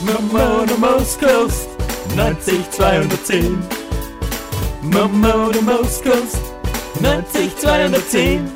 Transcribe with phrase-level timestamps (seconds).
[0.00, 1.68] Momo Most Coast
[2.14, 3.56] 90 210.
[4.92, 6.40] Momo Most Coast
[7.00, 8.46] 90 210.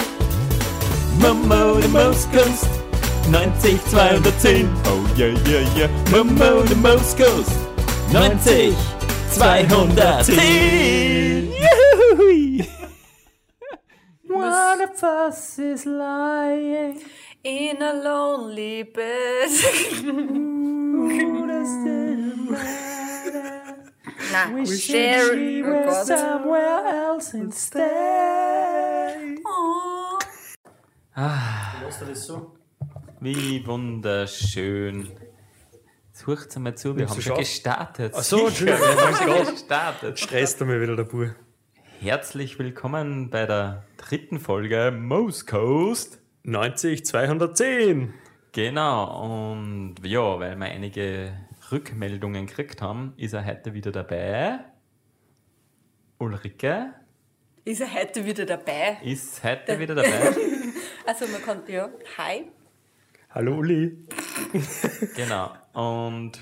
[1.19, 2.69] Momo Most Coast
[3.29, 4.71] 90 210.
[4.87, 5.89] Oh yeah yeah yeah.
[6.13, 7.51] Momo Most Coast
[8.13, 8.77] 90
[9.35, 10.37] 210.
[11.59, 12.69] Juhui.
[14.29, 17.03] One of us is lying.
[17.43, 19.51] In a lonely bed.
[24.33, 25.63] Na, share.
[25.65, 26.07] Oh Gott.
[26.07, 27.89] somewhere else instead.
[29.45, 30.19] Oh.
[31.15, 32.55] Machst du das so?
[33.21, 35.11] Wie wunderschön.
[36.13, 38.13] Sucht mal zu, wir haben du schon gestartet.
[38.17, 39.51] Ach so, Entschuldigung, wir haben mein schon Gott.
[39.51, 40.19] gestartet.
[40.19, 41.35] Stresst er mir wieder der Bub.
[42.01, 46.21] Herzlich willkommen bei der dritten Folge Most Coast.
[46.45, 48.13] 90, 210.
[48.55, 51.33] Genau, und ja, weil wir einige
[51.71, 54.59] Rückmeldungen gekriegt haben, ist er heute wieder dabei.
[56.19, 56.93] Ulrike
[57.65, 58.99] Ist er heute wieder dabei?
[59.03, 60.11] ist heute wieder dabei.
[61.05, 62.47] Also man kann, ja, hi.
[63.31, 64.07] Hallo Uli.
[65.17, 65.51] Genau.
[65.73, 66.33] Und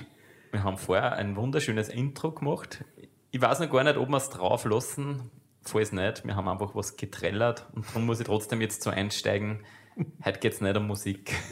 [0.51, 2.85] wir haben vorher ein wunderschönes Intro gemacht.
[3.31, 5.31] Ich weiß noch gar nicht, ob wir es drauf lassen.
[5.63, 9.65] Falls nicht, wir haben einfach was getrellert und darum muss ich trotzdem jetzt so einsteigen.
[10.25, 11.35] Heute geht es nicht um Musik.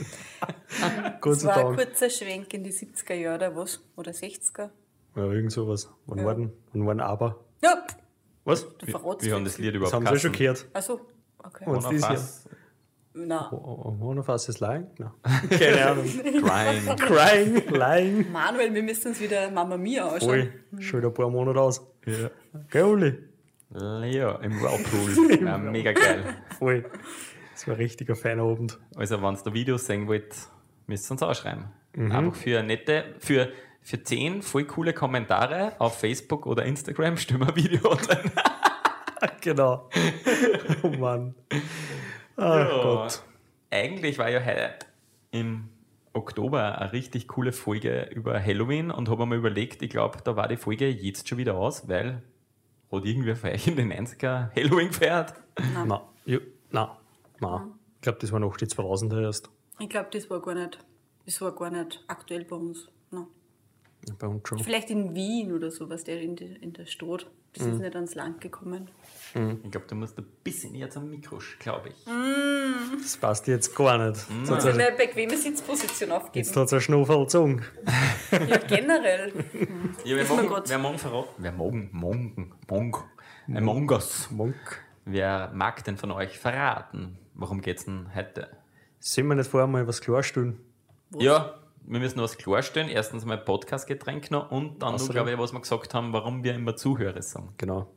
[1.20, 3.80] Das war ein kurzer Schwenk in die 70er Jahre oder was?
[3.96, 4.70] Oder 60er?
[5.16, 5.90] Ja, irgend sowas.
[6.06, 6.24] Wann Ja.
[6.26, 7.44] waren, wann waren aber?
[7.62, 7.84] Ja,
[8.44, 8.66] Was?
[8.78, 10.66] du verratst Wir haben das Lied Das überhaupt haben sie schon gehört.
[10.72, 11.00] Achso,
[11.42, 11.64] okay.
[11.66, 12.04] Und- das.
[12.04, 12.48] Fass,
[13.14, 13.56] Na, Oh,
[14.00, 14.86] oh, One of us is lying?
[14.98, 15.10] No.
[15.50, 16.04] Keine Ahnung.
[16.06, 16.96] Crying.
[16.96, 18.30] Crying, lying.
[18.32, 20.52] Manuel, wir müssen uns wieder Mama Mia anschauen.
[20.70, 20.80] Voll.
[20.82, 21.84] Schon wieder ein paar Monate aus.
[22.06, 22.30] Ja.
[22.70, 23.18] Gell, Uli?
[23.74, 25.44] ja, im Whirlpool.
[25.44, 26.22] Ja, mega geil.
[26.58, 26.84] Voll.
[27.58, 28.78] Das war ein richtiger feiner Abend.
[28.94, 30.32] Also, wenn ihr da Videos sehen wollt,
[30.86, 31.64] müsst ihr uns ausschreiben.
[31.92, 32.12] Mhm.
[32.12, 33.50] Einfach für nette, für,
[33.82, 38.30] für 10 voll coole Kommentare auf Facebook oder Instagram stellen wir ein Video online.
[39.40, 39.88] Genau.
[40.84, 41.34] Oh Mann.
[42.36, 43.22] Ach Gott.
[43.70, 44.86] Eigentlich war ja heute
[45.32, 45.68] im
[46.12, 50.46] Oktober eine richtig coole Folge über Halloween und habe mir überlegt, ich glaube, da war
[50.46, 52.22] die Folge jetzt schon wieder aus, weil
[52.92, 55.34] hat irgendwer für euch in den 90er Halloween gefeiert?
[55.84, 56.38] Na, ja,
[56.70, 56.96] na,
[57.40, 57.68] na.
[57.96, 59.50] Ich glaube, das war noch die 2000er erst.
[59.80, 60.78] Ich glaube, das war gar nicht,
[61.26, 62.88] das war gar nicht aktuell bei uns.
[63.10, 63.26] No.
[64.18, 64.58] Bei uns schon.
[64.60, 67.26] Vielleicht in Wien oder so, was der in, die, in der Stadt.
[67.54, 68.88] Das ist nicht ans Land gekommen.
[69.34, 72.04] Ich glaube, du musst ein bisschen näher zum Mikro, glaube ich.
[73.02, 74.20] Das passt jetzt gar nicht.
[74.28, 76.44] Hat Also er eine bequeme Sitzposition aufgeben.
[76.46, 77.64] jetzt hat's einen Schnuffer gezogen.
[78.30, 79.32] Ja, generell.
[80.04, 81.28] Ja, mir morgen, wer morgen verraten?
[81.38, 81.88] Wer morgen?
[81.92, 82.52] Morgen.
[82.68, 82.92] Morgen.
[83.48, 84.30] Ein Mongos.
[84.30, 84.54] Monk.
[85.06, 87.18] Wer mag denn von euch verraten?
[87.38, 88.48] Worum geht's denn heute?
[88.98, 90.58] Sollen wir nicht vorher mal was klarstellen?
[91.16, 91.54] Ja,
[91.86, 92.88] wir müssen was klarstellen.
[92.88, 96.74] Erstens mal Podcast-Getränk noch und dann glaube ich, was wir gesagt haben, warum wir immer
[96.74, 97.50] Zuhörer sagen.
[97.56, 97.94] Genau.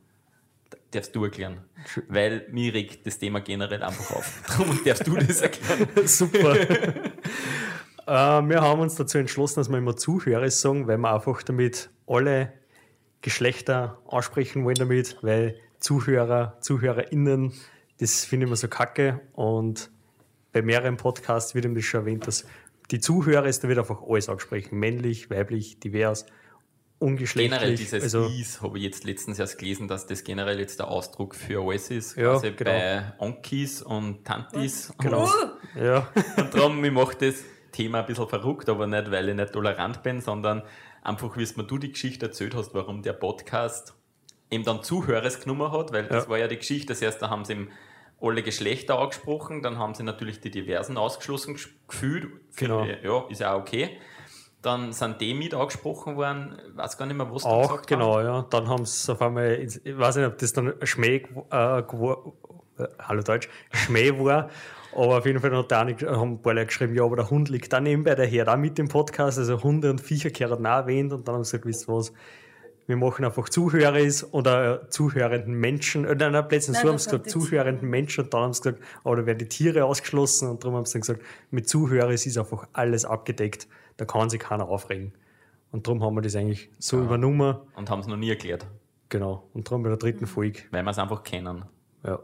[0.92, 1.64] Darfst du erklären?
[2.06, 4.44] Weil mir regt das Thema generell einfach auf.
[4.58, 5.88] Darum darfst du das erklären.
[6.06, 6.60] Super.
[8.06, 11.90] äh, wir haben uns dazu entschlossen, dass wir immer Zuhörer sagen, weil wir einfach damit
[12.06, 12.52] alle
[13.22, 17.52] Geschlechter ansprechen wollen damit, weil Zuhörer, ZuhörerInnen,
[17.98, 19.90] das finde ich immer so kacke und
[20.52, 22.46] bei mehreren Podcasts wird ihm das schon erwähnt, dass
[22.90, 24.78] die Zuhörer ist, da wird einfach alles angesprochen.
[24.78, 26.26] Männlich, weiblich, divers,
[26.98, 27.58] ungeschlechtlich.
[27.58, 30.88] Generell dieses also, Is habe ich jetzt letztens erst gelesen, dass das generell jetzt der
[30.88, 32.16] Ausdruck für alles ist.
[32.16, 32.70] Ja, quasi genau.
[32.70, 34.92] bei Onkis und Tantis.
[34.98, 35.24] Genau.
[35.24, 37.36] Uh, ja, Und darum, ich mache das
[37.72, 40.62] Thema ein bisschen verrückt, aber nicht, weil ich nicht tolerant bin, sondern
[41.02, 43.94] einfach, wie es mir du die Geschichte erzählt hast, warum der Podcast
[44.52, 46.30] eben dann Zuhörers genommen hat, weil das Ja.
[46.30, 47.68] war ja die Geschichte, das erste haben sie ihm
[48.20, 52.28] alle Geschlechter angesprochen, dann haben sie natürlich die Diversen ausgeschlossen ges- gefühlt.
[52.56, 52.84] Genau.
[52.84, 53.98] Ich, Ja, ist ja auch okay.
[54.60, 57.86] Dann sind die mit angesprochen worden, ich weiß gar nicht mehr, was die auch, gesagt
[57.88, 58.24] genau, haben.
[58.26, 58.42] ja.
[58.48, 61.16] Dann haben sie auf einmal, ich weiß nicht, ob das dann Schmäh,
[61.50, 61.82] äh, äh,
[63.00, 64.50] hallo Deutsch, Schmäh war,
[64.94, 67.28] aber auf jeden Fall hat, der eine, haben ein paar Leute geschrieben, ja, aber der
[67.28, 70.64] Hund liegt da nebenbei, der hört auch mit dem Podcast, also Hunde und Viecher gehören
[70.64, 72.12] auch erwähnt und dann haben sie gesagt, wisst was,
[72.92, 76.88] wir machen einfach Zuhörer ist oder äh, zuhörenden Menschen, äh, nein, nein, plötzlich Nein, so
[76.90, 79.84] haben sie gesagt, zuhörenden Menschen und dann haben sie gesagt, aber da werden die Tiere
[79.84, 83.66] ausgeschlossen und darum haben sie dann gesagt, mit Zuhörer ist einfach alles abgedeckt,
[83.96, 85.12] da kann sich keiner aufregen.
[85.70, 87.56] Und darum haben wir das eigentlich so übernommen.
[87.76, 88.66] Und haben es noch nie erklärt,
[89.08, 89.48] Genau.
[89.54, 90.60] Und darum bei der dritten Folge.
[90.70, 91.64] weil wir es einfach kennen.
[92.04, 92.18] Ja.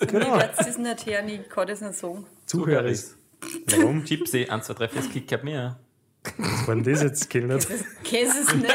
[0.00, 0.38] ich genau.
[0.38, 2.24] werde das nicht hören, ich kann das nicht sagen.
[2.46, 3.16] Zuhörer ist.
[3.66, 4.04] Warum?
[4.04, 5.78] Gypsy, 1, 2, 3, 4, das kickt mir.
[6.36, 7.30] Was war denn das jetzt?
[7.30, 7.84] Kenn ich nicht.
[8.04, 8.74] Kennst du es nicht?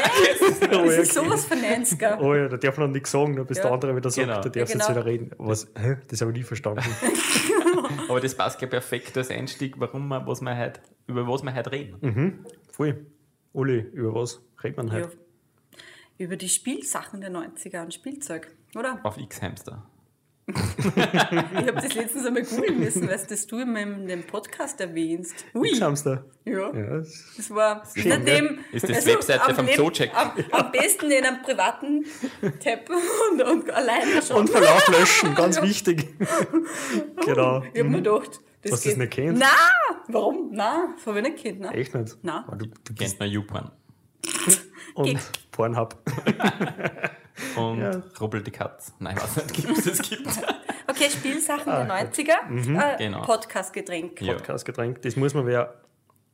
[0.72, 2.18] Oh, Das ja, ist sowas von 90er.
[2.20, 3.64] Oh ja, da darf man noch nichts sagen, nur bis Ja.
[3.64, 4.40] der andere wieder sagt, Genau.
[4.40, 4.88] da darfst du Ja, jetzt genau.
[4.90, 5.30] wieder reden.
[5.38, 5.68] Was?
[5.78, 5.96] Hä?
[6.08, 6.82] Das habe ich nie verstanden.
[8.08, 11.54] Aber das passt ja perfekt als Einstieg, warum wir, was wir heute, über was wir
[11.54, 12.44] heute reden.
[12.72, 13.06] Voll.
[13.52, 14.94] Uli, über was redet man Ja.
[14.94, 15.10] heute?
[16.18, 19.00] Über die Spielsachen der 90er und Spielzeug, oder?
[19.02, 19.84] Auf X-Hamster.
[21.56, 25.34] Ich habe das letztens einmal googeln müssen, weil das du in meinem dem Podcast erwähnst.
[25.54, 26.24] Ui, X-Hamster.
[26.44, 26.74] ja.
[26.74, 28.58] Ja, das- Das war Schön, seitdem.
[28.72, 30.10] Ist das die Webseite vom Zocheck?
[30.14, 32.04] Am, am besten in einem privaten
[32.62, 34.36] Tab und, und alleine schon.
[34.36, 36.14] Und Verlauf löschen, ganz wichtig.
[37.24, 37.62] genau.
[37.72, 39.38] Ich hab mir gedacht, das Hast du das nicht kennt?
[39.38, 39.48] Nein!
[40.08, 40.50] Warum?
[40.52, 41.60] Nein, das habe ich nicht kennt.
[41.60, 41.74] Nein.
[41.74, 42.16] Echt nicht?
[42.22, 42.44] Nein.
[42.46, 43.70] Ah, Du, du Kennt man YouPorn.
[44.94, 45.18] und.
[45.50, 45.96] Pornhub.
[47.56, 48.02] Und Ja.
[48.20, 48.92] Rubbel die Katz.
[48.98, 50.26] Nein, was nicht, gibt es gibt.
[50.86, 52.92] Okay, Spielsachen der 90er.
[52.94, 53.22] Äh, Genau.
[53.22, 54.20] Podcast-Getränk.
[54.20, 54.34] Ja.
[54.34, 55.00] Podcastgetränk.
[55.00, 55.80] Das muss man wer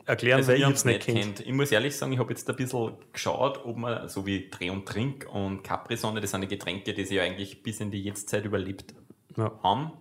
[0.07, 1.19] erklären, Also weil ich es nicht kennt.
[1.37, 1.41] kennt.
[1.41, 4.71] Ich muss ehrlich sagen, ich habe jetzt ein bisschen geschaut, ob man so wie Dreh
[4.71, 8.03] und Trink und Capri-Sonne, das sind die Getränke, die sie ja eigentlich bis in die
[8.03, 8.93] Jetztzeit überlebt
[9.37, 9.53] Ja.
[9.63, 9.93] haben.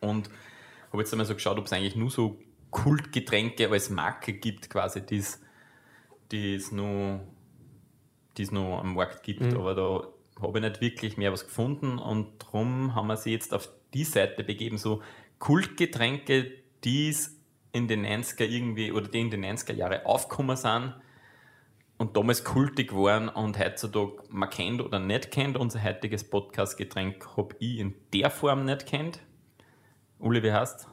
[0.00, 0.30] Und
[0.92, 2.38] habe jetzt einmal so geschaut, ob es eigentlich nur so
[2.70, 5.16] Kultgetränke als Marke gibt, quasi, die
[6.54, 7.20] es nur,
[8.36, 9.40] die es nur am Markt gibt.
[9.40, 9.56] Mhm.
[9.58, 10.02] Aber da
[10.40, 14.04] habe ich nicht wirklich mehr was gefunden und darum haben wir sie jetzt auf die
[14.04, 15.02] Seite begeben, so
[15.38, 16.50] Kultgetränke,
[16.84, 17.38] die es
[17.72, 20.94] in den 90er irgendwie oder die in den 90er Jahre aufgekommen sind
[21.98, 25.56] und damals kultig waren und heutzutage man kennt oder nicht kennt.
[25.56, 29.20] Unser heutiges Podcast-Getränk habe ich in der Form nicht kennt.
[30.18, 30.88] Uli, wie heißt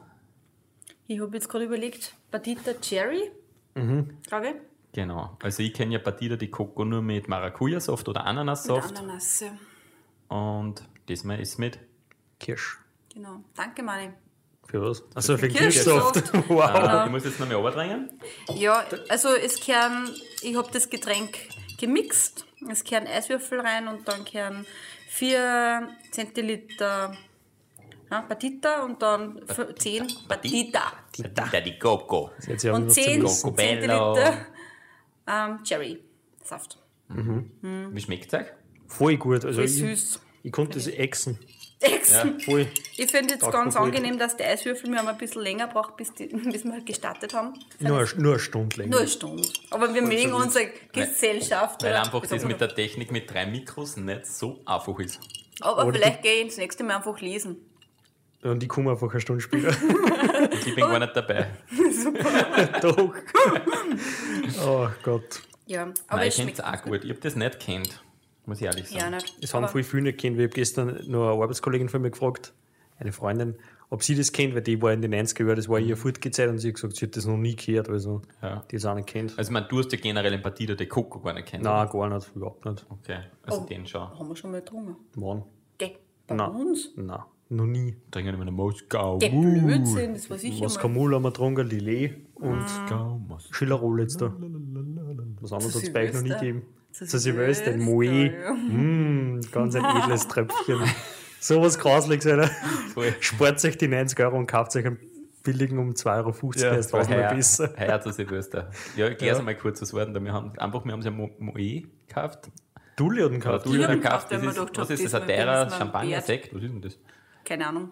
[1.06, 3.30] Ich habe jetzt gerade überlegt, Batita Cherry,
[3.74, 4.18] Mhm.
[4.26, 4.54] glaube ich.
[4.92, 5.36] Genau.
[5.42, 8.98] Also ich kenne ja Batida die Coco nur mit Maracuja-Saft oder Mit Ananassaft.
[8.98, 9.40] Ananas.
[9.40, 9.56] ja.
[10.28, 11.78] Und diesmal ist mit.
[12.38, 12.78] Kirsch.
[13.12, 13.40] Genau.
[13.54, 14.10] Danke, Mani.
[14.64, 15.04] Für was?
[15.14, 16.14] Also für Kirschsaft.
[16.14, 16.48] Kirschsaft.
[16.48, 16.60] wow.
[16.60, 18.10] Ah, Ich muss jetzt noch mal überdrängen.
[18.54, 20.10] Ja, also es kehren,
[20.42, 21.38] ich habe das Getränk
[21.78, 22.46] gemixt.
[22.70, 24.66] Es kehren Eiswürfel rein und dann kehren
[25.08, 27.16] 4 Zentiliter
[28.10, 29.40] ja, Batita und dann
[29.78, 30.92] 10 Batita.
[31.16, 32.30] Batida die Coco.
[32.46, 33.56] Jetzt haben Und wir 10 zum
[35.26, 36.78] Ähm, Cherry-Saft.
[37.08, 38.46] Wie schmeckt es euch?
[38.86, 39.44] Voll gut.
[39.44, 40.20] Also ich, süß.
[40.42, 41.38] ich konnte das exen.
[41.80, 42.38] Exen.
[42.40, 42.68] Voll.
[42.96, 45.96] Ich finde jetzt Taugt ganz mir angenehm, dass die Eiswürfel, haben ein bisschen länger braucht,
[45.96, 47.54] bis, die, bis wir halt gestartet haben.
[47.80, 48.90] Nur, eine- nur eine Stunde länger.
[48.90, 49.42] Nur eine Stunde.
[49.70, 51.82] Aber wir mögen unsere Gesellschaft.
[51.82, 55.18] Weil oder- einfach das mit der Technik mit drei Mikros nicht so einfach ist.
[55.60, 57.56] Aber Oder vielleicht gehe ich ins nächste Mal einfach lesen.
[58.42, 59.72] Und ich komme einfach eine Stunde später.
[60.66, 61.46] Ich bin gar nicht dabei.
[62.82, 63.14] Doch.
[64.66, 65.42] oh Gott.
[65.66, 67.04] Ja, aber Nein, es ich kenne es auch gut.
[67.04, 68.02] Ich habe das nicht kennt.
[68.46, 69.14] Muss ich ehrlich ja sagen.
[69.16, 69.42] nicht.
[69.42, 70.36] Das haben voll viele nicht kennt.
[70.36, 72.52] Ich habe gestern noch eine Arbeitskollegin von mir gefragt,
[72.98, 73.54] eine Freundin,
[73.90, 76.48] ob sie das kennt, weil die war in den 90er Jahren, das war ihr Furtgezeit
[76.48, 78.64] und sie hat gesagt, sie hat das noch nie gehört, also Ja.
[78.70, 79.38] die es auch nicht kennt.
[79.38, 81.62] Also, ich meine, du hast ja generell in Batida die Coco gar nicht kennt.
[81.62, 82.84] Nein, gar nicht, überhaupt nicht.
[82.88, 83.66] Okay, also Oh.
[83.66, 84.00] den schon.
[84.18, 84.96] haben wir schon mal getrunken.
[85.14, 85.44] Mann.
[85.78, 85.92] Geh,
[86.26, 86.50] bei Nein.
[86.50, 86.90] uns?
[86.96, 87.20] Nein,
[87.56, 87.96] noch nie.
[88.10, 89.18] Trinken wir eine Moskau.
[89.18, 90.80] Der Blödsinn, das war sicher Was mal.
[90.82, 93.52] Kamul haben wir getrunken, Lillet und Moskau, Moskau.
[93.54, 94.32] Schillerol jetzt da.
[95.40, 96.62] Was anderes hat es bei euch noch nie gegeben.
[96.92, 98.04] Zu Silvester, ein Moe.
[98.04, 98.52] ja.
[98.52, 100.80] Mm, ganz ein edles Tröpfchen.
[101.40, 102.50] So was Grausliches, Alter.
[103.20, 104.98] Spart sich die 90 Euro und kauft sich einen
[105.42, 106.52] billigen um 2,50 Euro.
[106.58, 107.72] Ja, ist tausendmal heuer, besser.
[107.78, 108.70] heuer zu Silvester.
[108.96, 109.44] Ja, ich erkläre es Ja.
[109.44, 110.14] mal kurz das Wort.
[110.14, 112.50] Wir haben einfach, wir haben ja Mo- Moe gekauft.
[112.94, 113.66] Dulli hat ihn Oder gekauft.
[113.66, 114.30] du Ich hab ja ihn gekauft.
[114.30, 115.12] Das ist, was ist das?
[115.12, 116.26] das Ein teurer ist man Champagner, wert.
[116.26, 116.54] Sekt?
[116.54, 116.98] Was ist denn das?
[117.44, 117.90] Keine Ahnung.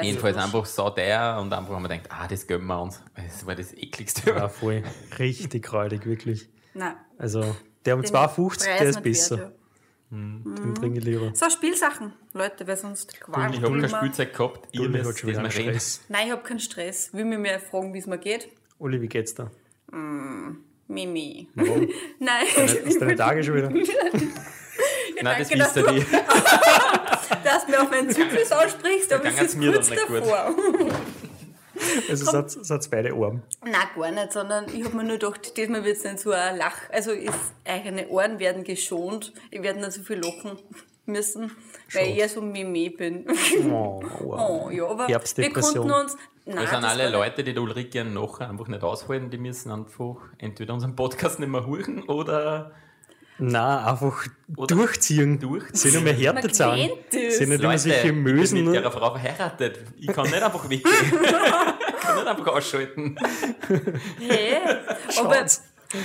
[0.00, 3.02] Jedenfalls einfach so teuer und einfach haben wir gedacht, ah, das gönnen wir uns.
[3.16, 4.30] Das war das ekligste.
[4.30, 4.84] Ja, voll.
[5.18, 6.48] Richtig kräutig, wirklich.
[6.74, 6.94] Nein.
[7.18, 9.38] Also, der um den 2,50, Preis der ist besser.
[9.38, 9.52] wert,
[10.10, 11.24] Den trinke ich lieber.
[11.26, 11.34] ja.
[11.34, 13.90] So, Spielsachen, Leute, weil sonst qualen Ich habe kein.
[13.90, 14.68] Spielzeug gehabt.
[14.70, 15.70] Ihr müsst schon wieder das mal reden.
[15.80, 16.00] Stress.
[16.08, 17.12] Nein, ich habe keinen Stress.
[17.12, 18.48] Will mir mehr fragen, wie es mir geht?
[18.78, 19.50] Uli, wie geht's da?
[20.86, 21.48] Mimi.
[21.54, 21.88] Warum?
[22.20, 22.46] Nein.
[22.84, 23.68] Du deine Tage schon wieder?
[25.22, 26.06] Nein, das wisst ihr du- nicht.
[27.44, 30.22] dass du mir auf meinen Zyklus aussprichst, aber es ist mir kurz dann nicht gut.
[30.22, 30.54] davor.
[32.08, 33.42] Also, seid, seid beide arm.
[33.64, 36.56] Nein, gar nicht, sondern ich habe mir nur gedacht, diesmal wird es nicht so ein
[36.56, 36.76] Lach.
[36.90, 39.32] Also ist, eigene Ohren werden geschont.
[39.50, 40.58] Ich werde nicht so viel lachen
[41.06, 41.50] müssen,
[41.92, 43.26] weil ich eher so Meme bin.
[43.70, 46.16] Oh, Oh, ja, aber wir konnten uns.
[46.44, 49.70] Nein, Das sind das alle Leute, die der Ulrike nachher einfach nicht aushalten, die müssen
[49.70, 52.72] einfach entweder unseren Podcast nicht mehr hören oder
[53.44, 55.38] Nein, einfach Oder durchziehen.
[55.40, 55.74] durchziehen.
[55.76, 56.90] Sind nur mehr Härte Man zahlen.
[57.10, 58.64] Sind nicht immer Leute, sich ich bin Mösen.
[58.64, 59.78] mit der Frau verheiratet.
[59.98, 60.84] Ich kann nicht einfach weggehen.
[61.22, 63.16] ich kann nicht einfach ausschalten.
[64.20, 64.56] Hä?
[65.18, 65.44] Aber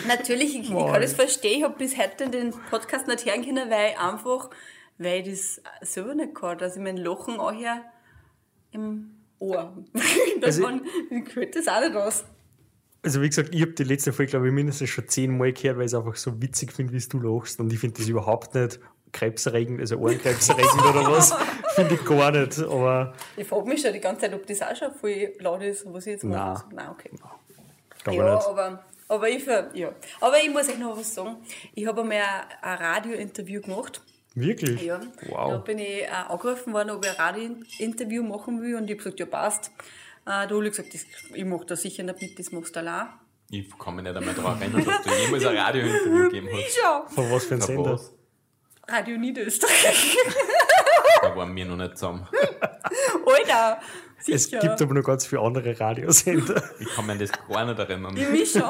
[0.08, 1.60] natürlich, ich, ich kann das verstehen.
[1.60, 4.50] Ich habe bis heute den Podcast nicht hören können, weil ich einfach,
[4.98, 5.62] weil ich das
[5.94, 7.82] selber nicht kann, dass ich mein Lachen auch hier
[8.72, 9.74] im Ohr.
[10.42, 10.82] Also- Davon
[11.26, 12.24] gehört das auch nicht aus.
[13.08, 15.86] Also wie gesagt, ich habe die letzte Folge, glaube ich, mindestens schon zehnmal gehört, weil
[15.86, 17.58] ich es einfach so witzig finde, wie du lachst.
[17.62, 18.82] Und ich finde das überhaupt nicht
[19.14, 21.34] krebserregend, also Ohrenkrebserregend oder was.
[21.76, 22.60] Finde ich gar nicht.
[22.60, 25.86] Aber Ich frage mich schon die ganze Zeit, ob das auch schon voll laut ist,
[25.86, 26.38] was ich jetzt Nein.
[26.38, 26.66] mache.
[26.76, 27.10] Nein, okay.
[28.12, 28.46] ja, nicht.
[28.46, 29.94] aber Aber ich, ja.
[30.20, 31.38] Aber ich muss euch noch was sagen.
[31.76, 34.02] Ich habe einmal ein, ein Radiointerview gemacht.
[34.36, 34.82] Wirklich?
[34.82, 35.00] Ja.
[35.00, 35.64] Da Wow.
[35.64, 38.76] bin ich äh, angerufen worden, ob ich ein Radiointerview machen will.
[38.76, 39.72] Und ich habe gesagt, ja, passt.
[40.28, 42.80] Äh, da habe ich gesagt, das, ich mache da sicher nicht mit, das machst du
[42.82, 43.08] allein.
[43.50, 46.78] Ich kann mich nicht einmal daran erinnern, dass du jemals ein Radiointerview gegeben hast.
[46.84, 47.06] Ja.
[47.08, 47.94] Von was für ein Sender?
[47.94, 48.14] was?
[48.90, 50.18] Radio Niederösterreich.
[51.20, 52.28] Da waren wir noch nicht zusammen.
[53.26, 53.82] Alter.
[54.28, 54.60] Es Sicher.
[54.60, 56.62] gibt aber noch ganz viele andere Radiosender.
[56.80, 58.16] Ich kann mich an das gar nicht erinnern.
[58.16, 58.62] Ich mich schon.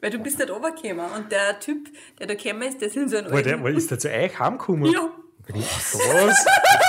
[0.00, 1.12] Weil du bist nicht runtergekommen.
[1.12, 3.62] Und der Typ, der da gekommen ist, der ist in so der, alten...
[3.62, 4.90] war, ist der zu euch heimgekommen?
[4.92, 5.10] Ja.
[5.48, 5.94] Was?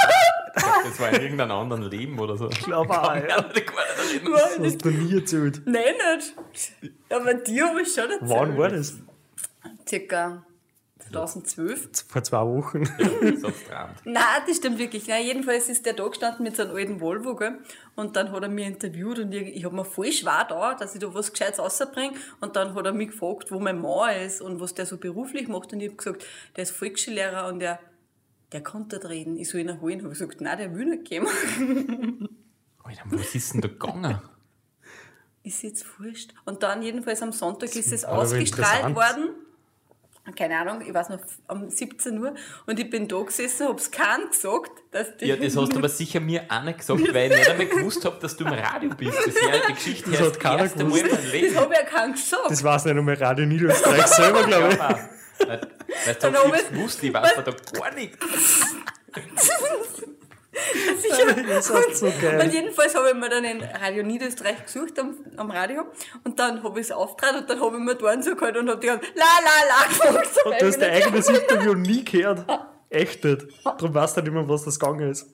[0.56, 2.50] Das war in irgendeinem anderen Leben oder so.
[2.50, 3.42] Ich glaube auch, mich ja.
[3.42, 4.34] das gar nicht erinnern.
[4.34, 5.62] War Das hast du nie erzählt.
[5.66, 5.84] Nein,
[6.16, 6.94] nicht.
[7.10, 8.22] Aber dir habe ich schon erzählt.
[8.22, 8.96] Wann war das?
[9.88, 10.46] Circa
[11.12, 12.06] 2012.
[12.08, 12.84] Vor zwei Wochen.
[13.44, 14.06] Abstrakt.
[14.06, 15.08] Nein, das stimmt wirklich.
[15.08, 17.60] Nein, jedenfalls ist der da gestanden mit seinem alten Volvo, gell?
[17.96, 20.96] Und dann hat er mich interviewt und ich, ich habe mir voll schwer da, dass
[20.96, 22.14] ich da was Gescheites rausbringe.
[22.42, 25.48] Und dann hat er mich gefragt, wo mein Mann ist und was der so beruflich
[25.48, 25.74] macht.
[25.74, 27.80] Und ich habe gesagt, der ist Volksschullehrer und der,
[28.56, 29.38] der kann dort reden.
[29.38, 30.02] Ich soll ihn holen.
[30.02, 31.28] Habe ich gesagt, nein, der will nicht kommen.
[32.84, 34.22] Alter, was ist denn da gegangen?
[35.44, 36.34] ist jetzt wurscht.
[36.46, 39.32] Und dann jedenfalls am Sonntag ist es ausgestrahlt worden.
[40.38, 41.20] Keine Ahnung, ich weiß noch,
[41.50, 42.34] um 17 Uhr.
[42.66, 45.26] Und ich bin da gesessen, hab's keinem gesagt, dass die...
[45.26, 48.06] Ja, das hast du aber sicher mir auch nicht gesagt, weil ich nicht einmal gewusst
[48.06, 49.18] habe, dass du im Radio bist.
[49.18, 51.04] Das ist ja die Geschichte Das das hat keiner Mal gewusst.
[51.12, 52.50] Das habe ich ja keinem gesagt.
[52.50, 55.15] Das weiß nicht einmal Radio Niederösterreich selber, glaube ich.
[55.40, 55.68] Weil du
[56.22, 58.18] Dann hast hab nichts ich- gewusst, ich weiß da gar nichts.
[61.02, 61.44] Sicher.
[61.48, 62.50] Das ist so Und geil.
[62.52, 65.84] jedenfalls habe ich mir dann in Radio Niederösterreich gesucht am, am Radio
[66.24, 68.78] und dann habe ich es auftrat und dann habe ich mir da so und habe
[68.80, 70.30] die ganze la la la gemacht.
[70.46, 72.46] Und du hast dein eigenes Interview nie gehört.
[72.90, 73.48] Echt nicht.
[73.66, 75.28] Darum weißt du nicht mehr, was das gegangen ist.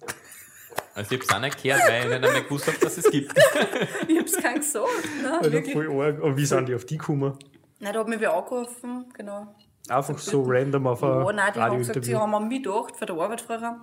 [0.96, 3.10] Also ich habe es auch nicht gehört, weil ich nicht einmal gewusst habe, dass es
[3.12, 3.34] gibt.
[4.08, 4.88] Ich habe es keinem gesagt.
[5.22, 6.22] Nein, Alter, voll arg.
[6.22, 7.38] Und wie sind die auf die gekommen?
[7.80, 9.56] Nein, da hat mich wer angerufen, genau.
[9.92, 12.96] Einfach so random auf ein Ja, nein, die haben gesagt, sie haben an mich gedacht,
[12.96, 13.78] für die Arbeit früher.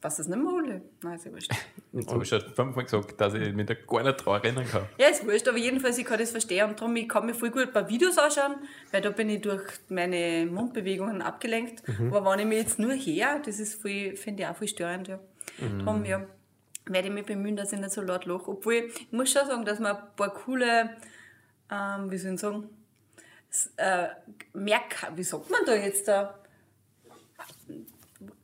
[0.00, 0.82] Was das nicht mehr alle?
[1.02, 1.52] Nein, ist ja wurscht.
[1.92, 4.82] Jetzt habe ich schon fünfmal gesagt, dass ich mich da gar nicht daran erinnern kann.
[4.96, 7.50] Ja, ist wurscht, aber jedenfalls, ich kann das verstehen und darum, ich kann mir voll
[7.50, 8.54] gut ein paar Videos anschauen,
[8.92, 11.82] weil da bin ich durch meine Mundbewegungen abgelenkt.
[12.12, 15.08] Aber wenn ich mich jetzt nur her, das ist voll, finde ich auch voll störend,
[15.08, 15.18] ja.
[15.84, 16.24] Darum, ja,
[16.86, 18.52] werde ich mich bemühen, dass ich nicht so laut lache.
[18.52, 20.90] Obwohl, ich muss schon sagen, dass man ein paar coole,
[21.72, 22.68] ähm, wie soll ich sagen,
[23.76, 24.08] äh,
[24.52, 26.38] Merk, wie sagt man da jetzt da?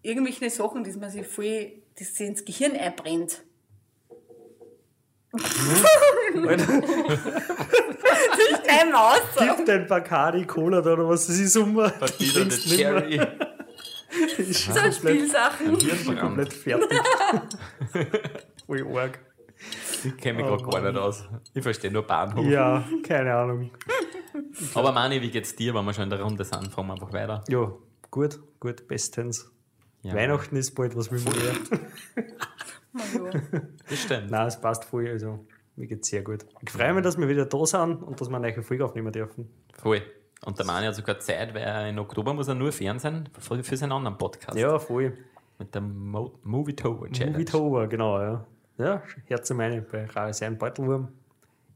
[0.02, 3.42] Irgendwelche Sachen, die man sich voll, das sich ins Gehirn einbrennt.
[8.66, 9.20] Nein, Maus.
[9.38, 11.75] Gib den Bacardi Cola da oder was das ist um.
[11.75, 13.20] Partida der Cherry.
[14.52, 15.78] So Spielsachen.
[15.80, 16.20] Hirnbrand.
[16.20, 17.00] Komplett fertig.
[18.66, 19.18] Voll arg.
[20.04, 21.25] Ich kenne mich gerade gar nicht aus.
[21.54, 22.46] Ich verstehe nur Bahnhof.
[22.46, 23.70] Ja, keine Ahnung.
[24.74, 26.72] Aber Mani, wie geht's dir, wenn wir schon in der Runde sind?
[26.72, 27.44] Fahren wir einfach weiter.
[27.48, 27.72] Ja,
[28.10, 29.50] gut, gut, bestens.
[30.02, 30.14] Ja.
[30.14, 32.24] Weihnachten ist bald, was will man mehr?
[33.14, 33.40] Ja.
[33.88, 34.30] Das stimmt.
[34.30, 35.44] Nein, es passt voll, also
[35.76, 36.46] mir geht's sehr gut.
[36.62, 39.12] Ich freue mich, dass wir wieder da sind und dass wir eine neue Folge aufnehmen
[39.12, 39.50] dürfen.
[39.72, 40.02] Voll.
[40.44, 43.76] Und der Mani hat sogar Zeit, weil in Oktober muss er nur Fernsehen für, für
[43.76, 44.56] seinen anderen Podcast.
[44.56, 45.16] Ja, voll.
[45.58, 47.32] Mit dem Mo Movie Tower Challenge.
[47.32, 48.46] Movie Tower, genau, ja.
[48.76, 51.08] Ja, Herz meine, bei Rasen Beutelwurm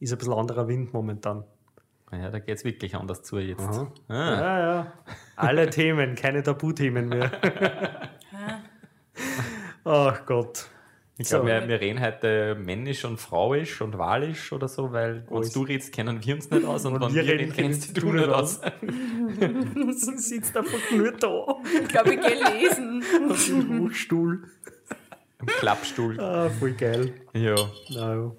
[0.01, 1.45] ist ein bisschen anderer Wind momentan.
[2.13, 3.61] Ja, da geht's wirklich anders zu jetzt.
[3.61, 4.93] Ah, Ja, ja.
[5.37, 7.31] Alle Themen, keine Tabuthemen mehr.
[9.85, 10.67] Ach Gott.
[11.19, 11.53] ich glaube, So.
[11.53, 15.93] wir, wir reden heute männisch und frauisch und wahlisch oder so, weil wenn du redest,
[15.93, 18.29] kennen wir uns nicht aus und, Und wenn wir reden, reden, kennst du du nicht
[18.29, 18.61] aus.
[19.75, 21.57] Du sitzt einfach nur da.
[21.83, 23.03] Ich glaube, ich gehe lesen.
[23.31, 24.45] Auf dem Hochstuhl.
[25.41, 26.19] Im Klappstuhl.
[26.19, 27.13] Ah, voll geil.
[27.35, 27.55] Ja,
[27.91, 28.33] Na ja.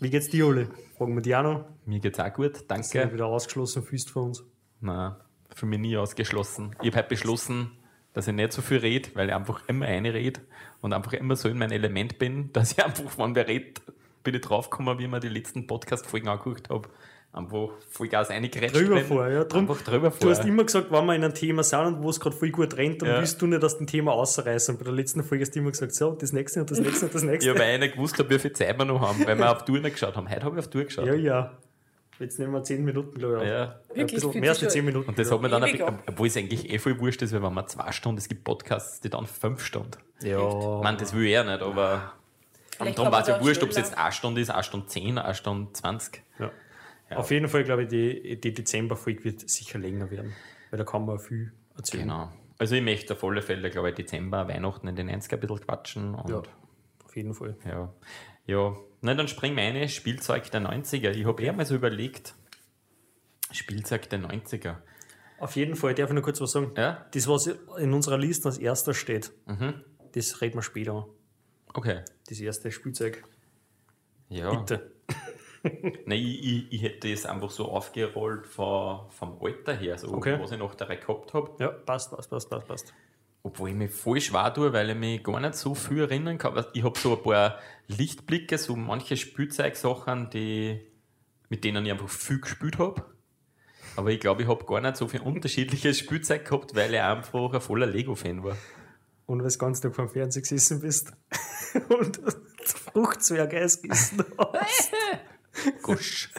[0.00, 0.68] Wie geht's dir, Ole?
[0.96, 1.64] Fragen wir dich auch noch.
[1.86, 3.12] mir geht's auch gut, Sind danke.
[3.12, 4.44] wieder ausgeschlossen fühlst von uns.
[4.80, 5.14] Nein,
[5.54, 6.76] für mich nie ausgeschlossen.
[6.80, 7.72] Ich habe halt beschlossen,
[8.12, 10.40] dass ich nicht so viel rede, weil ich einfach immer eine rede
[10.80, 13.82] und einfach immer so in meinem Element bin, dass ich einfach, wenn wer redet,
[14.22, 16.88] bin ich draufgekommen, wie ich mir die letzten Podcast-Folgen angeguckt habe.
[17.34, 19.04] Einfach Vollgas reingerätscht Drüber bin.
[19.06, 19.42] vor, ja.
[19.42, 20.20] Drum, Einfach drüber vor.
[20.20, 22.50] Du hast immer gesagt, wenn wir in einem Thema sind und wo es gerade voll
[22.50, 23.18] gut rennt, dann Ja.
[23.18, 24.78] willst du nicht aus dem Thema ausreißen.
[24.78, 27.14] Bei der letzten Folge hast du immer gesagt, so, das nächste und das nächste und
[27.14, 27.50] das nächste.
[27.50, 29.64] Ja, weil ich nicht gewusst habe, wie viel Zeit wir noch haben, weil wir auf
[29.64, 30.30] Tour nicht geschaut haben.
[30.30, 31.06] Heute habe ich auf Tour geschaut.
[31.06, 31.52] ja, ja.
[32.20, 33.48] Jetzt nehmen wir 10 Minuten, glaube ich.
[33.50, 33.62] Ja.
[33.64, 34.86] Ein Wirklich bisschen viel mehr als zu die 10 schön.
[34.86, 35.08] Minuten.
[35.08, 37.52] Und das hat mir dann, ein obwohl es eigentlich eh voll wurscht ist, weil wenn
[37.52, 39.90] man zwei Stunden, es gibt Podcasts, die dann fünf Stunden.
[40.22, 40.38] ja.
[40.38, 42.12] Ich meine, das will ich ja nicht, aber
[42.76, 44.86] Vielleicht und darum war es ja wurscht, ob es jetzt eine Stunde ist, eine Stunde
[44.86, 46.22] zehn, eine Stunde zwanzig.
[46.38, 46.52] Ja.
[47.16, 50.32] Auf jeden Fall, glaube ich, die, die Dezember-Folge wird sicher länger werden.
[50.70, 52.02] Weil da kann man viel erzählen.
[52.04, 52.32] Genau.
[52.58, 55.60] Also ich möchte auf alle Fälle, glaube ich, Dezember, Weihnachten in den 90er ein bisschen
[55.60, 56.16] quatschen.
[56.28, 56.42] Ja,
[57.04, 57.56] auf jeden Fall.
[57.64, 57.92] ja.
[58.46, 58.76] Ja.
[59.00, 61.10] Na, dann springen meine Spielzeug der 90er.
[61.10, 62.34] Ich habe eher mal so überlegt,
[63.50, 64.76] Spielzeug der 90er.
[65.38, 66.72] Auf jeden Fall, darf ich noch kurz was sagen?
[66.76, 67.06] Ja?
[67.12, 67.46] Das, was
[67.78, 69.32] in unserer Liste als erster steht,
[70.12, 71.04] das reden wir später an.
[71.72, 72.02] Okay.
[72.28, 73.24] Das erste Spielzeug.
[74.28, 74.54] Ja.
[74.54, 74.93] Bitte.
[76.06, 80.38] Nein, ich, ich, hätte es einfach so aufgerollt von, vom Alter her, so Okay.
[80.38, 81.50] was ich noch da gehabt habe.
[81.58, 82.94] Ja, passt, passt, passt, passt, passt.
[83.42, 86.64] Obwohl ich mich voll schwer tue, weil ich mich gar nicht so viel erinnern kann.
[86.74, 90.80] Ich habe so ein paar Lichtblicke, so manche Spielzeugsachen, die,
[91.48, 93.02] mit denen ich einfach viel gespielt habe.
[93.96, 97.52] Aber ich glaube, ich habe gar nicht so viel unterschiedliches Spielzeug gehabt, weil ich einfach
[97.52, 98.56] ein voller Lego-Fan war.
[99.26, 101.12] Und wenn du ganz Tag vom Fernseher gesessen bist
[101.88, 102.20] und
[102.64, 103.88] Fruchtzwerge gegessen
[104.38, 104.90] hast.
[105.82, 106.30] Gosch.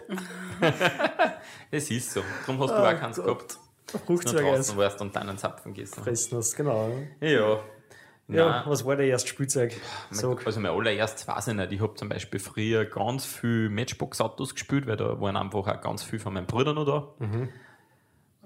[1.72, 2.22] Es ist so.
[2.46, 3.26] Darum hast du Oh auch keins Gott.
[3.26, 3.58] gehabt.
[3.94, 6.04] Nur Fruchtzwerge draußen warst und dann einen Zapfen gegessen.
[6.04, 6.90] fressen hast, genau.
[7.22, 7.60] Ja.
[8.28, 8.64] Ja, Nein.
[8.66, 9.80] was war der erste Spielzeug?
[10.10, 11.72] So, Also mein allererstes weiß ich nicht.
[11.74, 16.02] Ich habe zum Beispiel früher ganz viel Matchbox-Autos gespielt, weil da waren einfach auch ganz
[16.02, 17.08] viel von meinem Bruder noch da.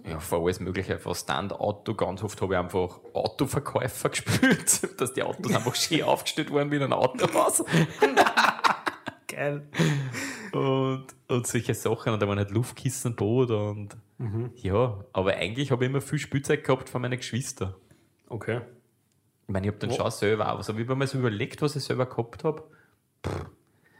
[0.10, 1.94] Ja, für alles Mögliche, von Stand-Auto.
[1.94, 6.76] Ganz oft habe ich einfach Autoverkäufer gespielt, dass die Autos einfach schön aufgestellt waren wie
[6.76, 7.64] in einem Autohaus.
[9.30, 9.66] geil.
[10.54, 12.14] Und, und solche Sachen.
[12.14, 13.98] Und da waren halt Luftkissen da und
[14.56, 17.74] ja, aber eigentlich habe ich immer viel Spielzeug gehabt von meinen Geschwistern.
[18.28, 18.62] Okay.
[19.48, 21.76] Ich meine, ich habe dann schon selber, aber so wie man mal so überlegt, was
[21.76, 22.64] ich selber gehabt habe.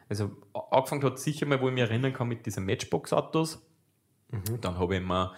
[0.10, 0.32] Also
[0.72, 3.66] angefangen hat sicher mal, wo ich mich erinnern kann, mit diesen Matchbox-Autos.
[4.62, 5.34] Dann habe ich immer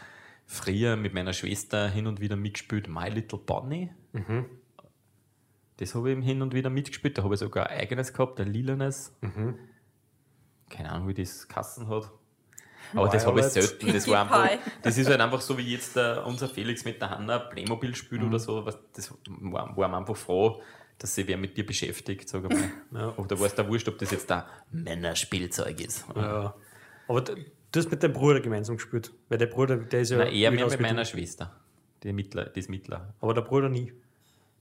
[0.46, 3.92] früher mit meiner Schwester hin und wieder mitgespielt, My Little Bunny.
[5.78, 7.18] Das habe ich hin und wieder mitgespielt.
[7.18, 9.16] Da habe ich sogar ein eigenes gehabt, ein lilanes.
[10.72, 12.10] Keine Ahnung, wie das Kassen hat.
[12.94, 13.94] Aber das habe ich selten.
[13.94, 14.50] Das, war einfach,
[14.82, 18.22] das ist halt einfach so wie jetzt der, unser Felix mit der Hanna Playmobil spielt
[18.22, 18.28] Mhm.
[18.30, 18.62] oder so.
[18.94, 20.62] Das war, war mir einfach froh,
[20.98, 22.70] dass sich wer mit dir beschäftigt, sag ich mal.
[23.02, 23.14] Ja.
[23.18, 26.06] Oder war es da wurscht, ob das jetzt ein Männerspielzeug ist.
[26.16, 26.54] Ja.
[27.08, 27.34] Aber du
[27.76, 29.12] hast mit deinem Bruder gemeinsam gespielt.
[29.30, 30.18] Weil der Bruder, der ist ja.
[30.18, 31.06] Nein, eher mehr überaus mit meiner.
[31.06, 31.56] Schwester.
[32.04, 33.14] Die Mittler, das Mittler.
[33.22, 33.94] Aber der Bruder nie.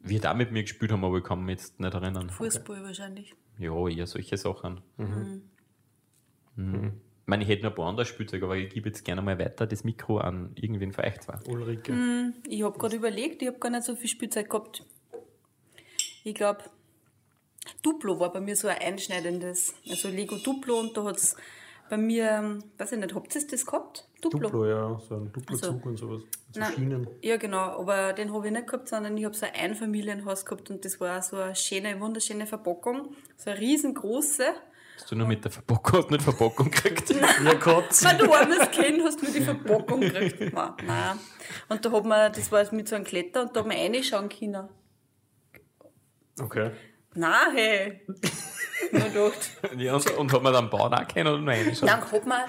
[0.02, 2.30] Wir da mit mir gespielt haben, aber ich kann mich jetzt nicht erinnern.
[2.30, 3.34] Fußball wahrscheinlich.
[3.58, 4.80] Ja, eher solche Sachen.
[4.96, 5.42] Mhm.
[6.56, 6.92] Mhm.
[7.22, 9.38] Ich meine, ich hätte noch ein paar andere Spielzeuge, aber ich gebe jetzt gerne mal
[9.38, 11.38] weiter das Mikro an irgendwen von euch zwei.
[11.48, 11.92] Ulrike.
[11.92, 12.34] Mhm.
[12.48, 14.84] Ich habe gerade überlegt, ich habe gar nicht so viel Spielzeug gehabt.
[16.24, 16.64] Ich glaube,
[17.82, 19.74] Duplo war bei mir so ein einschneidendes.
[19.88, 21.36] Also Lego Duplo und da hat es
[21.88, 24.08] bei mir, weiß ich nicht, habt ihr das gehabt?
[24.20, 24.40] Duplo?
[24.40, 25.00] Duplo, ja.
[25.08, 26.22] So ein Duplo-Zug Also, und sowas.
[26.52, 26.72] So Nein.
[26.74, 27.08] Schienen.
[27.22, 30.70] Ja, genau, aber den habe ich nicht gehabt, sondern ich habe so ein Einfamilienhaus gehabt
[30.70, 33.14] und das war so eine schöne, wunderschöne Verpackung.
[33.36, 34.44] So eine riesengroße.
[35.00, 37.10] Hast du nur mit der Verpackung, hast nicht Verpackung gekriegt?
[37.44, 37.86] Ja, Gott.
[38.02, 40.52] Wenn du armes Kind hast, nur die Verpackung gekriegt.
[40.52, 41.18] Nein, nein.
[41.70, 44.28] Und da hat man, das war mit so einem Kletter und da hat man reinschauen
[44.28, 44.68] können.
[46.38, 46.72] Okay.
[47.14, 48.06] Nein, hey.
[49.78, 51.88] Ja, und, und hat man dann bauen auch können oder nur reinschauen?
[51.88, 52.40] Dann hat man,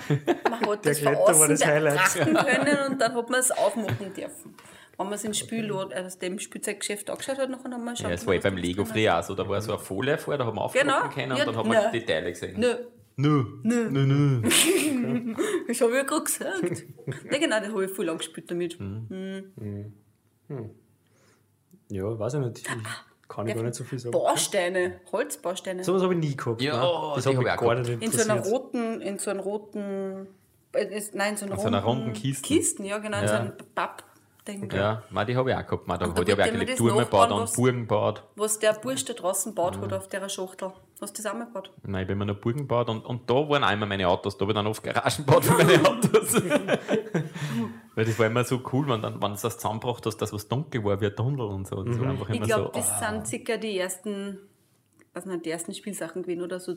[0.50, 1.94] man hat das von Kletter war außen das Highlight.
[1.94, 4.56] betrachten können und dann hat man es aufmachen dürfen.
[5.02, 8.08] Wenn man es ins Spiel oder aus dem Spielzeuggeschäft angeschaut hat, dann haben wir schon.
[8.08, 9.36] Ja, es war eh beim Lego früher auch so.
[9.36, 11.10] Da war so eine Folie vor, da haben wir aufmachen Genau.
[11.10, 12.60] können Ja, und dann haben wir die Teile gesehen.
[12.60, 12.76] Nö,
[13.18, 13.44] Nö.
[13.64, 13.90] Nö.
[13.92, 14.42] Nö, nö.
[15.68, 16.84] das habe ich ja gerade gesagt.
[17.32, 18.80] ja, genau, das habe ich voll lang gespielt damit.
[18.80, 19.94] Mhm.
[21.90, 22.58] Ja, weiß ich nicht.
[22.60, 22.64] Ich
[23.28, 24.12] kann ich gar nicht so viel sagen.
[24.12, 25.84] Bausteine, Holzbausteine.
[25.84, 26.62] Sowas habe ich nie gehabt.
[26.62, 27.14] Ja, ne?
[27.16, 27.90] das die hat hab mich ich auch gar gehabt.
[27.90, 30.28] nicht in so einer roten, in so einem roten,
[30.74, 32.46] äh, nein, in so einer, In so einer runden Kisten.
[32.46, 33.40] Kisten, ja, genau, in so Ja.
[33.42, 33.54] einem
[34.44, 34.72] Pappding.
[34.72, 35.88] Ja, man, die habe ich auch gehabt.
[35.88, 38.24] Man, da Und hat ich auch mir Turme gebaut und Burgen gebaut.
[38.36, 39.82] Was der Bursch da draußen baut Mhm.
[39.84, 40.74] hat auf der Schachtel.
[41.00, 41.72] Hast du das auch mal gebaut?
[41.84, 44.38] Nein, ich habe immer noch Burgen gebaut und, und da waren immer meine Autos.
[44.38, 46.34] Da habe ich dann oft Garagen gebaut für meine Autos.
[47.96, 50.48] Weil das war immer so cool, wenn, dann, wenn du das zusammengebracht hast, dass was
[50.48, 51.84] dunkel war wie ein Tunnel und so.
[51.84, 52.72] Das war einfach Ich glaube, so.
[52.74, 54.40] das sind circa die ersten,
[55.14, 56.76] was nicht, die ersten Spielsachen gewesen oder so.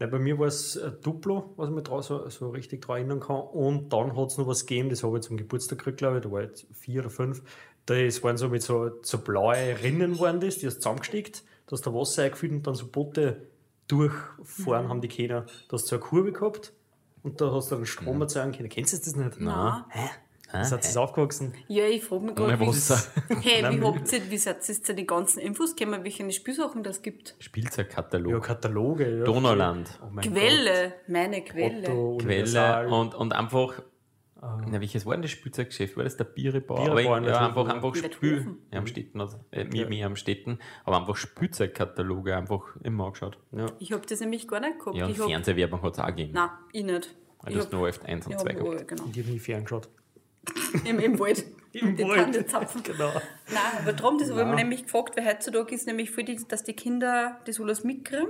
[0.00, 3.20] Nein, bei mir war es ein Duplo, was ich mich so, so richtig daran erinnern
[3.20, 3.40] kann.
[3.40, 6.22] Und dann hat es noch was gegeben, das habe ich zum Geburtstag gekriegt, glaube ich.
[6.22, 7.42] Da war ich jetzt vier oder fünf.
[7.86, 11.42] Das waren so mit so, so blaue Rinnen, waren das, die hast du zusammengesteckt.
[11.66, 13.48] Da hast du Wasser eingefüllt und dann so Boote
[13.88, 14.90] durchfahren Mhm.
[14.90, 15.46] haben die Kinder.
[15.68, 16.72] Da hast du so eine Kurve gehabt
[17.22, 17.86] und da hast du einen Mhm.
[17.86, 18.68] Strom erzeugen können.
[18.68, 19.40] Kennst du das nicht?
[19.40, 19.84] Nein.
[19.90, 20.08] Hä?
[20.50, 21.54] Das hat das aufgewachsen.
[21.68, 22.64] Ja, ich frage mich gerade, wie,
[23.42, 27.02] hey, wie habt ihr, wie seid ihr zu den ganzen Infos gekommen, welche Spielsachen das
[27.02, 27.34] gibt?
[27.38, 28.32] Spielzeugkatalog.
[28.32, 29.18] Ja, Kataloge.
[29.18, 29.24] Ja.
[29.24, 29.98] Donauland.
[30.02, 31.50] Oh mein Quelle, meine Gott.
[31.50, 31.88] Quelle.
[31.90, 33.82] Otto, Quelle und, und einfach.
[34.40, 35.96] Na, welches war denn das Spielzeuggeschäft?
[35.96, 36.76] War das der Bierebau?
[36.76, 37.74] Bierebau aber ich, in ja, einfach, ja.
[37.74, 38.46] einfach In Spiel.
[38.72, 40.60] Ja, am Städten, also, äh, mir, mir am Städten.
[40.84, 43.36] Aber einfach Spielzeugkataloge einfach immer angeschaut.
[43.50, 43.66] Ja.
[43.80, 44.96] Ich habe das nämlich gar nicht gehabt.
[44.96, 46.32] Ja, und Fernsehwerbung hat es auch gegeben.
[46.34, 47.16] Nein, ich nicht.
[47.44, 48.88] du Ich hast hab- nur oft 1 und ich 2 hab, gehabt.
[48.88, 49.04] genau.
[49.12, 49.88] Ich habe nie ferngeschaut.
[50.84, 51.44] Im, Im Wald.
[51.72, 52.18] Im die Wald.
[52.32, 52.82] Tannenzapfen.
[52.82, 53.10] Genau.
[53.48, 56.40] Nein, aber darum, das habe ich mir nämlich gefragt, weil heutzutage ist nämlich viel, die-
[56.48, 58.28] dass die Kinder das alles mitkriegen.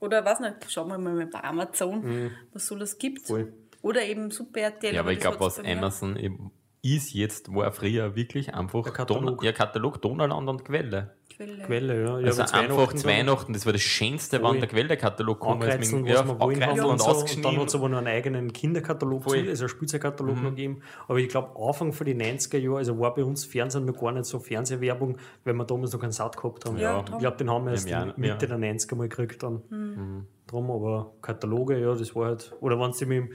[0.00, 3.22] Oder weiß nicht, schauen wir mal bei Amazon, was so das gibt.
[3.22, 3.26] Mhm.
[3.26, 3.52] Voll.
[3.82, 4.94] Oder eben Super RTL.
[4.94, 5.58] Ja, aber ich glaube, was.
[5.58, 6.50] Amazon eben
[6.82, 9.38] ist jetzt, war früher wirklich einfach Der Katalog.
[9.38, 11.15] Don ja, Katalog, Donauland und Quelle.
[11.36, 11.64] Quelle.
[11.64, 12.18] Quelle, ja.
[12.20, 15.60] ja Also einfach zu Weihnachten, das war das Schönste, wann der Quelle-Katalog kam.
[15.60, 17.24] als mit- ankreuzeln haben und so.
[17.42, 19.44] dann hat es aber noch einen eigenen Kinderkatalog, Voll.
[19.44, 20.80] zu, also einen Spielzeugkatalog noch gegeben.
[21.08, 24.12] Aber ich glaube, Anfang von den 90er Jahren, also war bei uns Fernsehen noch gar
[24.12, 26.78] nicht so Fernsehwerbung, weil wir damals noch keinen Saat gehabt haben.
[26.78, 28.14] Ja, ich glaube, den haben wir erst Ja, ja.
[28.16, 29.62] Mitte der 90er mal gekriegt dann.
[29.68, 30.26] Hm.
[30.46, 32.54] Drum, aber Kataloge, ja, das war halt.
[32.60, 33.30] Oder wenn du mit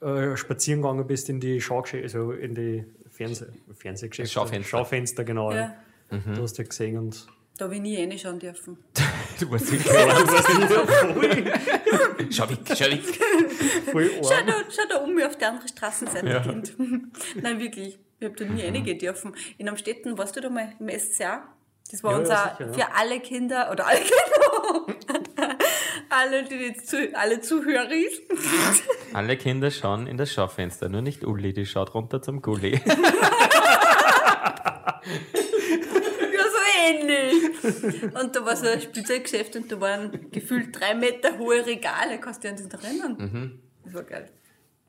[0.00, 4.32] dem äh, spazieren gegangen bist in die Schaugeschäfte, also in die Fernseh Fernsehgeschäfte.
[4.32, 4.78] Schaufenster.
[4.78, 5.50] Schaufenster, genau.
[5.52, 5.56] Ja.
[6.10, 6.18] Ja.
[6.34, 7.26] Da hast du ja gesehen und.
[7.60, 8.78] Da habe ich nie reinschauen dürfen.
[9.38, 9.86] Du warst wirklich
[12.36, 13.02] Schau weg, schau weg.
[13.90, 16.40] Voll Schau da, schau da um mich auf die andere Straßenseite, Ja.
[16.40, 16.72] Kind.
[17.42, 17.98] Nein, wirklich.
[18.18, 19.34] Ich habe da nie reingehen dürfen.
[19.58, 21.42] In Amstetten, warst du da mal im SCA?
[21.90, 22.72] Das war Ja, ja, unser, sicher, ja.
[22.72, 25.56] für alle Kinder, oder alle Kinder,
[26.10, 27.88] alle, die jetzt zu, alle Zuhörer
[29.14, 32.80] Alle Kinder schauen in das Schaufenster, nur nicht Uli, die schaut runter zum Gulli.
[36.88, 38.02] Ähnlich.
[38.02, 42.18] Und da war so ein Spielzeuggeschäft und da waren gefühlt drei Meter hohe Regale.
[42.20, 43.16] Kannst du dich an das erinnern?
[43.18, 43.60] Mhm.
[43.84, 44.30] Das war geil.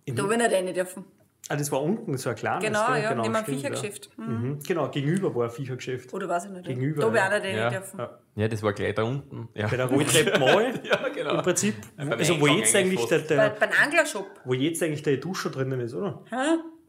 [0.07, 1.05] Da habe ich nicht rein dürfen.
[1.49, 2.63] Ah, das war unten, so ein kleines.
[2.63, 3.01] Genau, gell?
[3.03, 4.09] ja, neben einem Viechergeschäft.
[4.17, 4.23] Ja.
[4.23, 4.59] Mhm.
[4.65, 6.13] Genau, gegenüber war ein Viechergeschäft.
[6.13, 6.65] Oder weiß ich nicht.
[6.65, 7.69] Gegenüber, Da habe ich auch nicht rein Ja.
[7.69, 7.99] dürfen.
[7.99, 8.19] Ja.
[8.35, 9.49] Ja, das war gleich da unten.
[9.53, 10.79] Ja, Bei der Rolltreppe mal.
[10.83, 11.35] ja genau.
[11.35, 13.35] Im Prinzip, also wo jetzt eigentlich eigentlich der.
[13.35, 14.27] Bei, der, beim Anglershop.
[14.45, 16.23] wo jetzt eigentlich der Duscher drinnen ist, oder?
[16.29, 16.35] Hä?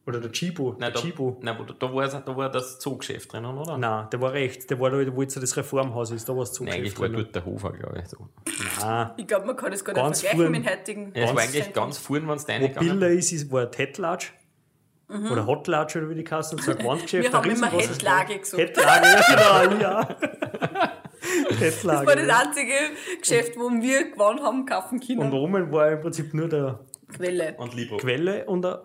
[0.05, 0.71] Oder der Chibo.
[0.73, 1.38] Nein, der da, Chibo.
[1.43, 3.79] nein, wo- da, war, da war das Zoogeschäft drinnen, oder?
[3.79, 4.67] Nein, der war rechts.
[4.67, 6.29] Der war da, wo jetzt das Reformhaus ist.
[6.29, 8.09] Da war das Nein, eigentlich war dort der Hofer, glaube ich.
[8.09, 8.17] So.
[8.81, 9.11] Nein.
[9.17, 11.12] Ich glaube, man kann das gar nicht Ganz vergleichen mit dem heutigen.
[11.15, 14.33] Ja, es war eigentlich ganz vorn, wenn es da Wo Billa ist, ist, war Tetlatsch.
[15.31, 17.29] Oder Hotlatsch oder wie die Kassen, so ein Gewandgeschäft.
[17.29, 17.33] Mhm.
[17.33, 18.61] Wir haben immer Hettlage gesagt.
[18.62, 20.09] Hettlage, ja, genau, ja.
[21.59, 22.07] Hettlage.
[22.07, 22.73] Das war das einzige
[23.21, 25.33] Geschäft, wo wir gewonnen haben, kaufen Und können.
[25.33, 26.81] oben war im Prinzip nur der
[27.15, 27.55] Quelle.
[27.59, 27.99] Und Libro.
[27.99, 28.77] Quelle und ein,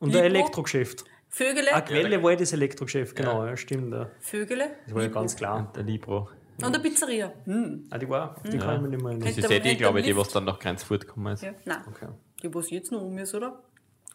[0.00, 0.24] und ein?
[0.24, 1.04] Elektrogeschäft.
[1.28, 1.72] Vögele.
[1.74, 3.92] Ah, Quelle war ja das Elektrogeschäft, genau, ja, stimmt.
[3.92, 4.08] Ja.
[4.20, 4.70] Vögele.
[4.86, 5.70] Das war ja ganz klar.
[5.74, 6.28] Der Libro.
[6.58, 7.32] Und eine Pizzeria.
[7.44, 7.86] Hm.
[7.90, 9.28] Ah, die war, die kann ich mir nicht mehr erinnern.
[9.28, 11.42] Das ist ja die, glaube ich, die, was dann nach Grenzfurt gekommen ist.
[11.42, 11.52] Ja.
[11.66, 11.78] Nein.
[11.88, 12.06] Okay.
[12.42, 13.60] Die, was jetzt noch um ist, oder?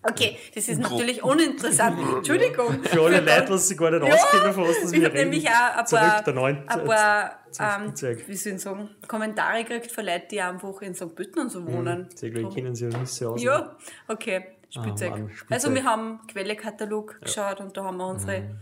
[0.04, 2.00] Okay, das ist natürlich uninteressant.
[2.17, 2.84] Entschuldigung.
[2.84, 5.15] Für alle Leute, was sie gar nicht Ja, auskennen, von was das ich wir habe
[5.20, 5.30] reden.
[5.30, 7.94] nämlich auch ein Zurück paar, der neun- ein paar ähm,
[8.28, 11.13] wie soll ich sagen, Kommentare gekriegt von Leuten, die einfach in St.
[11.15, 12.08] Pölten und so wohnen.
[12.15, 13.44] Sehr gleich kennen sie ja nicht so aus.
[13.44, 15.12] Ja, okay, Spielzeug.
[15.12, 15.51] Ah, Mann, Spielzeug.
[15.51, 18.41] Also wir haben Quelle-Katalog geschaut und da haben wir unsere...
[18.41, 18.60] Mhm.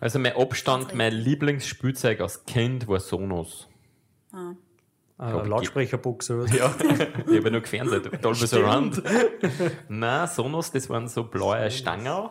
[0.00, 3.68] Also mein Abstand, mein Lieblingsspielzeug als Kind war Sonos.
[4.32, 4.54] Ah,
[5.18, 6.52] Lautsprecherbox oder was?
[6.56, 8.08] Ja, ich habe ja nur gefernseht.
[8.24, 9.02] Dolby Surround.
[9.88, 12.28] Nein, Sonos, das waren so blaue Stangen.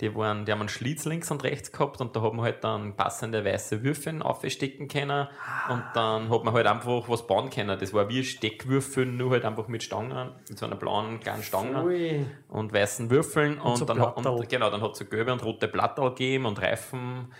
[0.00, 2.62] Die, waren, die haben einen Schlitz links und rechts gehabt und da hat man halt
[2.62, 5.26] dann passende weiße Würfel aufstecken können
[5.68, 7.76] und dann hat man halt einfach was bauen können.
[7.78, 11.82] Das war wie Steckwürfel, nur halt einfach mit Stangen, mit so einer blauen kleinen Stange
[11.82, 12.26] Ui.
[12.46, 15.42] und weißen Würfeln und, so dann, hat- und genau, dann hat es so gelbe und
[15.44, 17.32] rote Blatterl gegeben und Reifen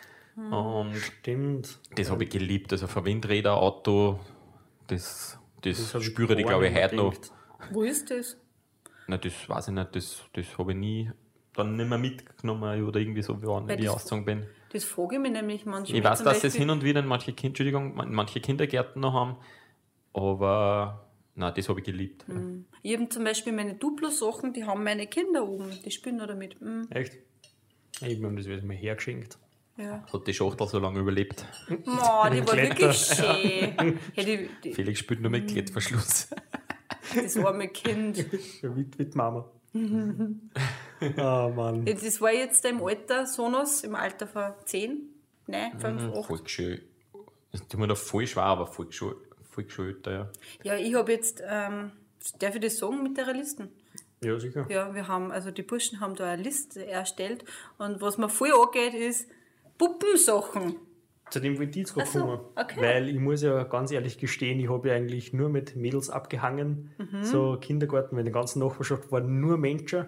[0.51, 1.79] und Stimmt.
[1.97, 2.73] das habe ich geliebt.
[2.73, 4.19] Also für Windräder, Auto,
[4.89, 7.15] das, das, ich spüre ich, glaube ich, heute noch.
[7.71, 8.37] Wo ist das?
[9.07, 11.11] Na, das weiß ich nicht, das, das habe ich nie
[11.59, 14.47] dann nicht mehr mitgenommen oder irgendwie so, wie ich ausgezogen bin.
[14.73, 15.99] Das frage ich mich nämlich manchmal.
[15.99, 17.59] Ich weiß, dass es hin und wieder in manche, kind,
[17.95, 19.37] manche Kindergärten noch haben,
[20.13, 22.25] aber na, das habe ich geliebt.
[22.83, 26.61] Ich habe zum Beispiel meine Duplo-Sachen, die haben meine Kinder oben, die spielen noch damit.
[26.61, 27.17] Hm, Echt?
[28.01, 29.39] Ich habe das jetzt mal hergeschenkt.
[29.77, 30.05] ja.
[30.13, 31.45] Hat die Schachtel so lange überlebt.
[31.69, 31.87] Mo, die
[32.47, 33.99] war wirklich schön.
[34.15, 36.29] Hey, die, die, Felix spielt nur mit Klettverschluss.
[37.15, 38.27] das arme Kind.
[38.63, 39.49] Ja, mit, mit Mama.
[41.17, 41.85] Ah, Mann.
[41.85, 44.99] Das war jetzt im Alter Sonos, im Alter von 10,
[45.47, 46.27] nein, 5, 8.
[46.27, 46.81] Volksschule.
[47.53, 49.17] Das tut mir noch voll schwer, aber Volksschule,
[49.51, 50.29] Volksschule ja.
[50.65, 51.93] Ja, ich habe jetzt, ähm,
[52.41, 53.69] darf ich das sagen mit der Listen?
[54.23, 54.67] Ja, sicher.
[54.69, 57.45] Ja, wir haben, also die Burschen haben da eine Liste erstellt
[57.79, 59.29] und was mir voll angeht, ist
[59.79, 60.77] Puppensachen.
[61.31, 62.41] Zu dem wollte ich jetzt gerade so, kommen.
[62.57, 62.81] okay.
[62.81, 66.91] Weil ich muss ja ganz ehrlich gestehen, ich habe ja eigentlich nur mit Mädels abgehangen.
[66.99, 67.25] Mhm.
[67.25, 70.07] So Kindergarten, weil in der ganzen Nachbarschaft waren nur Menschen.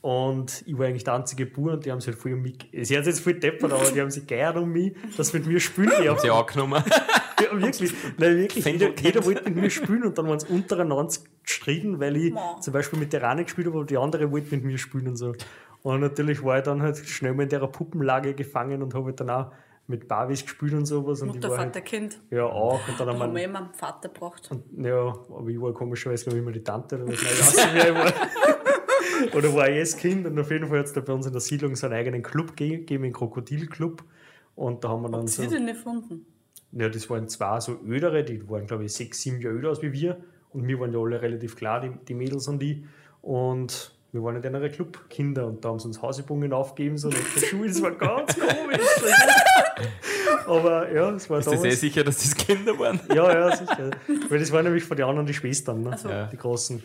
[0.00, 2.56] Und ich war eigentlich der einzige Bub und die haben sich halt voll um mich.
[2.72, 5.38] Es hört sich jetzt voll deppert, aber die haben sich geehrt um mich, dass sie
[5.38, 6.20] mit mir spielen dürfen.
[6.20, 6.82] Sie angenommen.
[7.42, 7.92] Ja, wirklich.
[8.18, 8.64] Nein, wirklich.
[8.64, 11.08] Jeder, jeder wollte mit mir spielen und dann waren sie untereinander
[11.42, 12.60] gestritten, weil ich Wow.
[12.60, 15.16] zum Beispiel mit der Rani gespielt habe und die andere wollte mit mir spielen und
[15.16, 15.34] so.
[15.82, 19.18] Und natürlich war ich dann halt schnell mal in der Puppenlage gefangen und habe halt
[19.18, 19.50] dann auch
[19.88, 21.20] mit Barbies gespielt und sowas.
[21.22, 22.18] Und Mutter, ich war Vater, halt, Kind.
[22.30, 22.80] ja auch.
[22.88, 24.48] Und dann Da haben wir wir, immer einen Vater gebraucht.
[24.78, 27.20] ja, aber ich war komischerweise, glaube ich, immer die Tante oder was.
[27.56, 28.12] Ich ich war.
[29.36, 31.32] Oder war ich das Kind und auf jeden Fall hat es da bei uns in
[31.32, 34.02] der Siedlung so einen eigenen Club ge- gegeben, einen Krokodilclub.
[34.56, 35.50] Und da haben wir dann Sie so.
[35.50, 36.26] den nicht gefunden.
[36.72, 39.82] Ja, das waren zwei so Ödere, die waren, glaube ich, sechs, sieben Jahre älter als
[39.82, 40.20] wie wir.
[40.50, 42.84] Und wir waren ja alle relativ klar, die, die Mädels und die.
[43.20, 47.16] Und wir waren in einer Clubkinder und da haben sie uns Hausübungen aufgegeben, so nach
[47.34, 47.68] der Schule.
[47.68, 48.80] Das war ganz komisch.
[50.46, 53.00] Aber ja, es war Ist das eh sicher, dass das Kinder waren?
[53.14, 53.90] Ja, ja, sicher.
[54.28, 55.96] Weil das waren nämlich von den anderen die Schwestern, ne?
[55.96, 56.08] so.
[56.10, 56.26] Ja.
[56.26, 56.82] die Großen.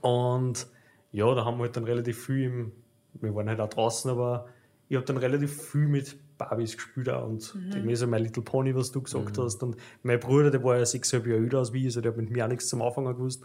[0.00, 0.66] Und
[1.12, 2.72] ja, da haben wir halt dann relativ viel im,
[3.20, 4.48] wir waren halt auch draußen, aber
[4.88, 7.84] ich habe dann relativ viel mit Barbies gespielt auch und Mhm.
[7.84, 7.94] mhm.
[7.96, 9.62] so My Little Pony, was du gesagt hast.
[9.62, 12.30] Und mein Bruder, der war ja sechseinhalb Jahre älter als ich, also der hat mit
[12.30, 13.44] mir auch nichts zum Anfang gewusst.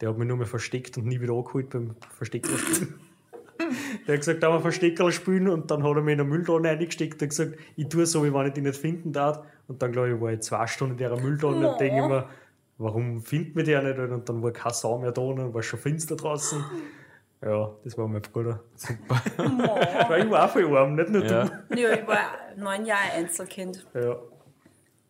[0.00, 2.94] Der hat mich nur mal versteckt und nie wieder angeholt beim Versteckerl spielen.
[4.06, 6.68] Der hat gesagt, da wir Versteckerl spielen und dann hat er mich in eine Mülltonne
[6.70, 9.40] reingesteckt und gesagt, ich tue so, wie wenn ich die nicht finden darf.
[9.68, 12.06] Und dann, glaube ich, war ich zwei Stunden in der Mülltonne und denke Oh.
[12.06, 12.28] immer,
[12.78, 13.96] warum findet mich der nicht?
[13.98, 16.64] Und dann war keine Sau mehr da und war schon finster draußen.
[17.42, 18.60] Ja, das war mein Bruder.
[20.08, 21.44] Weil ich war auch voll arm, nicht nur Ja.
[21.74, 22.18] Ja, ich war
[22.56, 23.86] neun Jahre Einzelkind.
[23.94, 23.98] du.
[24.00, 24.16] Ja.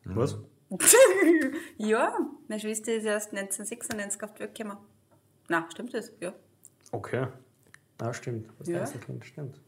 [0.04, 0.36] Was?
[1.76, 2.16] Ja,
[2.48, 4.78] meine Schwester ist erst 1996 auf die Welt gekommen.
[5.48, 6.12] Na, stimmt das?
[6.20, 6.32] Ja.
[6.92, 7.26] Okay.
[7.98, 8.48] Ah, stimmt.
[8.58, 8.84] Was Ja.
[8.84, 9.60] Kind, stimmt.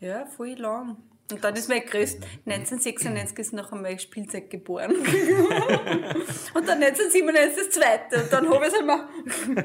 [0.00, 0.96] Ja, voll lang.
[1.32, 4.90] Und dann ist mein größt, 1996 ist noch einmal Spielzeug geboren.
[4.94, 5.08] und
[6.68, 8.22] dann 1997 das zweite.
[8.22, 9.08] Und dann habe ich es einmal.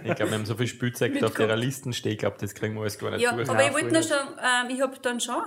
[0.04, 2.56] Ich glaube, wir haben so viel Spielzeug da auf der Liste stehen, ich glaube, das
[2.56, 3.50] kriegen wir alles gar nicht Ja, durch.
[3.50, 5.42] aber ich wollte noch schon, ähm, ich habe dann schon,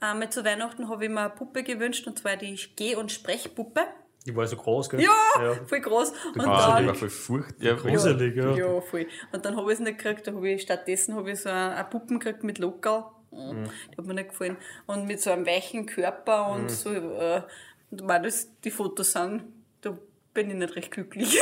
[0.00, 3.82] einmal zu Weihnachten habe ich mir eine Puppe gewünscht, und zwar die Geh- und Sprechpuppe.
[4.26, 5.00] Die war so groß, gell?
[5.00, 6.10] Ja, voll groß.
[6.10, 7.60] Und die dann, war voll furcht.
[7.60, 8.54] Ja, Gruselig, ja.
[8.54, 9.06] Ja, voll.
[9.32, 11.74] Und dann habe ich es nicht gekriegt, da habe ich stattdessen habe ich so eine,
[11.74, 13.04] eine Puppen gekriegt mit Lokal.
[13.32, 13.64] Mhm.
[13.90, 14.56] Die hat mir nicht gefallen.
[14.86, 17.42] Und mit so einem weichen Körper und so, äh,
[17.90, 19.44] und weil das die Fotos sind,
[19.80, 19.96] da
[20.32, 21.38] bin ich nicht recht glücklich.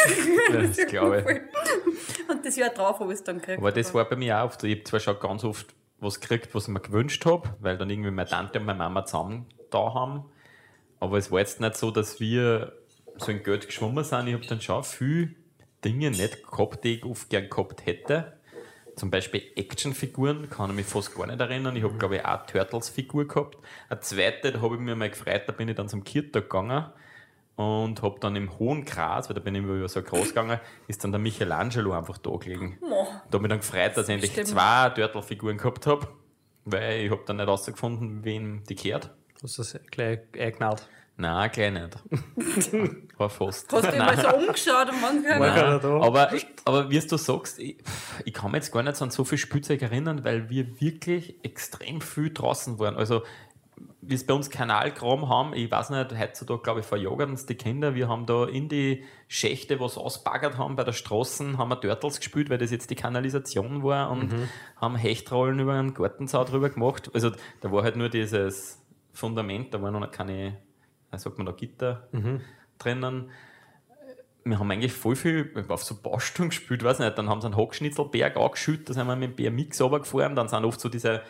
[0.52, 2.30] das glaube ich.
[2.30, 3.58] Und das Jahr drauf habe ich es dann gekriegt.
[3.58, 4.64] Aber das war bei mir auch oft.
[4.64, 7.90] Ich habe zwar schon ganz oft was gekriegt, was ich mir gewünscht habe, weil dann
[7.90, 10.24] irgendwie meine Tante und meine Mama zusammen da haben.
[11.00, 12.72] Aber es war jetzt nicht so, dass wir
[13.16, 14.28] so in Geld geschwommen sind.
[14.28, 15.30] Ich habe dann schon viele
[15.84, 18.34] Dinge nicht gehabt, die ich oft gern gehabt hätte.
[18.96, 21.74] Zum Beispiel Actionfiguren, kann ich mich fast gar nicht erinnern.
[21.74, 23.56] Ich habe, glaube ich, auch eine Turtles-Figur gehabt.
[23.88, 26.84] Eine zweite, da habe ich mir mal gefreut, da bin ich dann zum Kirtag gegangen
[27.56, 30.60] und habe dann im hohen Gras, weil da bin ich über so ein Gras gegangen,
[30.86, 32.78] ist dann der Michelangelo einfach da gelegen.
[33.30, 34.48] Da habe ich dann gefreut, dass ich endlich Stimmt.
[34.48, 36.08] zwei Turtle-Figuren gehabt habe,
[36.64, 38.76] weil ich habe dann nicht herausgefunden, wem die
[39.40, 39.58] gehört.
[39.58, 40.86] Du hast das gleich eingenäht.
[41.20, 41.98] Nein, gleich nicht.
[43.18, 43.70] War fast.
[43.72, 45.80] Hast du dich mal so umgeschaut und man kann.
[45.80, 46.00] Da?
[46.00, 46.30] Aber,
[46.64, 47.76] aber wie du sagst, ich,
[48.24, 51.36] ich kann mich jetzt gar nicht so an so viel Spielzeug erinnern, weil wir wirklich
[51.42, 52.96] extrem viel draußen waren.
[52.96, 53.22] Also,
[54.00, 57.54] wie es bei uns Kanalkram haben, ich weiß nicht, heutzutage glaube ich verjagern uns die
[57.54, 57.94] Kinder.
[57.94, 62.18] Wir haben da in die Schächte was ausbaggert haben bei der Straße, haben wir Turtles
[62.18, 64.32] gespielt, weil das jetzt die Kanalisation war und
[64.76, 67.10] haben Hechtrollen über einen Gartenzaun drüber gemacht.
[67.12, 68.79] Also da war halt nur dieses
[69.20, 70.56] Fundament, da waren noch keine,
[71.10, 72.08] wie sagt man da, Gitter
[72.78, 73.30] drinnen
[74.44, 77.56] wir haben eigentlich voll viel auf so Baustellen gespielt, weiß nicht, dann haben sie einen
[77.56, 81.22] Hockschnitzelberg angeschüttet, da sind wir mit dem BMX runtergefahren, dann sind oft so diese,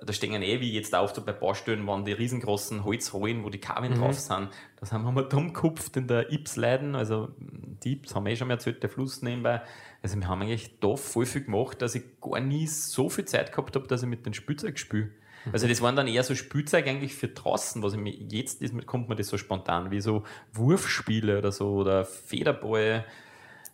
[0.00, 3.60] da stehen eh wie jetzt auch so bei Baustellen, waren die riesengroßen Holzrollen, wo die
[3.60, 4.48] Kabeln drauf sind,
[4.80, 8.36] das haben wir mal dumm gekupft in der Ips-Leiden, also die Ips haben wir eh
[8.36, 9.62] schon mal erzählt, der Fluss nebenbei,
[10.02, 13.52] also wir haben eigentlich da voll viel gemacht, dass ich gar nie so viel Zeit
[13.52, 15.10] gehabt habe, dass ich mit den Spielzeug spiele.
[15.52, 18.86] Also das waren dann eher so Spielzeug eigentlich für draußen, was ich mir jetzt ist,
[18.86, 23.04] kommt mir das so spontan, wie so Wurfspiele oder so oder Federball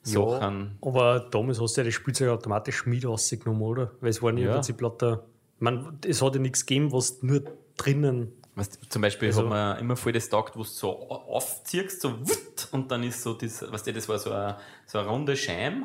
[0.02, 0.78] Sachen.
[0.82, 3.92] Ja, aber damals hast du ja das Spielzeug automatisch mit rausgenommen, oder?
[4.00, 4.48] Weil es waren ja Ja.
[4.50, 5.24] im Prinzip lauter.
[5.58, 7.42] Meine, es hat ja nichts gegeben, was nur
[7.76, 8.32] drinnen.
[8.54, 12.18] Weißt, zum Beispiel Also- hat man immer voll das taugt, wo du so aufziehst, so
[12.18, 14.56] wutt, und dann ist so das, weißt du, das war so eine,
[14.86, 15.82] so eine runde Scheibe,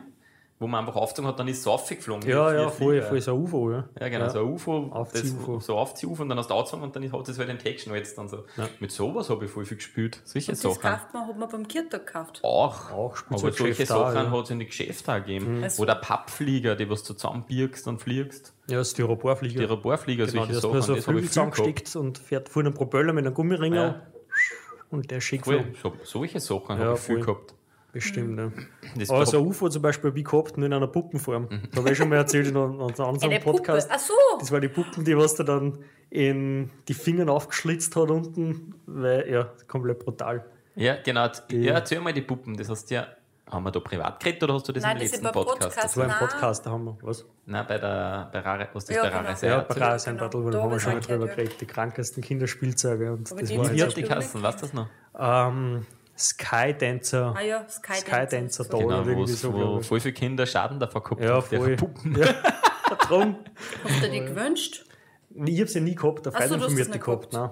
[0.58, 2.30] wo man einfach aufgezogen hat, dann ist es aufgeflogen.
[2.30, 3.90] Ja, ja, ein voll, voll so ein UFO, ja.
[4.00, 5.06] Ja, genau, so ein UFO.
[5.12, 7.86] Das, so Aufzieh-UFO und dann hast du aufgezogen und dann hat es halt den Tag
[7.86, 8.46] jetzt dann so.
[8.80, 10.22] Mit sowas habe ich voll viel gespielt.
[10.24, 10.82] Solche Das Sachen.
[10.82, 12.40] kauft man, hat man beim Kirtag gekauft.
[12.44, 12.90] Auch.
[12.92, 14.32] Auch Aber Spielzeuggeschäfte solche Sachen ja.
[14.32, 15.62] hat es in die Geschäfte auch gegeben.
[15.62, 18.54] Also- Oder Pappflieger, die was du zusammenbirgst und fliegst.
[18.70, 19.64] Ja, Styroporflieger.
[19.64, 20.82] Styroporflieger, Genau, solche die hast Sachen.
[20.82, 24.02] so das habe ich zusammengesteckt und fährt vorne einen Propeller mit einem Gummiring Ja.
[24.90, 26.00] und der schickt Voll, geflogen.
[26.04, 27.54] so, solche Sachen Ja, habe ich viel gehabt.
[27.96, 28.52] Bestimmt, ja.
[28.98, 31.48] Das Aber hab- so ein UFO zum Beispiel wie gehabt, nur in einer Puppenform.
[31.72, 33.42] Da habe ich schon mal erzählt in einem anderen.
[33.42, 33.90] Podcast.
[33.90, 34.14] Ach so.
[34.38, 35.78] Das war die Puppen, die was da dann
[36.10, 40.44] in die Finger aufgeschlitzt hat unten, weil ja, komplett brutal.
[40.76, 41.30] Ja, genau.
[41.52, 42.58] Ja, erzähl mal die Puppen.
[42.58, 43.08] Das hast du ja.
[43.50, 45.60] Haben wir da privat geredet oder hast du das Nein, im das letzten Podcast?
[45.60, 45.84] Podcast.
[45.86, 46.18] Das war ein Nein.
[46.20, 47.26] Podcast, da haben wir was.
[47.46, 49.20] Nein, bei der bei Rare, was das Ja, bei genau.
[49.22, 49.66] Rare Ja, Seite.
[49.70, 50.30] bei Rara sein genau.
[50.30, 51.36] Battle, Da haben wir schon mal drüber ja.
[51.36, 51.62] geredet.
[51.62, 53.14] Die krankesten Kinderspielzeuge.
[53.14, 54.08] Und Aber das die- war die die Ja.
[54.08, 54.42] Kassen?
[54.42, 54.88] Weißt du das noch?
[55.18, 55.86] ähm,
[56.18, 57.34] Skydancer.
[57.36, 58.06] Ah ja, Skydancer.
[58.06, 59.54] Skydancer da Genau, oder irgendwie so.
[59.54, 61.76] wo voll viele Kinder Schaden davon gehabt Ja, voll.
[61.76, 62.16] Puppen.
[62.18, 62.34] Ja,
[63.08, 63.36] drum.
[63.84, 64.86] Hast du die gewünscht?
[65.46, 67.34] Ich habe sie nie gehabt, der so, Freund von mir hat die gehabt.
[67.34, 67.50] Nein.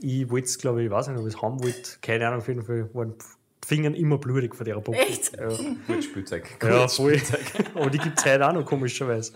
[0.00, 1.98] Ich wollte es, glaube ich, ich weiß nicht, ob ich es haben wollte.
[2.02, 4.98] Keine Ahnung, auf jeden Fall waren die Finger immer blutig von der Puppe.
[4.98, 5.36] Echt?
[5.36, 5.46] Ja,
[5.86, 6.48] Gut Spielzeug.
[6.60, 7.16] ja voll.
[7.18, 7.70] Spielzeug.
[7.76, 9.34] Aber die gibt es heute auch noch, komischerweise.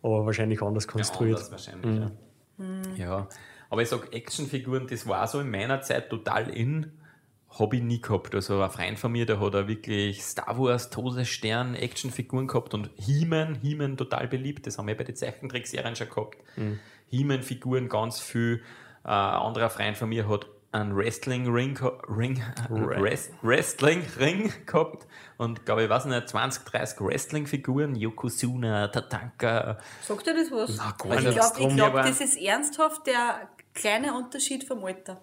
[0.00, 1.38] aber wahrscheinlich anders konstruiert.
[1.38, 2.00] anders wahrscheinlich,
[2.96, 2.96] ja.
[2.96, 3.28] ja.
[3.70, 6.92] Aber ich sag, Actionfiguren, das war so in meiner Zeit total in.
[7.58, 8.34] Habe ich nie gehabt.
[8.34, 12.90] Also ein Freund von mir, der hat auch wirklich Star Wars, Todesstern, Actionfiguren gehabt und
[12.96, 14.66] He-Man, He-Man total beliebt.
[14.66, 16.36] Das haben wir bei den Zeichentrickserien schon gehabt.
[17.10, 18.62] He-Man-Figuren ganz viel.
[19.04, 25.06] Äh, ein anderer Freund von mir hat einen Wrestling-Ring Ring, Rest, Wrestling Ring gehabt
[25.38, 30.76] und glaube ich, weiß nicht, 20, 30 Wrestling-Figuren, Yokozuna, Tatanka, Sagt dir das was?
[30.76, 35.20] Na, gar also ich glaube, glaub, das ist ernsthaft der kleine Unterschied vom Alter.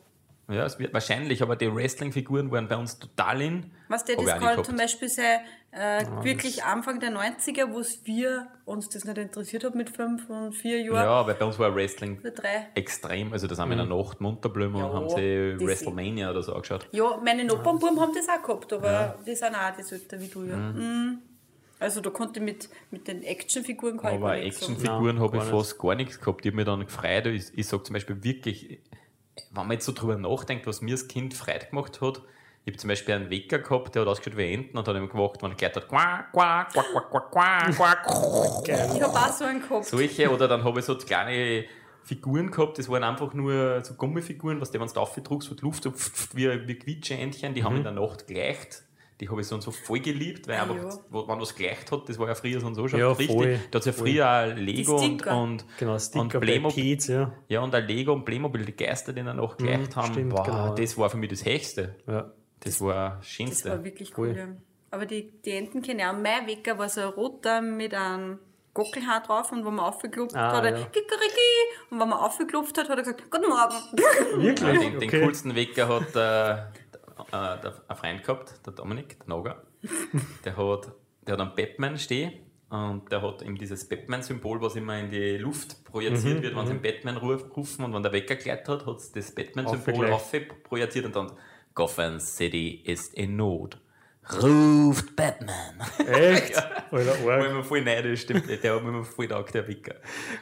[0.48, 3.72] Ja, es wird wahrscheinlich, aber die Wrestling-Figuren waren bei uns total in.
[3.88, 4.66] Was der das kann gehabt.
[4.66, 5.40] zum Beispiel sein,
[5.72, 10.30] äh, wirklich Anfang der 90er, wo es wir uns das nicht interessiert hat mit fünf
[10.30, 11.04] und vier Jahren.
[11.04, 12.22] Ja, weil bei uns war Wrestling
[12.76, 13.34] extrem.
[13.34, 16.30] Also, da sind wir in der Nacht munter geblieben Ja, und haben sie das WrestleMania
[16.30, 16.88] oder so angeschaut.
[16.92, 20.44] Ja, meine Nachbarnbuben haben das auch gehabt, aber die sind auch das Alter wie du,
[20.44, 20.56] ja.
[20.56, 21.22] Mhm.
[21.80, 24.74] Also da konnte ich mit, mit den Actionfiguren kann Aber gar nichts sagen.
[24.74, 26.46] Actionfiguren habe ich fast gar nichts gehabt.
[26.46, 27.26] Ich habe mich dann gefreut.
[27.28, 28.80] Ich, ich sage zum Beispiel wirklich,
[29.52, 32.22] wenn man jetzt so drüber nachdenkt, was mir als Kind Freude gemacht hat,
[32.66, 35.08] ich habe zum Beispiel einen Wecker gehabt, der hat ausgeschaut wie Enten und hat ihm
[35.08, 38.68] gewacht, wenn er gehört hat, quack, quack, quack, quack, quack, quack, quack.
[38.96, 39.86] Ich habe auch so einen gehabt.
[39.86, 41.66] Solche, oder dann habe ich so kleine
[42.04, 45.84] Figuren gehabt, das waren einfach nur so Gummifiguren, was die, wenn du aufdruckst, wird Luft
[45.84, 48.84] so pf, pf, wie, wie Quietscheentchen, die haben in der Nacht gleicht.
[49.22, 51.00] Die habe ich so und so voll geliebt, weil Ah, einfach, ja.
[51.10, 53.28] wo, wenn was gleicht hat, das war ja früher so und so schon Ja, richtig.
[53.36, 56.84] voll, Da hat es ja früher auch Lego und, und, Genau, und Playmobil.
[56.98, 57.34] Pete, ja.
[57.48, 60.36] Ja, und ein Lego und Playmobil, die Geister, die in der Nacht gleicht haben, stimmt,
[60.36, 60.76] boah, genau.
[60.76, 61.96] das war für mich das Höchste.
[62.08, 62.32] ja.
[62.60, 63.70] Das war das Das Schönste.
[63.70, 64.48] war wirklich cool, ja.
[64.92, 66.14] Aber die, die Enten kenne ich auch.
[66.14, 68.40] Mein Wecker war so ein roter mit einem
[68.74, 70.86] Gockelhaar drauf und wenn man aufgeklopft Ah, hat, hat er ja.
[70.86, 71.52] Kikeriki.
[71.92, 73.76] Und wenn man aufgeklopft hat, hat er gesagt, Guten Morgen.
[73.98, 74.80] Ja, Wirklich?
[74.80, 75.22] den, den okay.
[75.22, 76.64] coolsten Wecker hat äh,
[77.36, 79.64] äh, der, ein Freund gehabt, der Dominik, der Nager.
[80.46, 80.92] Der hat,
[81.28, 82.34] der hat einen Batman stehen
[82.70, 86.74] und der hat eben dieses Batman-Symbol, was immer in die Luft projiziert wird, wenn sie
[86.74, 90.18] den Batman ruf, rufen und wenn der Wecker geleitet hat, hat das Batman-Symbol
[90.64, 91.32] projiziert und dann
[91.76, 93.80] Gotham City ist in Not.
[94.42, 95.80] Ruft Batman.
[96.08, 96.58] Echt?
[96.92, 97.50] Alter, War arg.
[97.52, 98.64] immer voll neidisch, stimmt nicht.
[98.64, 99.96] Der hat mir immer voll taugt, der Wecker.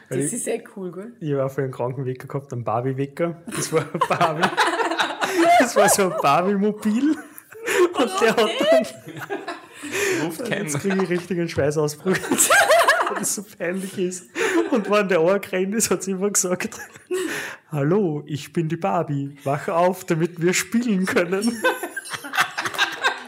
[0.08, 1.12] Das ist echt cool, gell?
[1.20, 3.42] Ich habe auch für einen Krankenwecker gehabt, einen Barbie-Wecker.
[3.46, 4.48] Das war ein Barbie.
[5.74, 7.16] Das war so ein Barbie-Mobil.
[7.94, 8.86] Und der hat dann,
[10.24, 10.64] Ruft keinen.
[10.64, 12.12] jetzt kriege ich richtig einen Schweißausbruch,
[13.08, 14.26] weil das so peinlich ist.
[14.70, 16.78] Und wenn der angerannt ist, hat sie immer gesagt,
[17.72, 21.60] Hallo, ich bin die Barbie, wach auf, damit wir spielen können.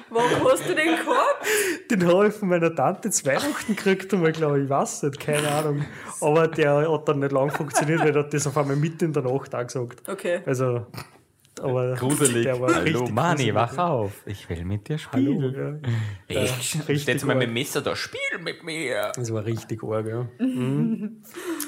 [0.08, 1.46] Warum hast du den gehabt?
[1.90, 5.20] Den habe ich von meiner Tante zu Weihnachten gekriegt und ich glaube, ich weiß nicht,
[5.20, 5.84] keine Ahnung.
[6.20, 9.12] Aber der hat dann nicht lang funktioniert, weil er hat das auf einmal mitten in
[9.12, 10.08] der Nacht auch gesagt.
[10.08, 10.40] Okay.
[10.46, 10.86] Also,
[11.60, 12.44] aber Gruselig.
[12.44, 14.22] der war Hallo richtig Mani, wach auf.
[14.26, 15.82] Ich will mit dir Hallo, spielen.
[16.28, 16.42] ja.
[16.42, 16.74] Echt?
[16.88, 19.12] richtig Steht mal mit dem Messer da, spiel mit mir.
[19.14, 20.26] Das war richtig arg, ja.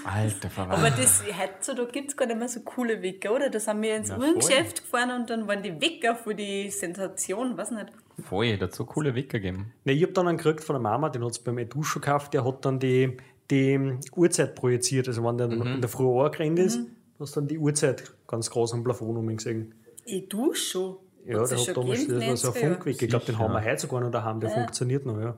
[0.05, 0.79] Alter Verwandter.
[0.79, 3.51] Aber das, heutzutage gibt es gar nicht mehr so coole Wecker, oder?
[3.51, 7.57] Da sind wir ins Na, Uhrengeschäft gefahren und dann waren die Wecker für die Sensation,
[7.57, 7.87] weiß nicht.
[8.29, 9.73] Voll, so coole Wecker gegeben.
[9.85, 12.35] Ne, ich habe dann einen gekriegt von der Mama, den hat es beim Eduscho gekauft,
[12.35, 13.17] der hat dann die,
[13.51, 13.79] die
[14.17, 15.09] Uhrzeit projiziert.
[15.09, 15.75] Also wenn der Mhm.
[15.75, 19.27] in der Früh angerannt ist, hast du dann die Uhrzeit ganz groß am Plafond um
[19.37, 19.75] gesehen.
[20.05, 20.97] Ich du schon.
[21.25, 22.75] Ja, der das hat damals, das war so ein 90er Jahre?
[22.75, 23.03] Funkwecker.
[23.03, 25.37] Ich glaube, den haben wir heute sogar noch daheim, der funktioniert noch, ja.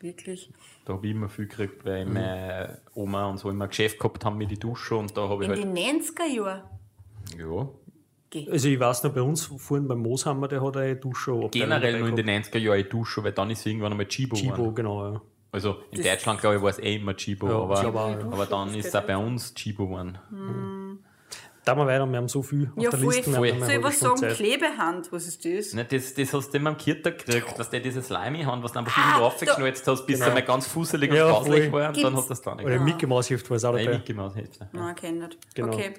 [0.00, 0.50] Wirklich.
[0.84, 2.12] Da habe ich immer viel gekriegt, weil Mhm.
[2.14, 5.44] meine Oma und so immer ein Geschäft gehabt haben mit die Dusche und da habe
[5.44, 5.64] ich In halt.
[5.64, 6.62] den 90er Jahren.
[7.38, 7.68] Ja.
[8.50, 11.48] Also ich weiß noch, bei uns vorhin beim Mooshammer, der hat eine Dusche.
[11.50, 14.36] generell nur in den 90er Jahren ich Dusche, weil dann ist es irgendwann einmal Chibo.
[14.36, 14.74] Chibo, geworden.
[14.74, 15.22] genau, ja.
[15.52, 18.18] Also in Deutschland, glaube ich, war es eh immer Chibo, Ja, aber, ja.
[18.30, 20.18] aber dann ist es auch bei uns Chibo geworden.
[21.66, 23.14] Da mal weiter, wir haben so viel Ja, auf der voll.
[23.14, 23.32] Liste.
[23.32, 23.48] voll.
[23.58, 24.16] Soll ich was sagen?
[24.18, 24.36] Zeit.
[24.36, 25.74] Klebehand, was ist das?
[25.74, 28.78] Ne, das, das hast du immer am Kirter gekriegt, dass der diese Slimy-Hand, was du
[28.78, 30.28] einfach irgendwo Ah, aufgeschnalzt hast, bis Genau.
[30.30, 31.80] er mal ganz fusselig Ja, und grauslich voll.
[31.82, 32.92] war und dann hat das dann nicht Oder gemacht.
[32.94, 33.98] Mickey Mouse Hilft war es auch Nein, dabei.
[33.98, 34.68] Mickey Mouse Hilfe.
[34.72, 35.38] Nein, kenn nicht.
[35.56, 35.72] Genau.
[35.74, 35.94] Okay.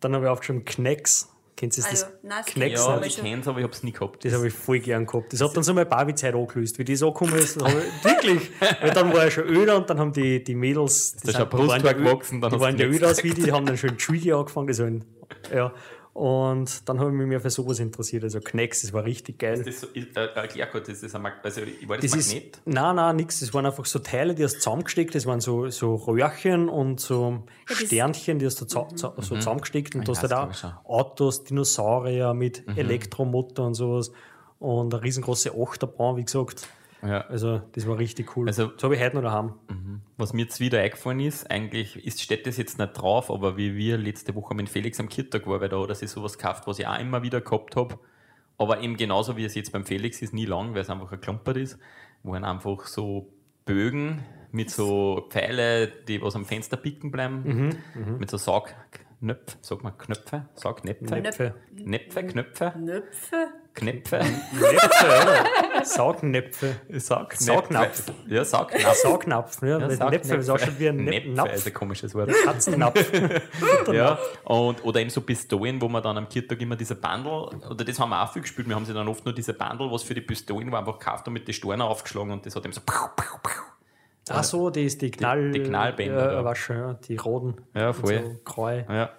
[0.00, 1.28] Dann habe ich aufgeschrieben Knacks.
[1.60, 1.90] Kennst du das?
[1.90, 2.68] Also, nein, das Knacks kenn Ja,
[3.04, 4.24] ich schon- kenne es, aber ich habe es nie gehabt.
[4.24, 5.30] Das habe ich voll gern gehabt.
[5.30, 6.78] Das hat dann so meine Barbie-Zeit angelöst.
[6.78, 7.62] Wie die so gekommen ist, ich,
[8.04, 8.50] wirklich.
[8.80, 11.84] Weil dann war ich schon öder und dann haben die, die Mädels, die, ist Brusthaar
[11.84, 13.98] ja ö- gewachsen, dann die waren ja öder als wie die, die haben dann schon
[13.98, 14.68] Trigger angefangen.
[14.68, 15.04] Das waren,
[15.54, 15.72] ja.
[16.20, 18.24] Und dann habe ich mich mehr für sowas interessiert.
[18.24, 19.62] Also Knacks, das war richtig geil.
[19.64, 22.34] Das so, ist, äh, erklär kurz, das ist ein Mag also war das, Das ist,
[22.34, 22.60] Magnet?
[22.66, 23.40] nein, nein, nix.
[23.40, 25.14] Das waren einfach so Teile, die hast du zusammengesteckt.
[25.14, 29.94] Das waren so, so Röhrchen und so das- Sternchen, die hast du za so zusammengesteckt.
[29.94, 34.12] Und du hast weiß, halt Autos, Dinosaurier mit Elektromotor und sowas.
[34.58, 36.68] Und eine riesengroße Achterbahn, wie gesagt.
[37.02, 37.22] Ja.
[37.22, 38.46] Also, das war richtig cool.
[38.48, 39.54] Also- das habe ich heute noch daheim.
[40.16, 43.74] Was mir jetzt wieder eingefallen ist, eigentlich ist, steht das jetzt nicht drauf, aber wie
[43.74, 46.66] wir letzte Woche mit Felix am Kirtag war, weil da hat er sich sowas gekauft,
[46.66, 47.98] was ich auch immer wieder gehabt habe.
[48.58, 51.20] Aber eben genauso wie es jetzt beim Felix ist, nie lang, weil es einfach ein
[51.22, 51.78] Klumpert ist,
[52.22, 53.32] wo einfach so
[53.64, 54.22] Bögen
[54.52, 57.74] mit so Pfeile, die was am Fenster picken bleiben.
[58.18, 61.14] Mit so Saugnöpfen, sag mal Knöpfe, Saugnäpfe.
[61.20, 61.54] Näpfe.
[61.72, 63.36] Näpfe, Knöpfe, Nöpfe.
[63.72, 64.18] Knöpfe.
[64.18, 65.44] Näpfe, oder?
[65.84, 66.76] Saugnäpfe.
[66.88, 67.44] Saugnäpfe.
[67.44, 68.12] Saugnapf.
[68.28, 68.94] Ja, Saugnapf.
[68.94, 69.68] Saugnapf, ja.
[69.68, 70.28] Ja, Näpfe, Saugnäpfe.
[70.36, 71.52] das ist auch schon wie ein Näpfe Napf.
[71.52, 72.30] ist ein komisches Wort.
[72.44, 73.12] Katzennapf.
[73.92, 77.84] Ja, und, oder eben so Pistolen, wo man dann am Kirtag immer diese Bundle, oder
[77.84, 80.02] das haben wir auch viel gespielt, wir haben sie dann oft nur diese Bundle, was
[80.02, 82.72] für die Pistolen war, einfach gekauft und mit den Steinen aufgeschlagen und das hat eben
[82.72, 83.50] so pau, pau, pau.
[84.32, 85.50] Ach so, die ist die Knall...
[85.50, 87.56] die Knallbänder Ja, war schon, ja, die roten.
[87.74, 88.22] Ja, voll.
[88.22, 88.84] So Kreu.
[88.88, 89.10] Ja,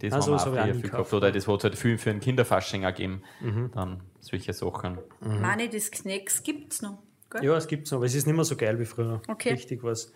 [0.00, 1.12] das Ah, haben so- wir auch viel gehabt.
[1.12, 3.22] Oder das hat es halt viel für einen Kinderfasching gegeben.
[3.40, 3.70] Mhm.
[3.74, 4.98] Dann solche Sachen.
[5.20, 6.98] Meine, das Knacks gibt's noch.
[7.30, 7.44] Gell?
[7.44, 9.20] Ja, es gibt's noch, aber es ist nicht mehr so geil wie früher.
[9.28, 9.50] Okay.
[9.52, 10.12] Richtig was.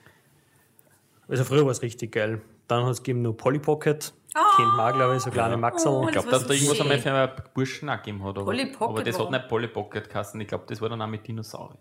[1.29, 2.41] Also früher war es richtig geil.
[2.69, 4.13] Dann hat es gegeben nur Polly Pocket.
[4.57, 5.93] Kennt man auch, glaube ich, so kleine Maxel.
[5.93, 8.37] Oh, Ich glaube, Das dass da irgendwas einmal für einen Burschen auch gegeben hat.
[8.37, 10.41] Aber, Polly Pocket, aber das hat nicht Polly Pocket geheißen.
[10.41, 11.79] Ich glaube, das war dann auch mit Dinosauriern.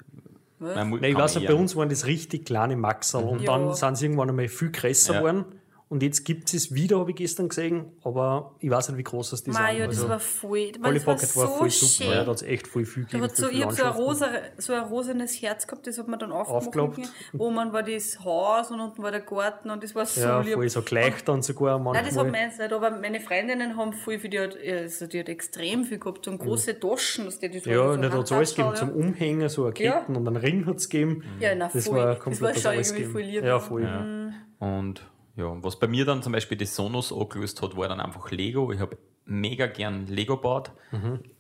[0.60, 3.58] Nein, ich weiß nicht, bei eher uns waren das richtig kleine Maxel und Ja.
[3.58, 5.46] dann sind sie irgendwann einmal viel größer Ja.
[5.94, 9.04] Und jetzt gibt es es wieder, habe ich gestern gesehen, aber ich weiß nicht, wie
[9.04, 9.80] groß das Mei, sind.
[9.80, 10.72] ja, das Also, war voll.
[10.82, 11.92] Polly das war Pocket so war voll super.
[11.92, 12.08] schön.
[12.08, 13.32] Ja, da hat es echt voll viel Da gegeben.
[13.36, 14.28] so, ich habe so ein, rosa,
[14.58, 16.66] so ein rosanes Herz gehabt, das hat man dann aufgemacht.
[16.68, 17.14] Aufgeklappt.
[17.38, 20.56] Oben war das Haus und unten war der Garten und das war so Ja, lieb.
[20.56, 22.32] voll so gleich dann sogar Nein, das hat manchmal.
[22.32, 26.00] meins nicht, aber meine Freundinnen haben voll viel, die hat, also die hat extrem viel
[26.00, 28.68] gehabt, so große Taschen, dass die, die so Ja, so nicht hat es alles gegeben.
[28.70, 30.00] Handtaschen, Zum Umhängen, so eine Ja.
[30.00, 31.24] Ketten und einen Ring hat es gegeben.
[31.40, 31.98] Ja, na, das voll.
[32.00, 33.44] war Das komplett war das schon alles irgendwie voll lieb.
[33.44, 34.34] Ja, voll.
[34.58, 35.06] Und
[35.36, 38.72] ja, was bei mir dann zum Beispiel die Sonos angelöst hat, war dann einfach Lego.
[38.72, 40.72] Ich habe mega gern Lego gebaut.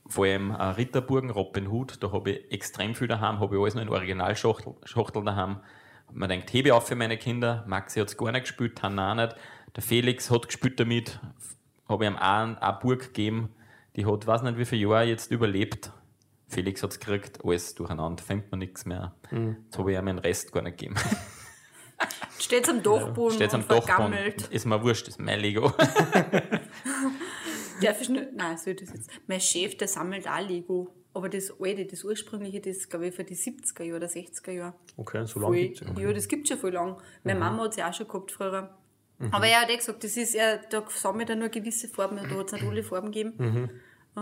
[0.07, 3.75] Vor allem äh, Ritterburgen, Robin Hood, da habe ich extrem viel daheim, habe ich alles
[3.75, 5.57] noch in Originalschachtel Schachtel daheim.
[6.11, 7.63] Mir denkt, hebe auf für meine Kinder.
[7.67, 9.35] Maxi hat es gar nicht gespielt, Hanna nicht.
[9.75, 11.19] Der Felix hat gespielt damit.
[11.89, 13.49] Habe ich ihm auch ein- eine Burg gegeben.
[13.95, 15.91] Die hat, weiß nicht wie viele Jahre jetzt überlebt.
[16.47, 19.13] Felix hat es gekriegt, alles durcheinander, findet man nichts mehr.
[19.65, 20.95] Jetzt habe ich ihm den Rest gar nicht gegeben.
[22.39, 23.87] Steht am Dachboden Steht am und Dachboden.
[24.13, 24.47] vergammelt.
[24.47, 25.71] Ist mir wurscht, ist mein Lego.
[27.81, 28.33] Darf ich nicht?
[28.33, 29.09] Nein, ich das jetzt?
[29.27, 30.93] Mein Chef, der sammelt auch Lego.
[31.13, 34.73] Aber das alte, das ursprüngliche, das glaube ich für die 70er Jahre oder 60er Jahre.
[34.97, 36.97] Okay, so lange gibt es ja, das gibt es schon voll lang.
[37.23, 37.45] Meine Mhm.
[37.45, 38.75] Mama hat sie auch schon gehabt früher.
[39.31, 42.23] Aber er hat eh gesagt, das ist, er, da sammelt er nur gewisse Farben, da
[42.23, 43.33] hat es nicht alle Farben gegeben.
[43.37, 43.69] Mhm.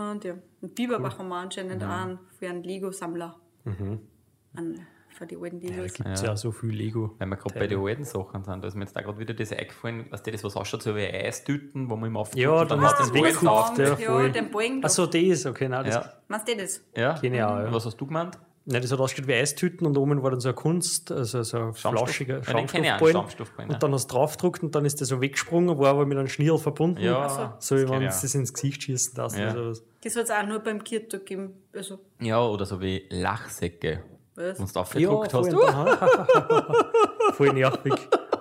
[0.00, 3.40] Und ja, und Biberbach haben wir anscheinend auch einen, für einen Lego-Sammler.
[3.64, 5.86] Einen, für die alten Legos.
[5.86, 6.36] Es gibt ja.
[6.36, 7.14] so viel Lego.
[7.18, 9.34] Wenn wir gerade bei den alten Sachen sind, da ist mir jetzt da gerade wieder
[9.34, 12.80] das eingefallen, was das was ausschaut, so wie Eistüten, wo man immer auf Ja, dann
[12.80, 13.78] hast du das Ah, weggekauft.
[13.78, 14.32] Ja, ja, voll.
[14.32, 14.84] den Balken.
[14.84, 16.80] Achso, das, okay, nein, das, Ja, Meinst du das?
[16.96, 17.14] ja.
[17.22, 17.72] Ich auch, ja.
[17.72, 18.38] Was hast du gemeint?
[18.64, 21.58] nein, das hat ausgeschaut wie Eistüten und oben war dann so eine Kunst, also so
[21.58, 23.12] ein flauschiger Ja, den Schaumstoffballen.
[23.12, 23.74] Schaumstoffballen, ja.
[23.76, 26.28] Und dann hast du draufgedruckt und dann ist der so weggesprungen, war aber mit einem
[26.28, 27.00] Schnirl verbunden.
[27.02, 28.20] Ja, So wie ich es auch.
[28.22, 29.36] das ins Gesicht schießen darfst.
[29.36, 29.50] Ja.
[29.52, 29.84] oder sowas.
[30.04, 31.54] Das hat es auch nur beim Kirtag gegeben.
[31.74, 34.04] Also, Ja, oder so wie Lachsäcke.
[34.34, 34.58] Was?
[34.58, 37.34] Wenn du Ja, aufgedruckt voll, hast.
[37.36, 37.94] voll nervig.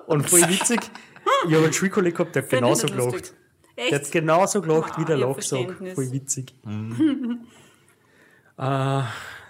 [0.07, 0.79] Und voll witzig.
[1.47, 3.11] Ich habe einen Schulkollegen gehabt, der hat genauso gelacht.
[3.13, 3.33] lustig.
[3.77, 4.11] Der hat Echt?
[4.11, 5.73] genauso gelacht wie der Ah, Lachsack.
[5.95, 6.53] Voll witzig.
[8.57, 9.01] äh,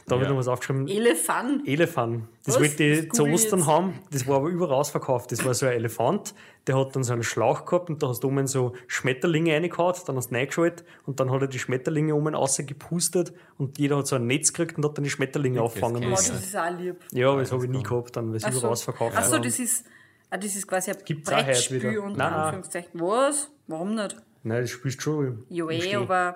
[0.08, 0.88] da habe ich noch was aufgeschrieben.
[0.88, 1.68] Elefant.
[1.68, 2.24] Elefant.
[2.46, 2.62] Das Was?
[2.62, 3.68] wollte ich Das zu ich Ostern jetzt.
[3.68, 3.94] haben.
[4.12, 5.32] Das war aber überall ausverkauft.
[5.32, 6.34] Das war so ein Elefant,
[6.68, 9.96] der hat dann so einen Schlauch gehabt und da hast du oben so Schmetterlinge reingehauen,
[10.08, 14.08] dann hast du reingeschaltet und dann hat er die Schmetterlinge oben rausgepustet und jeder hat
[14.08, 16.20] so ein Netz gekriegt und hat dann die Schmetterlinge auffangen kenn Oh, ich.
[16.20, 16.34] müssen.
[16.36, 16.96] das ist auch lieb.
[17.12, 19.24] Ja, aber das habe ich nie gehabt, dann, weil es Ach überall so, ausverkauft Ach
[19.26, 19.40] so war.
[19.42, 19.86] das ist,
[20.30, 22.02] ah, das ist quasi ein Gibt's Brettspiel wieder.
[22.04, 22.34] unter Nein.
[22.34, 23.00] Anführungszeichen.
[23.02, 23.50] Was?
[23.68, 24.16] Warum nicht?
[24.44, 26.02] Nein, das spielst du schon eh, Stehen.
[26.02, 26.36] aber,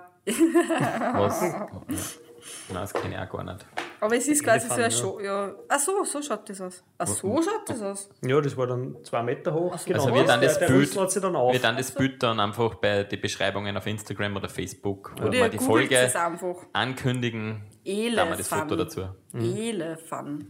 [1.13, 1.43] Was?
[2.69, 3.65] Nein, das kenne ich auch gar nicht.
[4.01, 5.19] aber es ist quasi so ein Elefant, Show.
[5.19, 5.53] Ja.
[5.67, 6.83] Ach so, so schaut das aus.
[6.97, 8.09] Ach so schaut das aus.
[8.21, 9.75] Ja, das war dann zwei Meter hoch.
[9.85, 10.03] Genau.
[10.03, 11.53] Also wir dann das der, der Bild, sich dann auf.
[11.53, 15.49] wir dann das Bild dann einfach bei den Beschreibungen auf Instagram oder Facebook, Oder ihr
[15.49, 16.55] die Folge es einfach.
[16.73, 18.69] ankündigen, da haben wir das Elefant.
[18.69, 19.01] Foto dazu.
[19.33, 20.45] Elefant.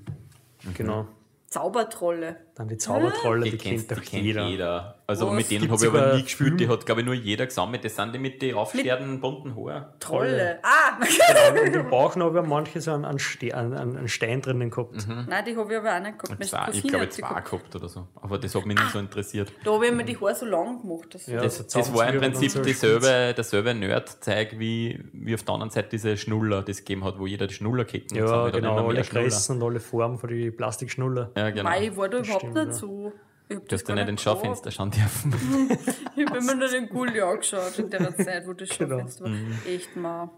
[0.73, 1.07] Genau.
[1.47, 2.44] Zaubertrolle.
[2.57, 4.47] Dann die Zaubertrolle, die, Die, kennt die doch kennt jeder.
[4.47, 4.95] jeder.
[5.07, 5.35] Also Was?
[5.35, 6.57] mit denen habe ich aber nie gespielt.
[6.59, 7.83] Die hat, glaube ich, nur jeder gesammelt.
[7.83, 9.85] Das sind die mit den aufscherden bunten Haaren.
[9.99, 10.59] Trolle.
[10.63, 10.97] Ah!
[11.05, 15.05] Genau, und im Bauchnabel haben manche so einen, einen, Ste einen, einen Stein drinnen gehabt.
[15.27, 16.43] Nein, die habe ich aber auch nicht gehabt.
[16.45, 17.45] Zwei, ich glaube, hat zwei gehabt.
[17.51, 18.07] gehabt oder so.
[18.21, 19.51] Aber das hat mich nicht so interessiert.
[19.63, 21.13] Da habe ich mir die Haare so lang gemacht.
[21.13, 25.53] Dass Ja, Das, das war im Prinzip so dieselbe, derselbe Nerd-Zeig, wie, wie auf der
[25.55, 28.61] anderen Seite diese Schnuller, das gegeben hat, wo jeder die Schnullerketten Ja, gesammelt hat.
[28.61, 29.23] genau, Immer mehr alle.
[29.23, 31.31] Größen und alle Formen von die Plastikschnuller.
[31.35, 31.63] Ja, genau.
[31.63, 32.73] Mei, ich war da überhaupt Stimmt, ja.
[32.73, 33.13] so.
[33.47, 34.21] Ich hab Du hast ja nicht ins.
[34.21, 35.33] Schaufenster schauen dürfen.
[36.17, 38.97] Ich habe mir nur den Gulli angeschaut in der Zeit, wo das Genau.
[38.99, 39.31] Schaufenster war.
[39.67, 40.29] Echt mal.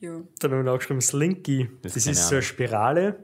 [0.00, 0.20] Ja.
[0.40, 1.70] Dann habe ich auch geschrieben Slinky.
[1.82, 2.42] Das Das, ist so eine.
[2.42, 3.16] Spirale,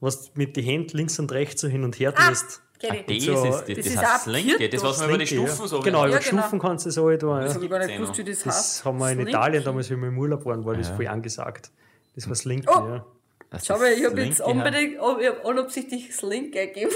[0.00, 2.62] was du mit den Händen links und rechts so hin und her Ah, tust.
[2.80, 3.24] kenn ich.
[3.26, 5.60] Das So, ist das, das das ist heißt Slinky, das was man über die Stufen
[5.60, 5.66] ja.
[5.68, 6.40] so Genau, Ja, über genau.
[6.42, 7.40] Stufen kannst du das alle da.
[7.40, 7.68] Das Ja.
[7.68, 8.84] gar nicht gewusst, wie das, Das heißt.
[8.86, 9.30] haben wir in Slinky.
[9.30, 10.96] Italien damals, wie wir im Urlaub waren, war das Ja.
[10.96, 11.70] voll angesagt.
[12.16, 12.88] Das war Slinky, Oh.
[12.88, 13.06] ja.
[13.52, 16.90] Das Schau mal, ich habe jetzt unbedingt, oh, ich hab unabsichtlich das Link eingegeben.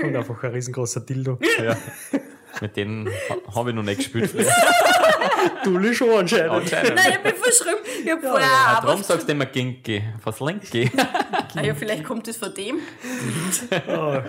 [0.00, 1.38] Kommt einfach ein riesengroßer Dildo.
[1.62, 1.76] Ja.
[2.60, 4.30] Mit denen ha- habe ich noch nicht gespielt.
[5.64, 6.50] Du schon anscheinend.
[6.50, 6.94] Anscheinend.
[6.96, 7.78] Nein, ich mich verschrieben.
[8.04, 8.46] Ich hab vorher
[8.76, 10.90] auch Darum was- sagst du immer Ginki, was Linke.
[11.54, 12.78] Ah, ja, vielleicht kommt das von dem.
[13.88, 14.22] Ah.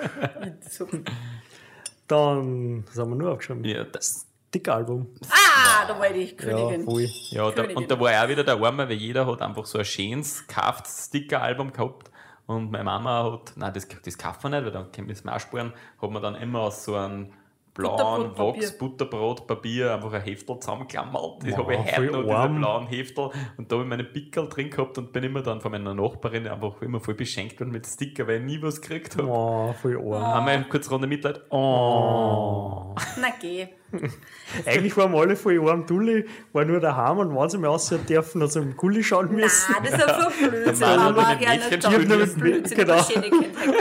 [2.08, 3.64] Dann, haben wir nur aufgeschrieben?
[3.64, 5.08] Ja, das, Dickalbum.
[5.30, 6.86] Ah, da wollte ich Ja, Königin.
[6.86, 7.08] voll.
[7.30, 7.78] ja da, Königin.
[7.78, 10.88] und da war auch wieder der Arme, weil jeder hat einfach so ein schönes, gekauft
[10.88, 12.10] Sticker-Album gehabt.
[12.46, 15.24] Und meine Mama hat, nein, das, das kaufen wir nicht, weil dann können wir es
[15.24, 17.32] mir auch sparen, hat man dann immer aus so einem
[17.74, 18.38] blauen.
[18.38, 21.44] Wachs, Butterbrotpapier einfach ein Heftel zusammengeklammert.
[21.44, 23.30] Das Wow, habe ich heute noch, diese blauen Heftel.
[23.58, 26.48] Und da habe ich meine Pickel drin gehabt und bin immer dann von meiner Nachbarin
[26.48, 29.28] einfach immer voll beschenkt worden mit Sticker, weil ich nie was gekriegt habe.
[29.28, 30.48] Oh, voll arm.
[30.48, 31.42] Einmal kurz Runde Mitleid.
[31.52, 32.96] Oh.
[33.20, 33.68] Na geh.
[34.66, 35.86] Eigentlich waren wir alle voll arm.
[35.86, 39.32] Dulli war nur daheim und wenn sie mal aussehen dürfen, hat sie im Gulli schauen
[39.32, 39.74] müssen.
[39.74, 42.40] Nein, das ist mit dem ja, spielen doch, müssen.
[42.40, 42.98] Blödsinn, Genau.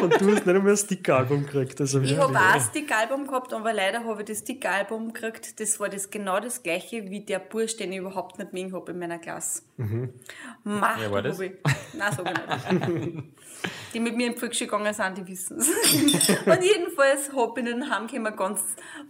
[0.02, 1.80] Und du hast nicht einmal ein Sticker-Album gekriegt.
[1.80, 5.60] Also, Ich habe auch ein Stick-Album gehabt, aber leider habe ich das Stick-Album gekriegt.
[5.60, 8.92] Das war das genau das gleiche wie der Bursch, den ich überhaupt nicht mögen habe
[8.92, 9.62] in meiner Klasse.
[9.76, 10.10] Mhm.
[10.64, 11.40] Mach, Wer war das?
[11.40, 11.52] Ich.
[11.94, 13.24] Nein, sag ich nicht.
[13.94, 15.68] Die mit mir in die Volksschule gegangen sind, die wissen es.
[16.46, 18.60] und jedenfalls habe ich den heimgekommen ganz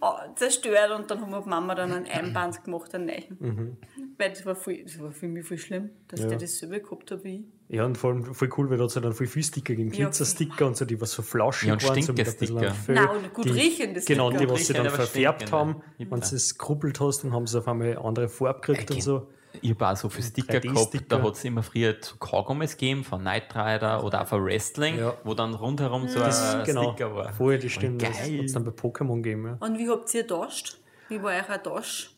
[0.02, 3.36] äh, zerstört und dann haben wir Mama dann einen Einband gemacht, einen neuen.
[3.38, 3.76] Mhm.
[4.18, 7.24] Weil das war, voll, das war für mich voll schlimm, dass der dasselbe gehabt hat
[7.24, 7.44] wie ich.
[7.72, 9.74] Ja, und vor allem voll cool, weil da hat es ja dann voll viele Sticker
[9.74, 9.90] gegeben.
[9.94, 10.04] Ja.
[10.04, 12.02] Glitzer-Sticker und so, die was so flauschig Ja, und waren.
[12.02, 12.94] so mit ein bisschen Fell.
[12.94, 14.52] Nein, und gut die, riechende Genau, und die, Sticker.
[14.52, 15.58] was sie dann verfärbt stinkende.
[15.58, 15.82] haben.
[15.96, 19.26] Wenn du es gerubbelt hast, dann haben sie auf einmal andere Farbe gekriegt und so.
[19.62, 21.04] Ich habe auch so viele Sticker gehabt, 3D-Sticker.
[21.08, 24.98] da hat es immer früher so Kaugummis gegeben von Knight Rider oder auch von Wrestling,
[24.98, 25.14] Ja.
[25.24, 27.32] wo dann rundherum so Das, ein genau, Sticker war.
[27.32, 28.02] vorher, die stimmt.
[28.02, 28.38] Das geil.
[28.38, 29.46] hat es dann bei Pokémon gegeben.
[29.46, 29.66] Ja.
[29.66, 30.76] Und wie habt ihr tauscht?
[31.08, 32.10] Wie war euer Tausch?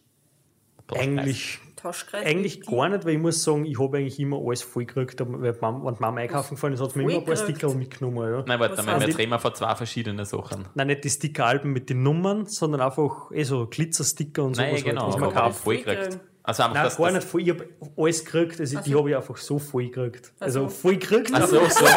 [0.92, 2.26] Eigentlich, Tauschkreis?
[2.26, 5.20] eigentlich Die- gar nicht, weil ich muss sagen, ich habe eigentlich immer alles voll gekriegt.
[5.20, 7.24] aber Weil die Mama, wenn die Mama einkaufen gefahren ist, hat sie mir immer ein
[7.24, 7.37] paar?
[7.37, 8.32] Sticker mitgenommen.
[8.32, 8.45] Ja.
[8.47, 10.64] Nein, warte mal, wir reden wir von zwei verschiedenen Sachen.
[10.74, 14.74] Nein, nicht die Stickeralben mit den Nummern, sondern einfach eh so Glitzersticker und so, Nein,
[14.74, 15.59] was, genau, halt, was man kauft.
[15.61, 16.03] voll voll gekriegt.
[16.11, 16.24] gekriegt.
[16.47, 17.41] Also einfach, Nein, dass gar das, nicht voll.
[17.43, 18.61] Ich habe alles gekriegt.
[18.61, 18.99] Also, Die so.
[18.99, 20.32] habe ich einfach so voll gekriegt.
[20.41, 20.68] Also, so.
[20.68, 21.30] voll gekriegt.
[21.32, 21.85] Ach so, so.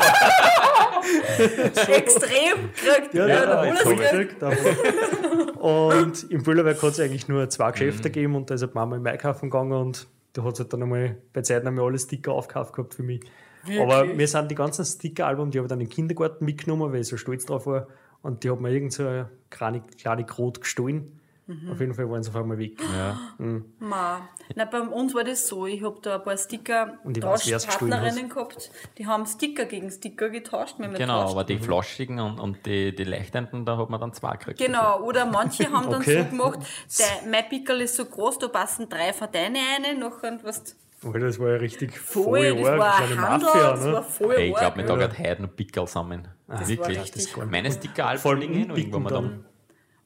[1.91, 3.13] Extrem gekriegt.
[3.13, 4.35] Ja, Ja, ja, alles voll gekriegt.
[5.67, 7.71] Und im Büllerwerk hat es eigentlich nur zwei Mhm.
[7.73, 10.59] Geschäfte gegeben und da ist halt die Mama im Einkaufen gegangen und da hat es
[10.59, 13.21] halt dann einmal bei Zeiten einmal alle Sticker aufgekauft gehabt für mich.
[13.81, 17.01] Aber mir sind die ganzen Sticker-Alben, die habe ich dann in den Kindergarten mitgenommen, weil
[17.01, 17.87] ich so stolz drauf war.
[18.21, 21.16] Und die hat mir irgend so eine kleine, kleine Krot gestohlen.
[21.47, 21.71] Mhm.
[21.71, 22.77] Auf jeden Fall waren sie auf einmal weg.
[22.81, 23.17] Ja.
[23.79, 24.27] Ma.
[24.55, 27.19] Na, bei uns war das so, ich habe da ein paar Sticker Und.
[27.21, 30.75] Tauschpartnerinnen gehabt, die haben Sticker gegen Sticker getauscht.
[30.79, 31.31] Ja Genau, getauscht.
[31.31, 34.59] aber die flaschigen und, und die, die leuchtenden, da hat man dann zwei gekriegt.
[34.59, 36.23] Genau, oder manche haben dann Okay.
[36.23, 36.59] so gemacht,
[36.99, 40.75] der, mein Pickel ist so groß, da passen drei von deine rein, nachher was
[41.05, 43.71] Alter, das war ja richtig voll, voll das war eine Handel, Mafia.
[43.71, 43.93] das Ne?
[43.93, 46.27] war voll Hey, ich glaube, mit da geht heute noch Pickel zusammen.
[46.47, 46.99] Wirklich.
[46.99, 47.51] richtig gut.
[47.51, 49.23] Meine Sticker Vor allem liegen noch irgendwo mal da.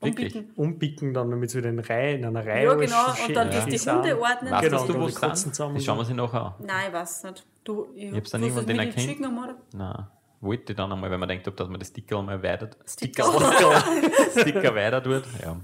[0.01, 0.35] Wirklich.
[0.35, 0.53] Umbieten.
[0.55, 3.69] Umpicken dann, damit sie in, den Reihe, in einer Reihe Ja, genau, und dann schön
[3.69, 3.77] die.
[3.77, 4.51] Hunde ordnen.
[4.51, 5.55] Weißt Genau, du, wo die sie kotzen sind?
[5.55, 5.75] zusammen.
[5.75, 6.53] Das schauen wir sich nachher an.
[6.59, 7.45] Nein, ich weiß nicht.
[7.63, 9.07] Du, ich hab's dann irgendwann den nicht erkannt.
[9.07, 9.55] geschickt, oder?
[9.73, 10.07] Nein,
[10.39, 13.23] wollte ich dann einmal, wenn man denkt, ob dass man das Sticker mal weiter, Sticker.
[13.25, 13.83] Sticker,
[14.41, 15.21] Sticker weiter tut.
[15.43, 15.55] Ja.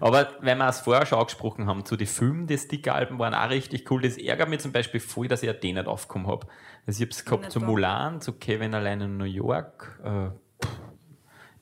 [0.00, 3.50] Aber wenn wir es vorher schon angesprochen haben, zu den Filmen, die Sticker-Alben waren auch
[3.50, 4.00] richtig cool.
[4.00, 6.46] Das ärgert mich zum Beispiel voll, dass ich ja den nicht aufgekommen habe.
[6.86, 7.60] Also ich habe es gehabt zu.
[7.60, 10.00] Mulan, zu Kevin allein in New York.
[10.02, 10.28] Äh,
[10.64, 10.72] pff,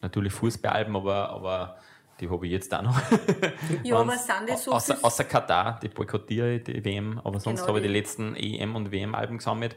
[0.00, 1.76] natürlich Fußballalben, aber, aber
[2.22, 3.00] die habe ich jetzt auch noch.
[3.82, 7.60] Ja, aber sind die so außer, außer Katar, die boykottiere ich, die WM, aber sonst
[7.60, 9.76] Genau, habe ich die letzten EM- und WM-Alben gesammelt.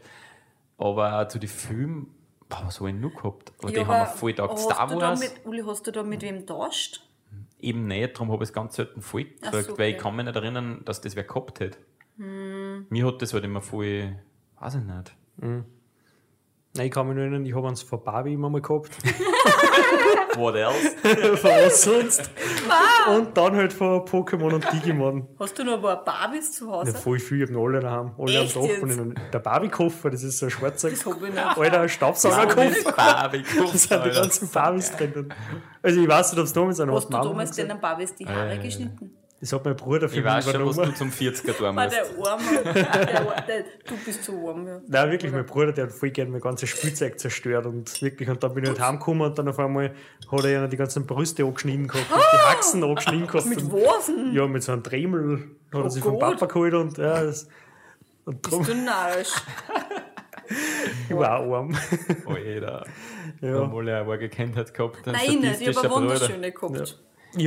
[0.78, 2.14] Aber zu den Filmen,
[2.48, 3.52] boah, was habe ich noch gehabt?
[3.60, 4.48] Aber die haben wir voll da.
[4.48, 7.02] hast Star Wars mit, Uli, hast du da mit wem tauscht?
[7.60, 9.98] eben nicht, darum habe ich es ganz selten voll gekriegt, so, weil ich okay.
[9.98, 11.78] kann mich nicht erinnern, dass das wer gehabt hätte.
[12.18, 14.16] Mir hat das halt immer voll,
[14.60, 15.16] weiß ich nicht.
[16.78, 18.92] Nein, ich kann mich nur erinnern, ich habe eins von Barbie immer mal gehabt.
[20.36, 20.92] What else?
[21.38, 22.30] von was sonst?
[23.16, 25.26] Und dann halt von Pokémon und Digimon.
[25.40, 26.94] Hast du noch ein paar Barbies zu Ja, Hause?
[26.94, 28.12] voll viel, ich habe noch alle daheim.
[28.18, 28.70] Alle Echt am Dach.
[28.82, 31.38] in der Barbie-Koffer, das ist so ein schwarzer, Das hab ich nicht.
[31.38, 32.92] alter Staubsaugerkoffer.
[32.92, 35.34] Barbie Da sind die ganzen Barbies drin.
[35.82, 38.56] Also ich weiß nicht, ob es damals einer Hast du damals den Barbies die Haare
[38.56, 39.16] Äh, geschnitten?
[39.42, 41.84] Das hat mein Bruder für Ich mich weiß schon, was du zum 40er tun War
[41.84, 41.96] musst.
[41.96, 42.64] der Arme.
[42.64, 44.82] Der, der, du bist so warm, ja.
[44.88, 48.42] Nein, wirklich, mein Bruder, der hat voll gerne mein ganzes Spielzeug zerstört und wirklich, und
[48.42, 49.94] dann bin ich halt heimgekommen und dann auf einmal
[50.32, 53.46] hat er ja die ganzen Brüste angeschnitten gehabt und die Haxen angeschnitten gehabt.
[53.46, 54.34] Mit denn?
[54.34, 56.18] ja, mit so einem Dremel hat er Oh sich vom.
[56.18, 57.50] Papa geholt und ja, das,
[58.24, 59.34] und drum, Du narrisch.
[61.10, 61.78] ich war auch arm.
[62.26, 62.86] Alter.
[63.42, 63.48] Ja.
[63.48, 63.62] Ja.
[63.62, 65.14] Obwohl er eine Kindheit gehabt hat.
[65.14, 65.62] Nein, ich nicht.
[65.62, 66.82] Ich habe eine wunderschöne gehabt.
[66.82, 66.96] Ich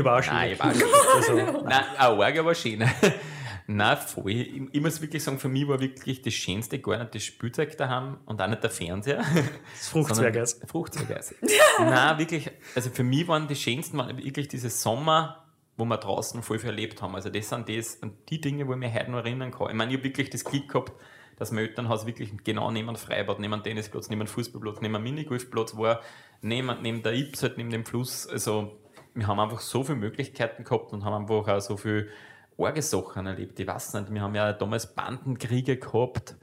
[0.05, 0.34] war auch schon.
[0.34, 0.89] Nein, ich war schon.
[1.16, 2.84] Also, Nein, auch arg, aber schön.
[3.70, 4.30] Nein, voll.
[4.30, 7.76] Ich, ich muss wirklich sagen, für mich war wirklich das Schönste gar nicht das Spielzeug
[7.76, 9.18] daheim und auch nicht der Fernseher.
[9.18, 10.59] Das Fruchtzwergeis.
[10.66, 11.34] Fruchtzwergeis.
[11.78, 15.45] Nein, wirklich, also für mich waren die schönsten waren wirklich diese Sommer,
[15.76, 17.14] wo wir draußen voll viel erlebt haben.
[17.14, 17.99] Also das sind das,
[18.30, 19.68] die Dinge, wo ich mich heute noch erinnern kann.
[19.68, 20.93] Ich meine, ich habe wirklich das Glück gehabt,
[21.36, 24.97] dass mein Elternhaus wirklich genau neben einem Freibad, neben einem Tennisplatz, neben einem Fußballplatz, neben
[24.97, 26.01] einem Minigolfplatz war,
[26.41, 28.26] neben, neben der Ips, halt neben dem Fluss.
[28.26, 28.78] Also
[29.19, 32.09] wir haben einfach so viele Möglichkeiten gehabt und haben einfach auch so viel
[32.59, 33.59] arge Sachen erlebt.
[33.59, 36.37] Ich weiß nicht, wir haben ja damals Bandenkriege gehabt.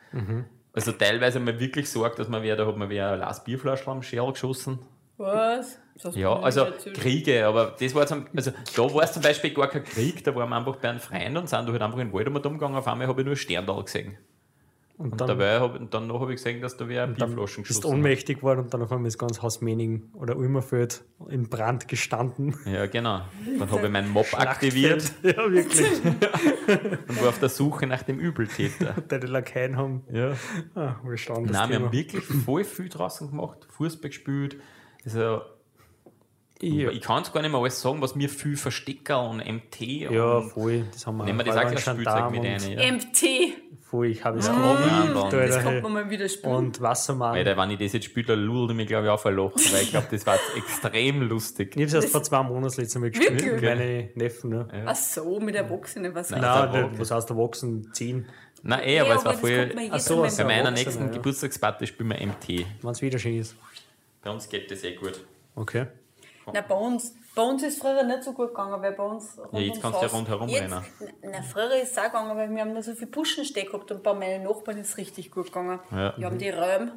[0.74, 3.44] Also teilweise haben wir wirklich Sorge, dass man wer, da hat man wer ein Glas
[3.44, 4.80] Bierflaschen am Scherl geschossen.
[5.18, 5.80] Was?
[6.14, 6.68] Ja, also.
[6.94, 10.36] Kriege, aber das war zum, also da war es zum Beispiel gar kein Krieg, da
[10.36, 12.46] waren wir einfach bei einem Freund und sind da halt einfach in den Wald einmal
[12.46, 14.18] umgegangen, auf einmal habe ich nur Sterndal gesehen.
[14.98, 17.64] Und, Und dann, dabei hab, und dann noch habe ich gesehen, dass da wer Bierflaschen
[17.64, 17.92] geschossen hat.
[17.92, 22.56] ohnmächtig geworden und dann auf einmal ist ganz Hausmening oder Ulmerfeld in Brand gestanden.
[22.66, 23.22] Ja, genau.
[23.60, 26.02] Dann habe ich meinen Mob aktiviert ja, wirklich.
[27.10, 28.96] und war auf der Suche nach dem Übeltäter.
[29.10, 30.32] Deine Lakaien haben Ja.
[30.76, 31.86] ah, das Nein, wir Thema.
[31.88, 34.56] haben wirklich voll viel draußen gemacht, Fußball gespielt.
[35.04, 35.42] Also,
[36.62, 39.82] ja, Ich kann es gar nicht mehr alles sagen, was mir viel Verstecker und MT
[39.82, 40.86] ja, und voll.
[40.92, 42.72] Das haben wir nehmen wir das auch als Spielzeug mit rein.
[42.72, 42.92] Ja.
[42.94, 43.55] MT.
[43.96, 45.82] Voll, ich habe es Ja, geliebt, Alter, Das hey.
[45.82, 46.54] man mal wieder spielen.
[46.54, 47.36] Und Wassermann.
[47.36, 49.84] Alter, wenn ich das jetzt spiele, dann lullt ich mich, glaube ich, auch verlocht, weil
[49.84, 51.70] ich glaube, das war extrem lustig.
[51.76, 53.42] Ich habe es erst vor zwei Monaten das letzte Mal gespielt.
[53.44, 53.62] Wirklich?
[53.62, 54.50] Mit meinen Neffen.
[54.50, 54.68] Ne?
[54.86, 56.42] Ach so, mit Erwachsenen, was Nein.
[56.42, 57.90] Nein, was heißt erwachsen?
[57.94, 58.26] 10.
[58.64, 59.58] Nein, eh, aber Ja, es war voll.
[59.60, 61.12] kommt mir Ach jetzt so, einmal ach Bei meiner nächsten ja.
[61.12, 62.66] Geburtstagsparty spielen wir MT.
[62.82, 63.56] Wenn es wieder schön ist.
[64.24, 65.22] Bei uns geht das eh gut.
[65.56, 65.86] Okay.
[66.52, 69.38] Na, bei uns, bei uns ist früher nicht so gut gegangen, weil bei uns.
[69.52, 70.86] Ja, jetzt kannst du ja rundherum jetzt, rennen.
[71.22, 74.02] Na, früher ist es auch gegangen, weil wir haben da so viel Buschensteck gehabt und
[74.02, 75.80] bei meinen Nachbarn ist es richtig gut gegangen.
[75.92, 76.12] Ja.
[76.14, 76.94] Die haben die Räume.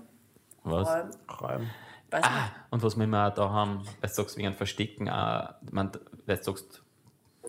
[0.65, 0.89] Was?
[0.89, 1.11] Räume.
[1.41, 1.71] Räum.
[2.11, 5.51] Weiß Ah, und was wir immer auch da haben, weil du sagst, wegen Verstecken, auch,
[5.71, 5.93] man,
[6.25, 6.83] weil du sagst,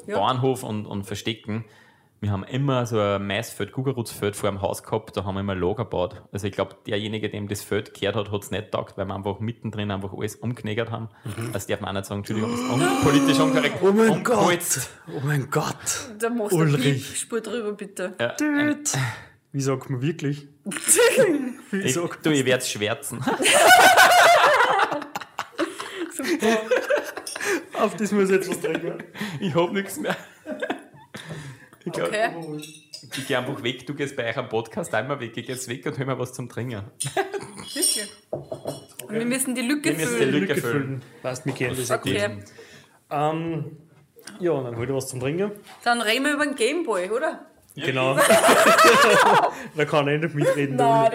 [0.06, 0.18] Ja.
[0.18, 1.64] Bauernhof und, und Verstecken,
[2.22, 5.54] wir haben immer so ein Maisfeld, Kugerutzfeld vor dem Haus gehabt, da haben wir immer
[5.54, 6.22] ein Lager gebaut.
[6.34, 9.16] Also ich glaube, derjenige, dem das Feld gehört hat, hat es nicht gedacht, weil wir
[9.16, 11.08] einfach mittendrin einfach alles umknegert haben.
[11.54, 13.78] Also darf man auch nicht sagen, Entschuldigung, das ist un politisch unkorrekt.
[13.82, 14.92] Oh mein Umgeholzt.
[15.06, 15.16] Gott!
[15.16, 16.10] Oh mein Gott!
[16.20, 17.08] Da machst du Ulrich.
[17.08, 18.14] Piep, spur drüber, bitte.
[18.20, 18.84] Ja, ein.
[19.52, 20.48] Wie sagt man wirklich?
[21.72, 23.24] Wie ich, sagt du, ich werde schwärzen.
[26.12, 26.60] Super.
[27.80, 29.04] Auf das muss ich jetzt was trinken.
[29.40, 30.18] Ich hab nichts mehr.
[31.86, 32.30] Ich glaub, Okay.
[33.16, 35.70] Ich gehe einfach weg, du gehst bei euch am Podcast einmal weg, ich gehe jetzt
[35.70, 36.84] weg und hol mir was zum Trinken.
[39.08, 40.32] Und wir müssen die Lücke Wir müssen die füllen.
[40.34, 40.84] Lücke Lücke füllen.
[40.84, 41.02] füllen.
[41.22, 42.12] Weißt wir kennen das ja gut.
[42.12, 42.38] Okay.
[43.10, 43.78] Ähm,
[44.40, 45.52] ja, dann hol dir was zum Trinken.
[45.84, 47.46] Dann reden wir über den Gameboy, oder?
[47.76, 48.16] Genau.
[49.78, 50.76] da kann ich nicht mitreden.
[50.76, 51.12] Nein,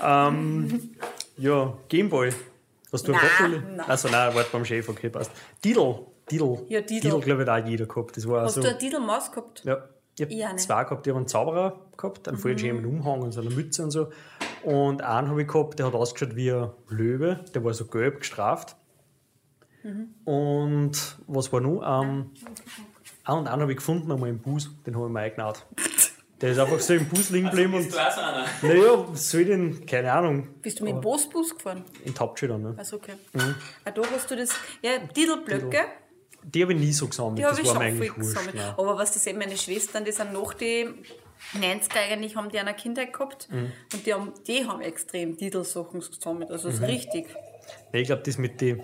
[0.00, 0.82] das-
[1.36, 2.30] Ja, Gameboy.
[2.90, 3.80] Hast du einen nein.
[3.88, 5.30] Achso, nein, warte beim Chef, okay, passt.
[5.62, 6.06] Didel.
[6.30, 6.64] Didel.
[6.68, 7.00] Ja, Didel.
[7.00, 8.16] Didel, glaube ich, hat auch jeder gehabt.
[8.16, 8.60] Das war Hast so.
[8.62, 9.64] du eine Didelmaus gehabt?
[9.64, 9.88] Ja.
[10.18, 13.40] Ich habe zwei gehabt, die haben einen Zauberer gehabt, einen voll schönen Umhang und so
[13.40, 14.08] eine Mütze und so.
[14.64, 18.20] Und einen habe ich gehabt, der hat ausgeschaut wie ein Löwe, der war so gelb
[18.20, 18.74] gestraft.
[19.84, 20.14] Mhm.
[20.24, 21.82] Und was war noch?
[21.82, 22.30] Ähm,
[23.24, 25.64] ah, und einen habe ich gefunden, einmal im Bus, den habe ich mir eingenaut.
[26.40, 27.86] Der ist einfach so im Bus liegen geblieben und.
[27.98, 28.44] auch so einer?
[28.62, 29.86] Naja, was soll ich denn?
[29.86, 30.46] Keine Ahnung.
[30.62, 31.84] Bist du mit dem Bossbus gefahren?
[32.04, 32.74] In dann, ne?
[32.76, 33.14] Also okay.
[33.32, 33.56] Mhm.
[33.84, 34.50] Ah, da hast du das.
[34.80, 35.80] Ja, Didelblöcke,
[36.54, 38.54] Die habe ich nie so gesammelt, die habe das ich war schon mir viel gesammelt.
[38.54, 38.74] nein.
[38.76, 40.88] Aber was das eben meine Schwestern, die sind nach die
[41.54, 43.48] 90er eigentlich, haben die eine Kindheit gehabt.
[43.50, 43.72] Mhm.
[43.92, 46.50] Und die haben, die haben extrem Didelsachen gesammelt.
[46.50, 46.72] Also Mhm.
[46.74, 47.26] so richtig.
[47.92, 48.82] Nee, ich glaube, das mit den.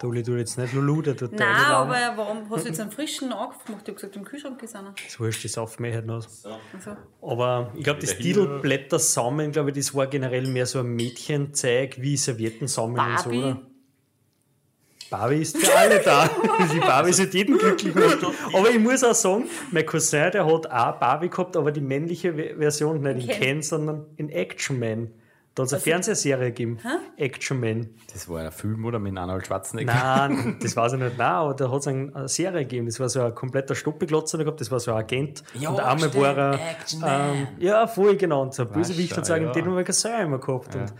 [0.00, 2.80] Da will ich du jetzt nicht Lulu, der tut Nein, aber warum hast du jetzt
[2.80, 3.62] einen frischen angemacht?
[3.66, 4.94] Ich habe gesagt, im Kühlschrank ist einer.
[5.04, 6.16] Das wurscht, das sauft mir halt noch.
[6.16, 8.18] Also, Aber ich glaube, das.
[8.18, 13.18] Didelblätter sammeln, glaube ich, das war generell mehr so ein Mädchenzeug wie Servietten sammeln und
[13.20, 13.38] so, Barbie.
[13.44, 13.60] oder?
[15.12, 16.28] Barbie ist für alle da.
[16.72, 18.34] Die Barbie sollte jeden glücklich machen.
[18.54, 22.36] Aber ich muss auch sagen, mein Cousin, der hat auch Barbie gehabt, aber die männliche
[22.36, 23.62] Ve- Version nicht in Ken.
[23.62, 25.10] Sondern in Action Man.
[25.54, 26.78] Da hat es eine Fernsehserie gegeben.
[27.18, 27.90] Action Man.
[28.10, 28.98] Das war ein Film, oder?
[28.98, 29.92] Mit Arnold Schwarzenegger.
[29.92, 31.18] Nein, das weiß ich nicht.
[31.18, 32.86] Nein, aber da hat es eine, Serie gegeben.
[32.86, 35.44] Das war so ein kompletter Stoppeglotzer gehabt, das war so ein Agent.
[35.52, 36.58] Ja, und einmal war er.
[37.04, 38.40] Ähm, ja, voll genau.
[38.40, 39.52] Und so ein Bösewicht und sagen, ja.
[39.52, 40.74] den haben wir Cousin immer gehabt.
[40.74, 40.94] Und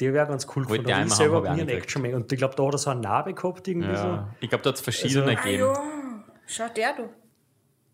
[0.00, 0.88] der wäre ganz cool gefunden.
[0.88, 2.14] ich Aber ich selber habe hab nie ich einen Action Man.
[2.14, 4.28] Und ich glaube, da hat er so eine Narbe gehabt, irgendwie Ja.
[4.40, 5.62] Ich glaube, da hat es verschiedene ah gegeben.
[5.64, 7.02] ja, schau der du.
[7.04, 7.08] so.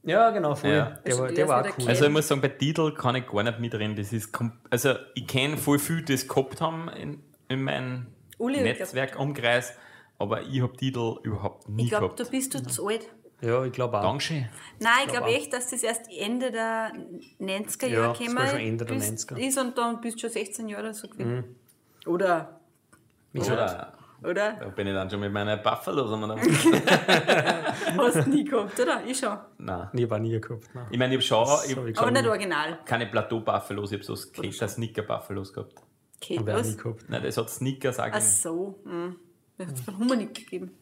[0.04, 0.70] Ja, genau, voll.
[0.70, 0.84] Ja.
[0.90, 1.88] Der, Also war, der ist war cool.
[1.88, 3.94] Also ich muss sagen, bei Titel kann ich gar nicht mitreden.
[3.96, 4.30] Das ist
[4.70, 8.06] also ich kenne voll viele, die es gehabt haben in, in meinem
[8.38, 9.72] Netzwerkumkreis,
[10.18, 12.20] aber ich habe Titel überhaupt nie Ich glaube, gehabt.
[12.20, 13.06] da bist du zu alt.
[13.40, 14.02] ja, ich glaube auch.
[14.02, 14.48] Dankeschön.
[14.80, 15.30] Nein, ich glaube auch.
[15.34, 16.92] echt, dass das erst Ende der
[17.40, 19.36] 90er Ja, Jahre das gekommen war schon Ende der bist- 90er.
[19.46, 21.34] ist und dann bist du schon 16 Jahre oder so gewesen.
[21.36, 21.44] Mhm.
[22.08, 22.60] Oder
[23.32, 24.52] gesagt, Oder oder?
[24.54, 26.06] Da bin ich dann schon mit meiner Buffalo.
[26.08, 29.02] sondern- Hast du nie gehabt, oder?
[29.06, 29.38] Ich schon.
[29.58, 29.88] Nein.
[29.92, 30.64] Ich habe auch nie gehabt.
[30.74, 30.86] Nein.
[30.90, 32.78] Ich meine, ich habe schon ich hab ich Aber nicht original.
[32.84, 35.74] keine Plateau-Buffalos, ich habe so Skater Sneaker-Buffalos gehabt.
[36.20, 37.04] Gehabt.
[37.08, 38.20] Nein, das hat Sneaker Ach sagen.
[38.20, 38.80] so.
[38.84, 39.16] Hm.
[39.56, 40.72] Das hat es von Hummer nicht gegeben.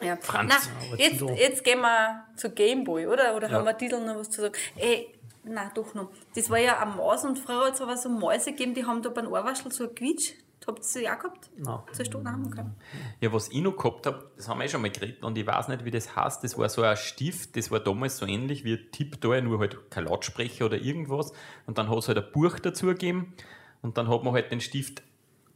[0.00, 0.16] Ja.
[0.20, 0.70] Franz.
[0.92, 3.34] Na, jetzt, jetzt gehen wir zu Gameboy, oder?
[3.34, 3.54] Oder Ja.
[3.58, 4.54] haben wir Titel noch was zu sagen?
[4.76, 5.12] Ey,
[5.48, 6.10] nein, doch noch.
[6.34, 9.02] Das war ja eine Maus und früher hat es aber so Mäuse gegeben, die haben
[9.02, 10.34] da beim Ohrwaschel so ein Quietsch.
[10.66, 11.48] Habt ihr sie auch gehabt?
[11.56, 11.78] Nein.
[11.92, 12.74] So eine Stunde haben können.
[13.20, 15.46] Ja, was ich noch gehabt habe, das haben wir eh schon mal geredet und ich
[15.46, 16.44] weiß nicht, wie das heißt.
[16.44, 19.90] Das war so ein Stift, das war damals so ähnlich wie ein Tipptoy, nur halt
[19.90, 21.32] kein Lautsprecher oder irgendwas.
[21.66, 23.32] Und dann hat es halt ein Buch dazu gegeben
[23.80, 25.02] und dann hat man halt den Stift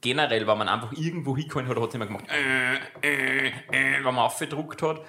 [0.01, 4.15] generell, wenn man einfach irgendwo hingehalten hat, hat es immer gemacht, äh, äh, äh, wenn
[4.15, 5.03] man aufgedruckt hat.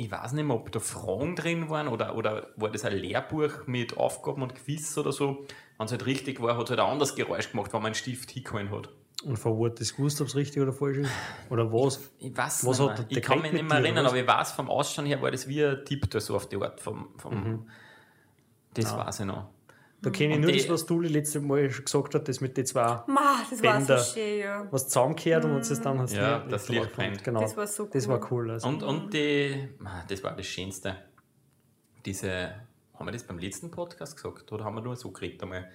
[0.00, 3.66] Ich weiß nicht mehr, ob da Fragen drin waren oder, oder war das ein Lehrbuch
[3.66, 5.44] mit Aufgaben und Quiz oder so.
[5.76, 7.94] Wenn es halt richtig war, hat es halt ein anderes Geräusch gemacht, wenn man einen
[7.96, 8.88] Stift hingehalten hat.
[9.24, 11.10] Und von wo hat das gewusst, ob es richtig oder falsch ist?
[11.50, 12.00] Oder was?
[12.20, 13.06] Ich weiß Was nicht mehr.
[13.08, 15.64] Ich kann mich nicht mehr erinnern, aber ich weiß, vom Ausschauen her war das wie
[15.64, 16.80] ein Tipp, so auf die Art.
[16.80, 17.66] Vom, vom Mhm.
[18.74, 19.48] Das weiß ich noch.
[20.00, 22.40] Da kenne ich Und nur die- das, was du letzte Mal schon gesagt hast, das
[22.40, 23.98] mit den zwei, Ma, das war Bänder.
[23.98, 24.68] so schön, ja.
[24.70, 27.24] was zusammengehört und uns das dann hast Ja, du das nicht Licht brennt.
[27.24, 27.40] Genau.
[27.40, 28.12] Das war so Das cool.
[28.12, 28.50] war cool.
[28.52, 28.68] Also.
[28.68, 29.68] Und, und die,
[30.08, 30.94] das war das Schönste.
[32.06, 32.52] Diese,
[32.94, 34.50] haben wir das beim letzten Podcast gesagt?
[34.52, 35.68] Oder haben wir nur so geredet einmal?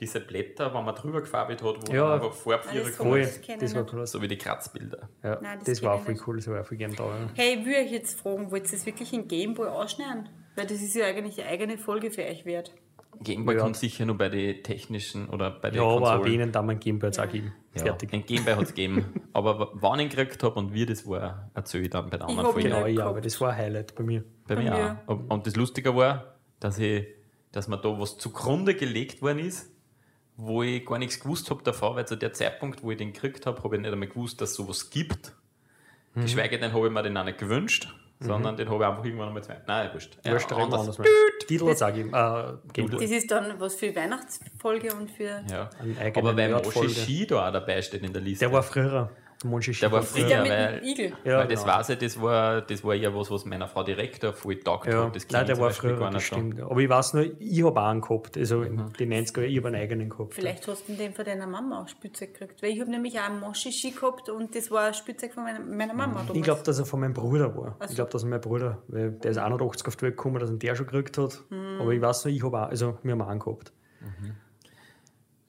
[0.00, 2.04] Diese Blätter, wenn man drüber gefarbelt hat, wo Ja.
[2.04, 3.20] man einfach Farbvierer das kommen.
[3.20, 4.06] Das ich das war cool.
[4.06, 5.08] So wie die Kratzbilder.
[5.22, 7.04] Ja, Nein, das das, war auch voll cool, das war auch voll gern da.
[7.04, 7.28] Ja.
[7.34, 10.28] Hey, ich würde euch jetzt fragen, wollt ihr das wirklich in Gameboy ausschneiden?
[10.56, 12.72] Weil das ist ja eigentlich eine eigene Folge für euch wert.
[13.20, 13.62] Gameboy Ja.
[13.62, 16.32] kommt sicher nur bei den technischen oder bei den Ja, aber auch Konsolen.
[16.32, 17.52] denen da man Gameboy jetzt auch geben.
[17.74, 18.10] Ja, Fertig.
[18.10, 19.04] Den Gameboy hat es gegeben.
[19.32, 22.26] aber wann ich ihn gekriegt habe und wie das war, erzähle ich dann bei der
[22.28, 22.68] anderen Folge.
[22.68, 24.24] Genau, Ja, ja, aber das war ein Highlight bei mir.
[24.46, 24.98] Bei, Bei mir, mir.
[25.06, 25.18] auch.
[25.28, 27.06] Und- das Lustige war, dass, ich,
[27.52, 29.70] dass mir da was zugrunde gelegt worden ist,
[30.36, 33.46] wo ich gar nichts gewusst habe davor, weil zu der Zeitpunkt, wo ich den gekriegt
[33.46, 35.32] habe, habe ich nicht einmal gewusst, dass es sowas gibt.
[36.14, 36.22] Mhm.
[36.22, 39.28] Geschweige denn habe ich mir den auch nicht gewünscht, sondern den habe ich einfach irgendwann
[39.28, 39.60] einmal zwei.
[39.66, 40.16] Nein, wurscht.
[40.24, 40.80] Ja, ja, anders.
[40.80, 40.98] anders.
[41.46, 42.08] Titel auch gegeben.
[42.08, 43.00] Äh.
[43.00, 45.42] Das ist dann was für Weihnachtsfolge und für.
[45.50, 45.70] Ja.
[45.80, 46.88] Eine eigene Aber weil.
[46.88, 48.46] Shi da auch dabei steht in der Liste.
[48.46, 49.10] Der war früher.
[49.42, 50.42] Der Monchi Der war früher.
[50.42, 51.12] Mit weil- dem Igel.
[51.24, 51.74] Ja, weil das genau.
[51.78, 55.06] weiß ich, das war, das war ja was, was meiner Frau direkt voll taugt Ja,
[55.06, 55.16] hat.
[55.16, 56.36] Das nein, der war früher, gar nicht so.
[56.36, 56.60] stimmt.
[56.60, 58.36] Aber ich weiß nur, ich habe auch einen gehabt.
[58.36, 58.64] Also Mhm.
[58.66, 60.34] in den 90er, ich habe einen eigenen gehabt.
[60.34, 62.62] Vielleicht hast du den von deiner Mama auch Spielzeug gekriegt.
[62.62, 65.60] Weil ich habe nämlich auch einen Moshi-Ski gehabt und das war ein Spielzeug von meiner,
[65.60, 66.14] meiner Mama.
[66.20, 66.36] damals.
[66.36, 67.76] Ich glaube, dass er von meinem Bruder war.
[67.78, 67.90] Ach so.
[67.90, 70.50] Ich glaube, dass er mein Bruder, weil der ist 81 auf die Welt gekommen, dass
[70.50, 71.42] er der schon gekriegt hat.
[71.48, 71.80] Hm.
[71.80, 73.72] Aber ich weiß nur, ich habe auch, also wir haben auch einen gehabt.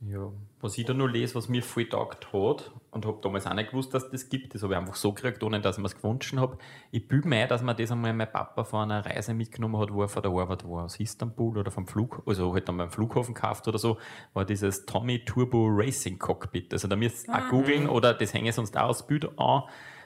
[0.05, 0.31] Ja,
[0.63, 3.71] was ich da nur lese, was mir voll taugt hat, und habe damals auch nicht
[3.71, 5.95] gewusst, dass das gibt, das habe ich einfach so gekriegt, ohne dass ich mir es
[5.97, 6.57] gewünscht habe.
[6.89, 9.93] Ich bübe mir ein, dass mir das einmal mein Papa von einer Reise mitgenommen hat,
[9.93, 12.89] wo er von der Arbeit war, aus Istanbul oder vom Flug, also halt dann beim
[12.89, 13.97] Flughafen gekauft oder so,
[14.33, 16.71] war dieses Tommy Turbo Racing Cockpit.
[16.71, 19.63] Also da müsst ihr auch googeln oder das hänge ich sonst auch als Bild an,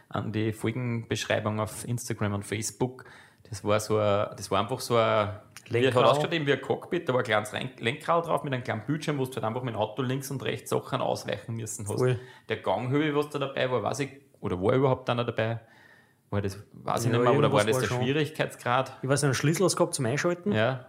[0.09, 3.05] an die Folgenbeschreibung auf Instagram und Facebook.
[3.49, 5.29] Das war so ein, das war einfach so ein
[5.69, 6.05] wie, hat Lenkrad.
[6.05, 8.85] ausgeschaut eben wie ein Cockpit, da war ein kleines Lenk- Lenkrad drauf mit einem kleinen
[8.85, 11.97] Bildschirm, wo du halt einfach mit dem Auto links und rechts Sachen ausweichen müssen hast.
[11.97, 12.19] Voll.
[12.49, 14.09] Der Ganghöhe, was da dabei war, weiß ich,
[14.39, 15.59] oder war überhaupt einer dabei?
[16.29, 18.01] War das, weiß ich Ja, nicht mehr, oder war das war der schon.
[18.01, 18.97] Schwierigkeitsgrad?
[19.01, 20.85] Ich weiß nicht, einen Schlüssel hast du gehabt zum Einschalten Ja,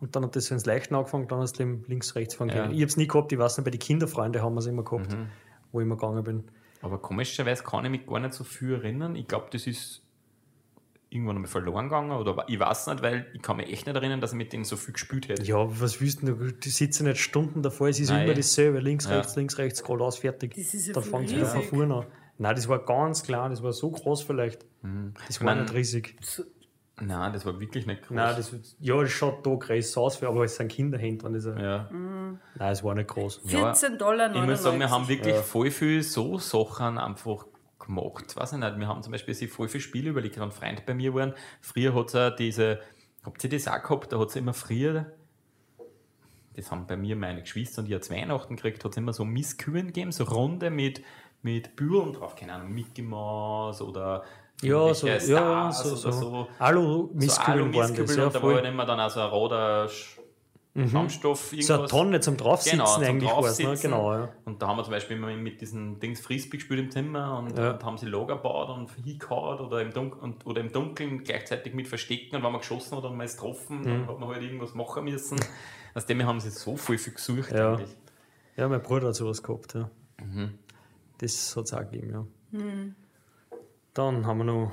[0.00, 2.48] und dann hat das so ins Leichten angefangen, dann hast du eben links, rechts fahren
[2.48, 2.64] Ja.
[2.66, 4.82] Ich habe es nie gehabt, ich weiß nicht, bei den Kinderfreunden haben wir es immer
[4.82, 5.28] gehabt, Mhm.
[5.72, 6.44] wo ich immer gegangen bin.
[6.80, 9.14] aber komischerweise kann ich mich gar nicht so viel erinnern.
[9.14, 10.02] Ich glaube, das ist
[11.12, 14.20] irgendwann einmal verloren gegangen, oder ich weiß nicht, weil ich kann mich echt nicht erinnern,
[14.20, 15.42] dass ich mit denen so viel gespielt hätte.
[15.42, 16.32] Ja, was willst du?
[16.34, 18.24] Die sitzen nicht Stunden davor, es ist Nein.
[18.24, 19.16] immer dasselbe, links, Ja.
[19.18, 20.54] rechts, links, rechts, geradeaus, fertig.
[20.56, 22.06] Das ist ja fängt es wieder von vorne an.
[22.38, 24.64] Nein, das war ganz klein, das war so groß vielleicht.
[25.28, 25.58] Das war Mhm.
[25.58, 25.60] Nein.
[25.62, 26.16] nicht riesig.
[27.00, 28.14] Nein, das war wirklich nicht groß.
[28.14, 31.24] Nein, das, ja, das schaut da größer aus, aber es sind Kinderhände.
[31.24, 31.88] wenn das ja.
[31.90, 33.40] Nein, es war nicht groß.
[33.44, 33.72] Ja.
[33.74, 34.34] 14 Dollar.
[34.34, 35.08] Ich muss sagen, wir haben 99.
[35.08, 37.46] wirklich voll viel so Sachen einfach
[37.86, 38.36] gemacht.
[38.36, 40.38] Weiß ich nicht, wir haben zum Beispiel sich voll viele Spiele überlegt.
[40.38, 41.34] Ein Freund bei mir waren.
[41.60, 42.80] Früher hat es diese,
[43.24, 44.12] habt ihr das auch gehabt?
[44.12, 45.12] Da hat es immer früher,
[46.54, 49.24] das haben bei mir meine Geschwister und ich zu Weihnachten gekriegt, hat es immer so
[49.24, 51.02] Misskühen gegeben, so Runde mit,
[51.42, 54.24] mit Bügeln drauf, keine Ahnung, Mickey Mouse oder
[54.60, 56.30] Ja, so, irgendwelche ja, Stars so, oder so.
[56.30, 56.48] so.
[56.58, 58.68] Alu-Mistkübeln so waren das, Alu-Mistkübel ja, und da war halt voll.
[58.68, 59.88] immer dann auch so ein roter
[60.74, 61.70] Sch- Schaumstoff, So irgendwas.
[61.78, 63.34] eine Tonne zum Draufsitzen Genau, zum eigentlich ne?
[63.34, 63.90] Draufsitzen.
[63.90, 64.28] Genau, ja.
[64.46, 67.58] Und da haben wir zum Beispiel immer mit diesen Dings Frisbee gespielt im Zimmer und,
[67.58, 67.72] Ja.
[67.72, 71.74] und haben sie Lager gebaut und hingehauen oder im, Dun und, oder im Dunkeln gleichzeitig
[71.74, 73.84] mit Verstecken und wenn man geschossen hat und man ist getroffen, Mhm.
[73.84, 75.38] dann hat man halt irgendwas machen müssen.
[75.94, 77.72] Aus dem haben sie so viel, viel gesucht Ja.
[77.74, 77.94] eigentlich.
[78.56, 79.90] Ja, mein Bruder hat sowas gehabt, ja.
[80.22, 80.58] Mhm.
[81.18, 82.26] Das hat es auch gegeben, ja.
[83.94, 84.72] Dann haben wir noch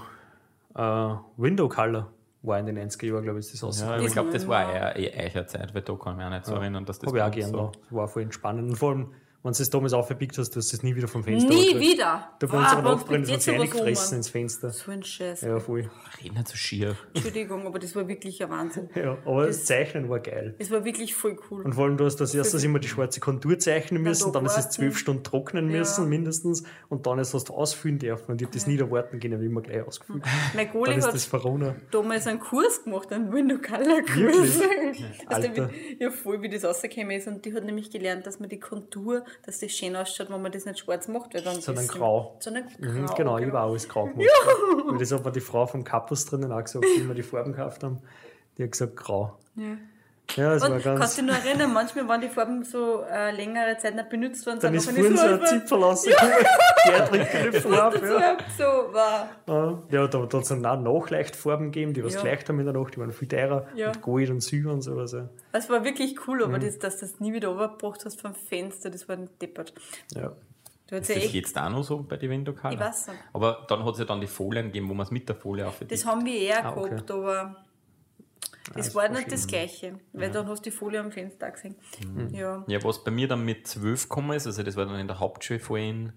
[0.75, 2.09] äh, Window Color,
[2.41, 3.97] war in den 90er Jahren, glaube ich, ist das Ja, rausgekommen.
[3.99, 6.29] aber ich glaube, das war eher, eher eicher Zeit, weil da kann ich mich auch
[6.29, 7.71] nicht so erinnern, dass das Habe ich auch bei uns gern da.
[7.81, 8.69] Das war voll entspannend.
[8.69, 9.11] Und vor allem
[9.41, 11.93] wenn du es damals aufgepickt hast, du hast es nie wieder vom Fenster Nie runtergekriegt.
[11.93, 12.29] wieder.
[12.39, 14.17] Da Wow, unserer Nachbarin ist uns sowas reingefressen um.
[14.17, 14.69] ins Fenster.
[14.71, 15.41] So ein Scheiß.
[15.41, 15.89] Ja, voll.
[16.21, 16.95] Red nicht so schier.
[17.13, 18.89] Entschuldigung, aber das war wirklich ein Wahnsinn.
[18.95, 20.55] Ja, aber das Zeichnen war geil.
[20.59, 21.63] Es war wirklich voll cool.
[21.63, 24.45] Und vor allem, du hast als erstes immer die schwarze Kontur zeichnen müssen, da dann
[24.45, 25.79] ist es zwölf Stunden trocknen Ja.
[25.79, 28.31] müssen, mindestens, und dann ist, hast du ausfüllen dürfen.
[28.31, 30.23] Und ich habe das nie erwarten können, wie immer gleich ausgefüllt.
[30.53, 31.75] Mein Dann Goli ist hat das Verona.
[31.91, 34.59] damals einen Kurs gemacht, einen Window Color Kurs.
[34.59, 35.05] Wirklich?
[35.27, 35.69] Also Alter.
[35.71, 37.27] wie, ja, voll, wie das rausgekommen ist.
[37.27, 40.51] Und die hat nämlich gelernt, dass man die Kontur, dass das schön ausschaut, wenn man
[40.51, 41.33] das nicht schwarz macht.
[41.33, 42.35] Weil dann Sondern grau.
[42.39, 43.15] Sondern Mhm, grau.
[43.15, 44.27] genau, ich habe auch alles grau gemacht.
[44.87, 47.51] Weil das hat mir die Frau vom Campus drinnen auch gesagt, wie wir die Farben
[47.53, 47.99] gekauft haben.
[48.57, 49.37] Die hat gesagt, grau.
[49.55, 49.77] Ja.
[50.35, 51.15] Ja, das war Und kannst du ganz.
[51.15, 54.73] dich noch erinnern, manchmal, wenn die Farben so äh, längere Zeit nicht benutzt worden Dann
[54.75, 56.33] ist vorhin so ein Zipfel rausgekommen.
[56.87, 57.99] Der Farbe.
[57.99, 58.63] so, Ja, so
[58.93, 59.29] war.
[59.89, 62.21] ja da, hat es dann auch Nachleichtfarben gegeben, die was Ja.
[62.21, 63.67] gleich haben in der Nacht, die waren viel teurer.
[63.75, 63.87] Ja.
[63.89, 65.11] Mit Gold und Silber und sowas.
[65.13, 65.29] Ja.
[65.51, 66.43] Das war wirklich cool, Mhm.
[66.55, 69.73] aber das, dass du das nie wieder runtergebracht hast vom Fenster, das war ein deppert.
[70.15, 70.31] Ja.
[70.87, 72.73] Du Ist ja das echt, jetzt auch noch so bei den Window-Color?
[72.73, 73.19] Ich weiß nicht.
[73.33, 75.67] Aber dann hat es ja dann die Folien gegeben, wo man es mit der Folie
[75.67, 76.89] aufgedeckt das haben wir eher Ah, okay.
[76.89, 77.55] gehabt, aber
[78.75, 81.75] das war nicht das Gleiche, weil dann hast du die Folie am Fenster gesehen.
[82.05, 82.33] Mhm.
[82.33, 82.63] Ja.
[82.67, 85.19] Ja, was bei mir dann mit 12 gekommen ist, also das war dann in der
[85.19, 86.13] Hauptschule vorhin,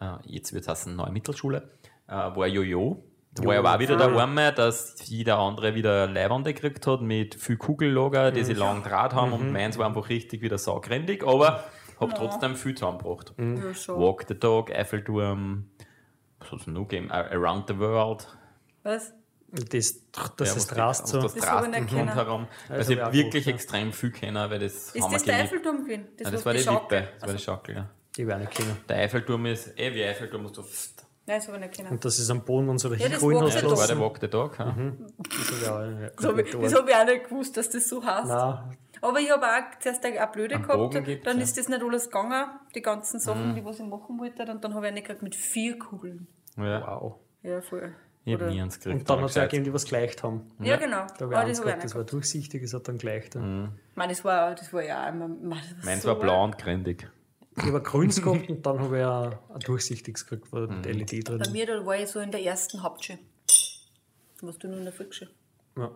[0.00, 1.70] äh, jetzt wird es heißen Neue Mittelschule,
[2.08, 3.02] äh, war Jojo.
[3.32, 7.00] Da war ja aber auch wieder der Arme, dass jeder andere wieder Leibwande gekriegt hat
[7.00, 11.22] mit viel Kugellager, die sie lang Draht haben und meins war einfach richtig wieder saugrendig,
[11.24, 11.62] aber
[12.00, 13.32] hab trotzdem viel zusammengebracht.
[13.38, 14.00] ja, schon.
[14.00, 15.70] Walk the Dog, Eiffelturm,
[16.40, 17.10] was hat es noch gegeben?
[17.12, 18.26] Ar- Around the World.
[18.82, 19.12] Was?
[19.52, 19.94] Das,
[20.36, 21.22] das Ja, ist Rast die- so.
[21.22, 21.88] Das Das hab kennen.
[22.08, 22.46] rundherum.
[22.68, 23.52] das Also hab hab auch wirklich ja.
[23.54, 25.42] extrem viel kennen, weil das Ist haben das wir der.
[25.44, 26.08] Eiffelturm gewesen?
[26.18, 27.90] Ja, was das war die Wippe, das war die Schaukel, ja.
[28.16, 28.76] Die werden nicht kennen.
[28.88, 30.62] Der Eiffelturm ist eh wie Eiffelturm, musst du.
[30.62, 31.04] pst.
[31.26, 31.90] Nein, das habe ich nicht kennen.
[31.90, 33.86] Und das ist am Boden und so Ja, das dahin Walk hast the Das war
[33.86, 34.00] der.
[34.00, 34.58] Walk the Dog.
[34.58, 34.64] Ja.
[34.66, 37.88] Das hab ich ja, Das habe ich, das hab ich auch nicht gewusst, dass das
[37.88, 38.26] so heißt.
[38.26, 41.42] Nein, Aber ich habe auch zuerst eine blöde Einen gehabt, dann ja.
[41.42, 44.74] ist das nicht alles gegangen, die ganzen Sachen, die was ich machen wollte, und dann
[44.74, 46.26] habe ich eine gekriegt mit vier Kugeln.
[46.56, 46.82] Ja.
[46.86, 47.14] wow.
[47.42, 47.94] Ja, voll.
[48.24, 49.00] Ich hab Oder- nie eins gekriegt.
[49.00, 50.50] Und dann hat es auch gegeben, die was gleicht haben.
[50.60, 51.06] Ja, genau.
[51.18, 53.34] Da war eins das habe auch das war durchsichtig, es hat dann gleicht.
[53.34, 53.40] Ja.
[53.40, 53.70] Mhm.
[53.90, 55.28] Ich meine, das war, das war ja immer.
[55.28, 57.08] man, das war Meins so war blau und grindig.
[57.56, 60.84] Ich habe ein grünes gehabt und dann habe ich ein, ein durchsichtiges gekriegt, wo mit
[60.86, 61.38] LED drin.
[61.38, 63.18] Bei mir, da war ich so in der ersten Hauptschule.
[64.42, 65.30] Warst du nur in der Volksschule?
[65.76, 65.90] Ja.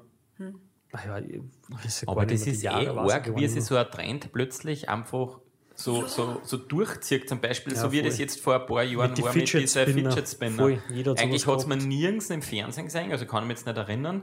[0.92, 3.62] Ah ja, ich weiß ja gar Aber das ist eh arg, wie mehr.
[3.62, 5.40] so ein Trend plötzlich einfach
[5.74, 7.28] so, so, so durchzieht.
[7.28, 8.08] Zum Beispiel, Ja, so wie voll.
[8.08, 10.10] das jetzt vor ein paar Jahren Mit die war mit Fidget dieser Spinner.
[10.12, 10.70] Fidget Spinner.
[11.10, 13.76] Hat Eigentlich hat es man nirgends im Fernsehen gesehen, also kann ich mich jetzt nicht
[13.76, 14.22] erinnern.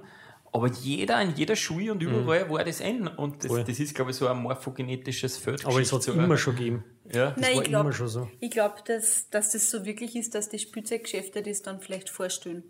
[0.53, 3.07] Aber jeder in jeder Schule und überall war das in.
[3.07, 3.63] Und das, Mhm.
[3.65, 5.65] Das ist, glaube ich, so ein morphogenetisches Feld.
[5.65, 6.83] Aber es hat es ein- immer schon gegeben.
[7.13, 7.33] Ja.
[7.37, 8.29] Nein, war ich glaube, immer schon so.
[8.41, 12.63] ich glaub, dass, dass das so wirklich ist, dass die Spielzeuggeschäfte das dann vielleicht vorstellen.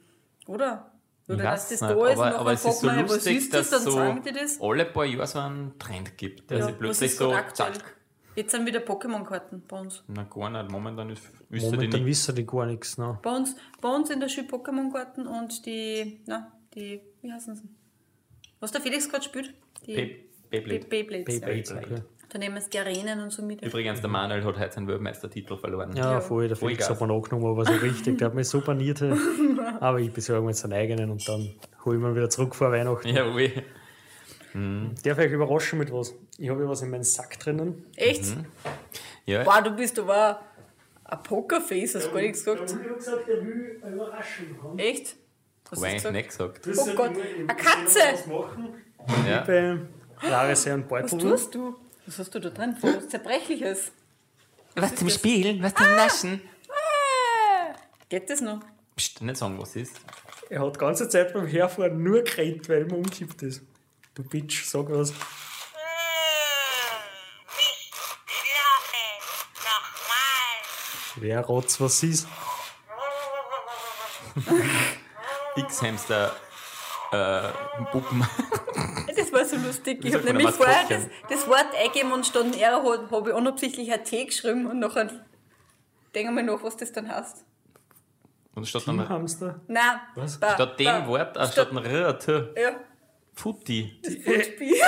[0.45, 0.91] Oder?
[1.27, 3.15] Oder dass das nicht, da ist aber, und aber es ist so fragt man, was
[3.15, 4.59] lustig, ist das, dass dann so sagen die das.
[4.61, 7.47] alle paar Jahre so einen Trend gibt, der Ja, plötzlich ist so gerade
[8.41, 8.43] zack.
[8.43, 10.03] Jetzt sind wieder Pokémon-Karten bei uns.
[10.07, 12.97] Na gar nicht, momentan ist, Momentan wissen die gar nichts.
[12.97, 13.19] Ne?
[13.21, 17.63] Bei uns, bei uns in der Schule Pokémon-Karten und die, na, die, wie heißen sie?
[18.59, 19.53] Was der Felix gerade spielt?
[19.85, 20.85] Die Bey- Beyblade.
[20.87, 21.39] Bey- Beyblades.
[21.69, 21.75] ja.
[21.79, 22.03] Beyblades.
[22.29, 23.61] Da nehmen sie die Arenen und so mit.
[23.61, 25.93] Übrigens, der Manuel hat heute seinen Weltmeistertitel verloren.
[25.97, 26.21] Ja, Ja.
[26.21, 28.17] voll, der Voll Felix hat mir angenommen, aber so richtig.
[28.19, 29.01] Der hat mich so paniert.
[29.81, 31.49] aber ich besorge mir jetzt einen eigenen und dann
[31.83, 33.09] hole ich mir wieder zurück vor Weihnachten.
[33.09, 33.51] Jawohl.
[34.53, 36.13] Darf ich euch überraschen mit was?
[36.41, 37.85] Ich habe ja was in meinem Sack drinnen.
[37.95, 38.23] Echt?
[39.27, 40.41] Ja, Wow, du bist aber
[41.03, 42.67] ein Pokerface, hast du gar nichts gesagt.
[42.71, 44.79] Ich habe gesagt, er will eine Überraschung haben.
[44.79, 45.15] Echt?
[45.69, 46.67] Was hast du nicht gesagt.
[46.75, 47.99] Oh Gott, eine Katze!
[48.13, 48.73] Was machen.
[49.29, 49.41] Ja.
[49.41, 49.77] Bei
[50.27, 51.19] Jahresherr und Was Beutel.
[51.19, 51.75] tust du?
[52.07, 52.75] Was hast du da drin?
[52.81, 53.91] Was Zerbrechliches?
[54.75, 56.41] Was zum Spielen, was zum Naschen.
[56.69, 57.75] Ah,
[58.09, 58.61] geht das noch?
[58.95, 60.01] Psst, nicht sagen, was es ist.
[60.49, 63.61] Er hat die ganze Zeit beim Herfahren nur gerannt, weil ihm umkippt ist.
[64.15, 65.11] Du Bitch, sag was.
[65.11, 65.17] Nicht
[68.27, 69.17] schlafen.
[69.55, 71.11] Nochmal.
[71.22, 72.28] Wer rat's, was ist?
[75.55, 76.32] X-Hamster
[77.11, 77.49] äh,
[77.91, 78.26] Puppen.
[79.15, 80.03] Das war so lustig.
[80.03, 84.03] Ich habe nämlich vorher das, das Wort eingegeben und statt R habe ich unabsichtlich ein
[84.03, 85.09] T geschrieben und nachher
[86.15, 87.45] denke mal nach, was das dann heißt.
[88.55, 89.61] Und statt, einem, Teamhamster?
[89.67, 89.99] Nein.
[90.15, 90.39] Was?
[90.39, 92.72] ba- statt dem ba- Wort, äh, statt einem R, T, Ja.
[93.34, 94.01] Futti.
[94.03, 94.82] Footbee.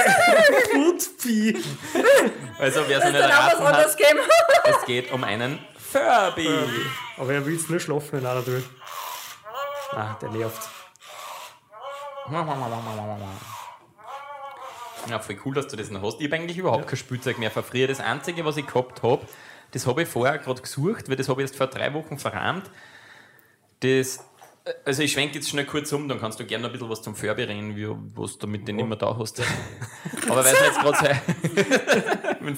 [0.74, 1.58] Footbee!
[2.60, 4.20] Also, wer es hat, gegeben.
[4.66, 5.60] es geht um einen
[5.94, 6.50] Furby.
[7.18, 8.64] Aber er will jetzt nur schlafen, wenn einer tut.
[9.92, 10.70] Ah, der nervt.
[15.10, 16.20] Ja, voll cool, dass du das noch hast.
[16.20, 17.88] Ich habe eigentlich überhaupt kein Spielzeug mehr früher.
[17.88, 19.22] Das Einzige, was ich gehabt habe,
[19.72, 22.72] das habe ich vorher gerade gesucht, weil das habe ich erst vor drei Wochen verrammt.
[23.82, 24.24] Das,
[24.86, 27.16] also ich schwenke jetzt schnell kurz um, dann kannst du gerne ein bisschen was zum
[27.16, 29.42] Furby reden, wie, was du mit denen immer da hast.
[30.30, 31.22] Aber weil es jetzt gerade sei,
[32.40, 32.56] mit dem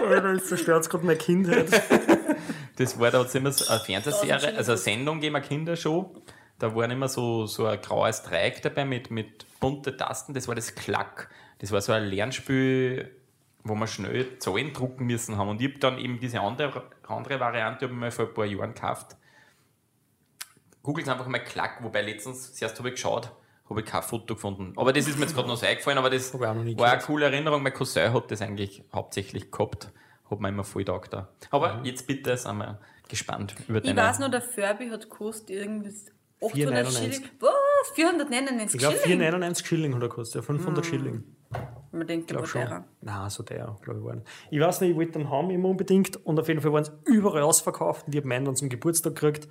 [0.00, 0.34] Footbee.
[0.34, 1.68] Das zerstört gerade meine Kindheit.
[2.76, 6.14] Das war, da hat es immer so eine Fernsehserie, also eine Sendung gegeben, eine Kindershow.
[6.58, 10.32] Da waren immer so, so ein graues Dreieck dabei mit, mit bunte Tasten.
[10.32, 11.28] Das war das Klack.
[11.58, 13.14] Das war so ein Lernspiel,
[13.64, 15.50] wo wir schnell Zahlen drucken müssen haben.
[15.50, 18.72] Und ich habe dann eben diese andere, andere Variante ich mal vor ein paar Jahren
[18.72, 19.16] gekauft.
[20.82, 23.30] Googelt einfach mal Klack, wobei letztens, zuerst habe ich geschaut,
[23.70, 24.72] habe ich kein Foto gefunden.
[24.76, 27.02] Aber das ist mir jetzt gerade noch so eingefallen, aber das ich war eine gehört.
[27.06, 27.62] coole Erinnerung.
[27.62, 29.90] Mein Cousin hat das eigentlich hauptsächlich gehabt.
[30.30, 31.28] Hat mir immer voll taugt da.
[31.50, 31.84] Aber Mhm.
[31.86, 34.00] jetzt bitte sind wir gespannt über Ich deine...
[34.00, 35.90] weiß noch, der Furby hat gekostet irgendwie
[36.42, 36.92] 800 4,99.
[37.12, 37.30] Schilling.
[37.40, 37.50] Was?
[37.94, 39.20] 499 Ich glaube, Schilling?
[39.22, 41.24] 4,99 Schilling hat er gekostet, ja, 500 Schilling.
[41.92, 42.62] Man denkt, war schon.
[42.62, 42.84] teurer.
[43.00, 44.26] Nein, so der, glaube ich, war nicht.
[44.50, 46.92] Ich weiß nicht, ich wollte den haben immer unbedingt und auf jeden Fall waren sie
[47.06, 49.48] überall ausverkauft und ich habe meinen dann zum Geburtstag gekriegt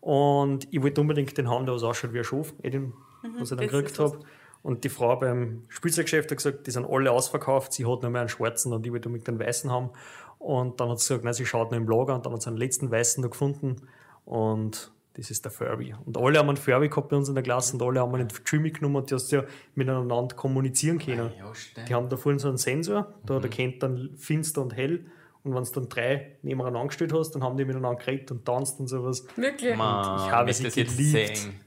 [0.00, 2.94] und ich wollte unbedingt den haben, der was ausschaut wie ein Schaf, den,
[3.38, 4.18] was ich dann gekriegt habe.
[4.62, 8.20] Und die Frau beim Spielzeuggeschäft hat gesagt, die sind alle ausverkauft, sie hat nur mehr
[8.22, 9.90] einen schwarzen und ich wollte unbedingt den weißen haben.
[10.38, 12.48] Und dann hat sie gesagt, nein, sie schaut noch im Lager und dann hat sie
[12.48, 13.82] einen letzten weißen noch gefunden
[14.24, 15.94] und das ist der Furby.
[16.06, 18.28] Und alle haben einen Furby gehabt bei uns in der Klasse und alle haben einen
[18.46, 19.44] Jimmy genommen und die hast ja
[19.74, 21.32] miteinander kommunizieren können.
[21.38, 21.88] Ja, stimmt.
[21.88, 25.06] Die haben da vorne so einen Sensor, da der kennt dann finster und hell.
[25.44, 28.78] Und wenn du dann drei nebeneinander angestellt hast, dann haben die miteinander geredet und tanzt
[28.78, 29.26] und sowas.
[29.36, 29.76] Wirklich?
[29.76, 31.36] Man, ich habe sie das jetzt geliebt.
[31.36, 31.60] sehen.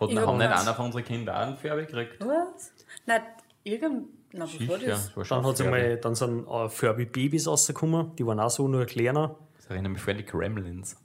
[0.00, 2.16] Hat haben nicht einer von unseren Kindern auch einen Färbe gekriegt?
[2.20, 2.72] Was?
[3.06, 3.22] Nein,
[3.64, 4.08] irgend...
[4.32, 5.06] Na, was war Sicher, das?
[5.06, 5.76] das war schon Dann, hat's Färbe.
[5.76, 9.36] einmal, dann sind äh, Furby-Babys rausgekommen, die waren auch so nur kleiner.
[9.56, 10.96] Das erinnert mich voll an die Gremlins.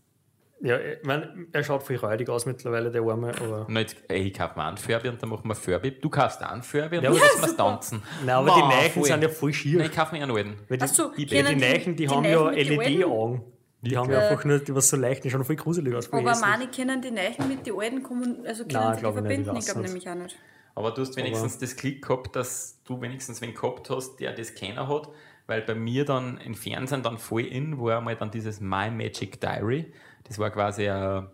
[0.61, 3.67] Ja, ich mein, er schaut viel räudig aus mittlerweile, der Arme, aber.
[3.67, 5.91] Und jetzt, ey, ich kaufe mir einen Färbe und dann machen wir Färbe.
[5.91, 7.57] Du kaufst auch einen Färbe und Ja, dann müssen wir super.
[7.71, 8.03] tanzen.
[8.25, 9.03] Nein, aber die Ma, Neichen voll.
[9.03, 9.77] sind ja voll schier.
[9.79, 10.55] Nein, ich kaufe mir einen alten.
[10.69, 13.43] Weil die, so, die, die die- Neichen, die, die haben ja Neichen den LED-Augen.
[13.84, 14.27] Die haben ja Äh.
[14.29, 16.11] einfach nur, die was so leicht, die schauen voll gruselig aus.
[16.11, 19.13] Aber meine können die Neichen mit den alten kommun also können Nein, sie die nicht,
[19.13, 19.57] verbinden?
[19.57, 19.88] Ich glaube nicht.
[19.89, 20.38] nämlich auch nicht.
[20.75, 24.55] Aber du hast wenigstens das Klick gehabt, dass du wenigstens wen gehabt hast, der das
[24.55, 25.09] keiner hat,
[25.45, 29.39] weil bei mir dann im Fernsehen dann voll in war einmal dann dieses My Magic
[29.41, 29.93] Diary.
[30.23, 31.27] Das war quasi ein,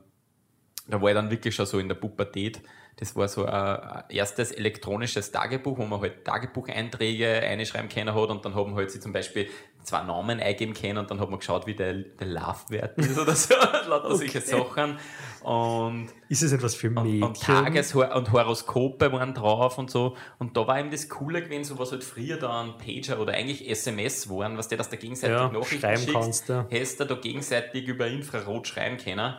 [0.87, 2.61] da war ich dann wirklich schon so in der Pubertät.
[2.97, 8.29] Das war so ein, ein erstes elektronisches Tagebuch, wo man halt Tagebucheinträge einschreiben können hat
[8.29, 9.47] und dann haben halt sie zum Beispiel
[9.83, 13.33] zwei Namen eingeben können und dann hat man geschaut, wie der, der Laufwert ist oder
[13.35, 13.53] so,
[13.89, 14.97] lauter solche Sachen.
[15.41, 17.23] Und Ist es etwas für und, Mädchen?
[17.23, 20.15] und Tages- und Horoskope waren drauf und so.
[20.37, 23.33] Und da war eben das Coole gewesen, so was halt früher da ein Pager oder
[23.33, 26.67] eigentlich SMS waren, was der, dass der gegenseitig Ja, Nachrichten schreiben schickst, kannst, ja.
[26.71, 29.33] hast du da gegenseitig über Infrarot schreiben können.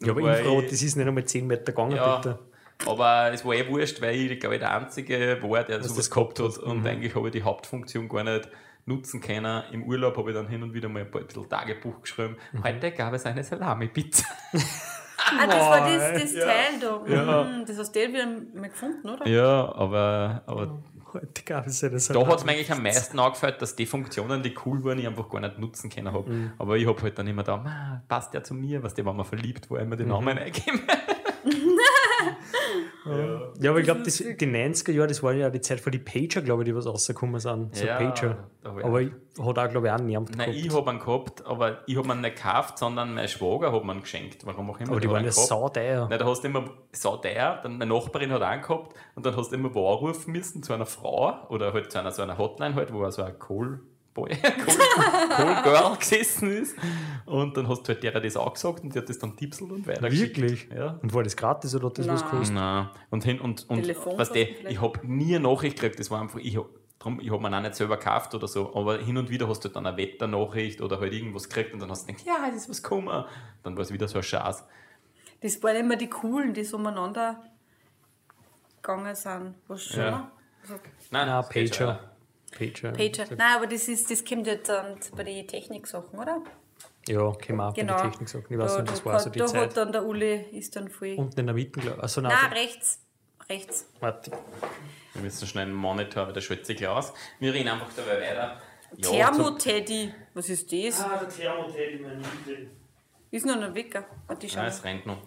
[0.00, 2.38] ja, aber Weil- Infrarot, das ist nicht einmal 10 Meter gegangen, ja, bitte.
[2.86, 6.10] aber es war eh wurscht, weil ich, glaube ich, der Einzige war, der sowas das
[6.10, 6.58] gehabt hat.
[6.58, 6.86] Und Mhm.
[6.86, 8.48] eigentlich habe ich die Hauptfunktion gar nicht
[8.86, 9.62] nutzen können.
[9.72, 12.36] Im Urlaub habe ich dann hin und wieder mal ein paar- ein bisschen Tagebuch geschrieben.
[12.52, 12.64] Mhm.
[12.64, 14.24] Heute gab es eine Salami-Pizza.
[15.26, 16.44] Ah, das war das, das Ja.
[16.44, 17.00] Teil da.
[17.12, 17.44] Ja.
[17.44, 19.26] Mhm, Das hast du wieder mal gefunden, oder?
[19.26, 20.82] Ja, aber, aber
[21.14, 24.42] Heute gab es eine Da hat es mir eigentlich am meisten angefällt, dass die Funktionen,
[24.42, 26.28] die cool waren, ich einfach gar nicht nutzen können habe.
[26.28, 26.52] Mhm.
[26.58, 29.14] Aber ich habe halt dann immer da, "Ma, passt der zu mir, was der, wenn
[29.14, 30.80] man verliebt war, immer den Namen eingeben.
[33.60, 36.42] Ja, aber ich glaube, die 90er Jahre, das war ja die Zeit, wo die Pager,
[36.42, 37.76] glaube ich, die was rausgekommen sind.
[37.76, 38.48] So Ja, Pager.
[38.62, 41.96] Aber ich hat auch, glaube ich, auch niemand Nein, ich habe einen gehabt, aber ich
[41.96, 44.46] habe ihn nicht gekauft, sondern mein Schwager hat mir ihn geschenkt.
[44.46, 44.92] Warum auch immer.
[44.92, 46.08] Aber die waren ja einen sauteuer.
[46.08, 46.70] Nein, da hast du immer
[47.22, 50.32] der, dann meine Nachbarin hat auch einen gehabt und dann hast du immer wo anrufen
[50.32, 53.38] müssen zu einer Frau oder halt zu einer, so einer Hotline halt, wo so ein
[54.14, 55.28] Callboy, Call,
[55.62, 56.76] Callgirl gesessen ist
[57.26, 59.70] und dann hast du halt der das auch gesagt und die hat das dann tipselt
[59.70, 60.36] und weitergeschickt.
[60.36, 60.68] Wirklich?
[60.74, 60.98] Ja.
[61.02, 62.30] Und war das gratis oder hat das was Nein.
[62.30, 62.54] gekostet?
[62.54, 62.88] Nein.
[63.10, 64.70] Und, hin, und, und was die, vielleicht?
[64.70, 67.56] ich habe nie eine Nachricht gekriegt, das war einfach, ich habe drum, ich hab mir
[67.56, 70.80] auch nicht selber gekauft oder so, aber hin und wieder hast du dann eine Wetternachricht
[70.80, 73.24] oder halt irgendwas gekriegt und dann hast du gedacht, ja, es ist was gekommen.
[73.62, 74.64] Dann war es wieder so ein Schatz.
[75.40, 77.42] Das waren immer die coolen, die so umeinander
[78.80, 79.54] gegangen sind.
[79.66, 80.00] Was schon?
[80.00, 80.30] Ja.
[80.62, 80.74] Also,
[81.10, 81.86] Nein, Nein, das schon.
[81.86, 82.13] Pager.
[82.56, 82.92] Pager.
[82.92, 83.26] Pager.
[83.36, 86.42] Nein, aber das, ist, das kommt ja dann bei den Techniksachen, oder?
[87.08, 87.70] Ja, wir auch Genau.
[87.70, 88.46] bei der Technik sagen.
[88.48, 89.60] Ich weiß da, nicht, das da, war so die da Zeit.
[89.60, 91.14] hat dann der Uli, ist dann voll...
[91.16, 92.02] Unten in der Mitte, glaube ich.
[92.02, 93.00] Also, nein, Nein, rechts.
[93.48, 93.86] Rechts.
[94.00, 94.30] warte.
[95.12, 97.12] Wir müssen schnell einen Monitor, weil der schwitzt sich aus.
[97.40, 98.60] Wir reden einfach dabei weiter.
[98.96, 100.14] Ja, Thermoteddy.
[100.32, 101.00] Was ist das?
[101.02, 102.70] Ah, der Thermoteddy, mein Liebling.
[103.30, 104.04] Ist noch ein Wecker.
[104.26, 105.18] Warte, schau Nein, es rennt noch.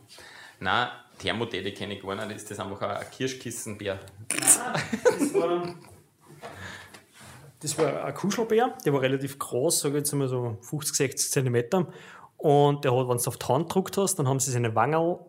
[0.59, 0.87] Nein,
[1.19, 2.35] Thermodäde kenne ich gar nicht.
[2.37, 3.99] Ist das einfach ein Kirschkissenbär?
[4.29, 5.75] Das war,
[7.61, 11.31] das war ein Kuschelbär, der war relativ groß, sage ich jetzt mal so 50, 60
[11.31, 11.87] Zentimeter.
[12.37, 15.19] Und der hat, wenn du auf die Hand gedruckt hast, dann haben sie seine Wangerl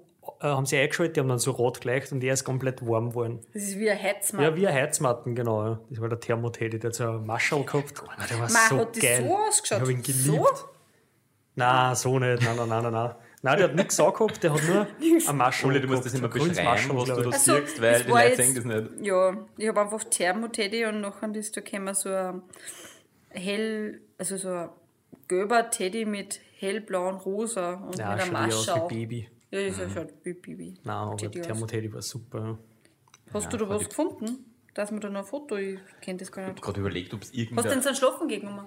[0.40, 3.10] äh, haben sie eingeschaltet, die haben dann so rot gleicht und er ist komplett warm
[3.10, 3.40] geworden.
[3.54, 4.42] Das ist wie ein Heizmann.
[4.42, 5.64] Ja, wie ein Heizmatten, genau.
[5.64, 5.80] Ja.
[5.88, 8.02] Das war der Thermoteddy, der hat so ein Maschel gehabt.
[8.06, 9.24] Ah, Der war Man, so hat das geil.
[9.26, 9.78] so ausgeschaut?
[9.78, 10.24] Ich habe ihn geliebt.
[10.56, 10.68] So?
[11.54, 12.42] Nein, so nicht.
[12.42, 13.14] Nein, nein, nein, nein, nein.
[13.42, 14.86] Nein, der hat nichts angehabt, der hat nur
[15.28, 17.26] ein Maschel Uli, du musst das immer ein beschreiben, was du da ich.
[17.34, 19.06] Ach so, siehst, weil die Leute sehen das nicht.
[19.06, 22.42] Ja, ich habe einfach Thermoteddy und nachher ist da käme so ein
[23.30, 24.68] hell, also so ein
[25.28, 28.74] gelber Teddy mit hellblau und rosa und Ja, mit schaut einer eher aus Masche.
[28.76, 28.88] wie auch.
[28.88, 29.28] Baby.
[29.50, 29.90] Ja, das mhm.
[29.94, 30.74] schaut wie Baby.
[30.82, 31.40] Nein, aber Teddy.
[31.40, 32.38] Thermoteddy war super.
[32.40, 32.58] ja.
[33.34, 34.44] Hast du da was gefunden?
[34.74, 36.56] Dass man da noch ein Foto, ich kenne das gar Ich nicht.
[36.62, 38.66] habe gerade überlegt, ob es Hast du denn so einen Schlafen gegangen?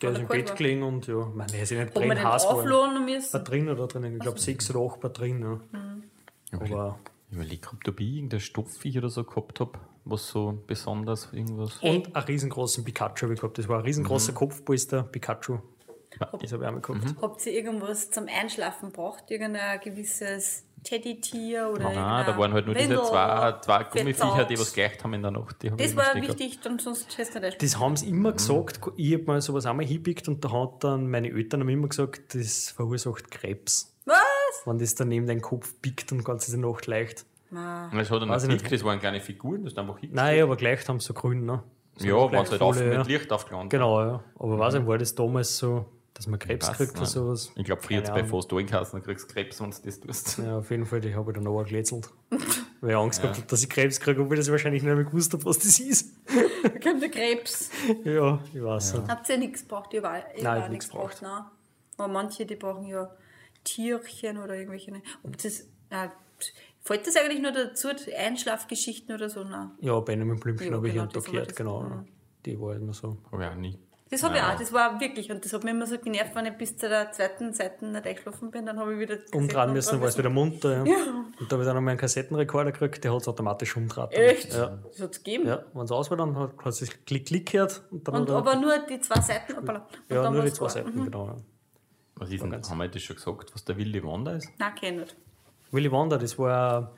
[0.00, 2.48] Der ist im Bett gelegen und ja, ich meine, der ist ja nicht den heiß
[2.48, 3.04] geworden.
[3.04, 3.44] müssen?
[3.44, 4.14] drin oder drinnen?
[4.14, 5.60] Ich glaube, sechs oder acht drin.
[5.72, 6.58] Ja.
[6.60, 6.98] Aber
[7.30, 11.78] Ich überlege, ob da bei irgendein Stoffviech oder so gehabt habe, was so besonders irgendwas.
[11.78, 13.58] Und einen riesengroßen Pikachu habe ich gehabt.
[13.58, 15.58] Das war ein riesengroßer Kopfpolster Pikachu.
[16.18, 17.14] Das habe ich auch mal gehabt.
[17.20, 19.30] Habt ihr irgendwas zum Einschlafen braucht?
[19.30, 24.58] Irgendein gewisses Teddy-Tier oder Nein, da waren halt nur diese Windel, zwei, zwei Gummiviecher, die
[24.58, 25.56] was gleicht haben in der Nacht.
[25.76, 28.80] Das war wichtig, und sonst hast du nicht Das haben sie immer gesagt.
[28.96, 32.34] Ich habe mal sowas einmal hingepickt und da hat dann meine Eltern haben immer gesagt,
[32.34, 33.94] das verursacht Krebs.
[34.04, 34.16] Was?
[34.64, 37.26] Wenn das dann neben deinen Kopf pickt und ganze Nacht leicht.
[37.50, 37.94] Gehabt.
[37.94, 38.72] Das hat ich nicht nicht.
[38.72, 40.32] das waren kleine Figuren, das ist einfach hingestellt.
[40.32, 41.62] Nein, aber gleich haben sie so grün, ne?
[41.96, 42.98] So Ja, wenn es halt auf, ja.
[42.98, 44.22] mit Licht aufgelandet Genau, ja.
[44.38, 45.86] Aber weiß ich, war das damals so,
[46.18, 47.52] dass man Krebs Weiß kriegt oder sowas?
[47.54, 50.38] Ich glaube, jetzt bei fast allen Kassen kriegst du Krebs, wenn du das tust.
[50.38, 52.10] Ja, auf jeden Fall, die habe ich dann auch geglätzelt.
[52.80, 55.04] Weil ich Angst gehabt habe, dass ich Krebs kriege, obwohl ich das wahrscheinlich nicht mehr
[55.04, 56.12] gewusst habe, was das ist.
[56.64, 57.70] Da kommt der Krebs.
[58.02, 59.08] Ja, ich weiß nicht.
[59.08, 59.94] Habt ihr nichts gebraucht?
[59.94, 61.18] Ich war, ich Nein, hab nichts gebraucht.
[61.22, 61.44] Nein.
[61.96, 63.14] Aber manche, die brauchen ja
[63.62, 65.00] Tierchen oder irgendwelche.
[65.22, 66.10] Ob das, na,
[66.82, 69.44] fällt das eigentlich nur dazu, Einschlafgeschichten oder so?
[69.44, 69.70] Nein.
[69.80, 71.82] Ja, Benjamin Blümchen Ja, habe ich genau, hier und da das war gehört, genau.
[71.82, 72.04] Ja.
[72.44, 73.18] Die war immer so.
[73.30, 73.78] Habe ich auch nie.
[74.10, 76.46] Das habe ich auch, das war wirklich, und das hat mich immer so genervt, wenn
[76.46, 80.00] ich bis zu der zweiten Seite nicht eingeschlafen bin, dann habe ich wieder Umdrehen müssen,
[80.00, 80.84] war es wieder munter.
[80.86, 80.96] Ja.
[81.38, 84.12] Und da habe ich dann noch mal einen Kassettenrekorder gekriegt, der hat es automatisch umgedreht.
[84.12, 84.20] dann.
[84.20, 84.52] Echt?
[84.54, 84.78] Ja.
[84.82, 85.46] Das hat es gegeben.
[85.46, 87.82] Ja, wenn es aus war, dann hat es Klick, Klick gehört.
[87.90, 89.56] Und dann Und er, aber nur die zwei Seiten.
[89.56, 89.86] hoppala.
[90.08, 90.70] Und ja, nur die zwei klar.
[90.70, 91.26] Seiten, genau.
[91.26, 91.36] Ja.
[92.16, 94.50] Was ist denn, haben wir das schon gesagt, was der Willy Wander ist?
[94.58, 95.16] Nein, kenn ich nicht.
[95.70, 96.88] Willy Wonder, das war ein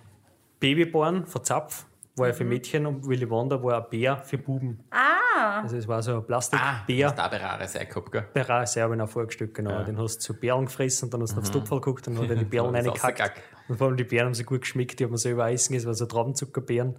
[0.61, 1.87] Babyborn von Zapf,
[2.21, 2.51] war ja für Mhm.
[2.51, 4.79] Mädchen und Willy Wonder war ein Bär für Buben.
[4.91, 7.09] Ah, Also es war so ein Ah, Plastikbär.
[7.09, 8.29] hast du auch bei Rare Sei gehabt, gell?
[8.33, 9.83] Bei Ra- Serbien auch vorgestellt, genau.
[9.83, 12.25] Den hast du zu Bären gefressen und dann hast du aufs Topfel geguckt und dann
[12.25, 13.33] hat er die Bären reingekackt.
[13.69, 15.87] Und vor allem die Bären haben so gut geschmeckt, die haben wir selber essen, das
[15.87, 16.97] war so Traubenzuckerbeeren.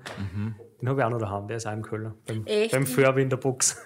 [0.82, 2.16] Den habe ich auch noch daheim, der ist auch im Keller.
[2.26, 2.72] Beim, Echt?
[2.72, 3.80] beim Färbe in der Box.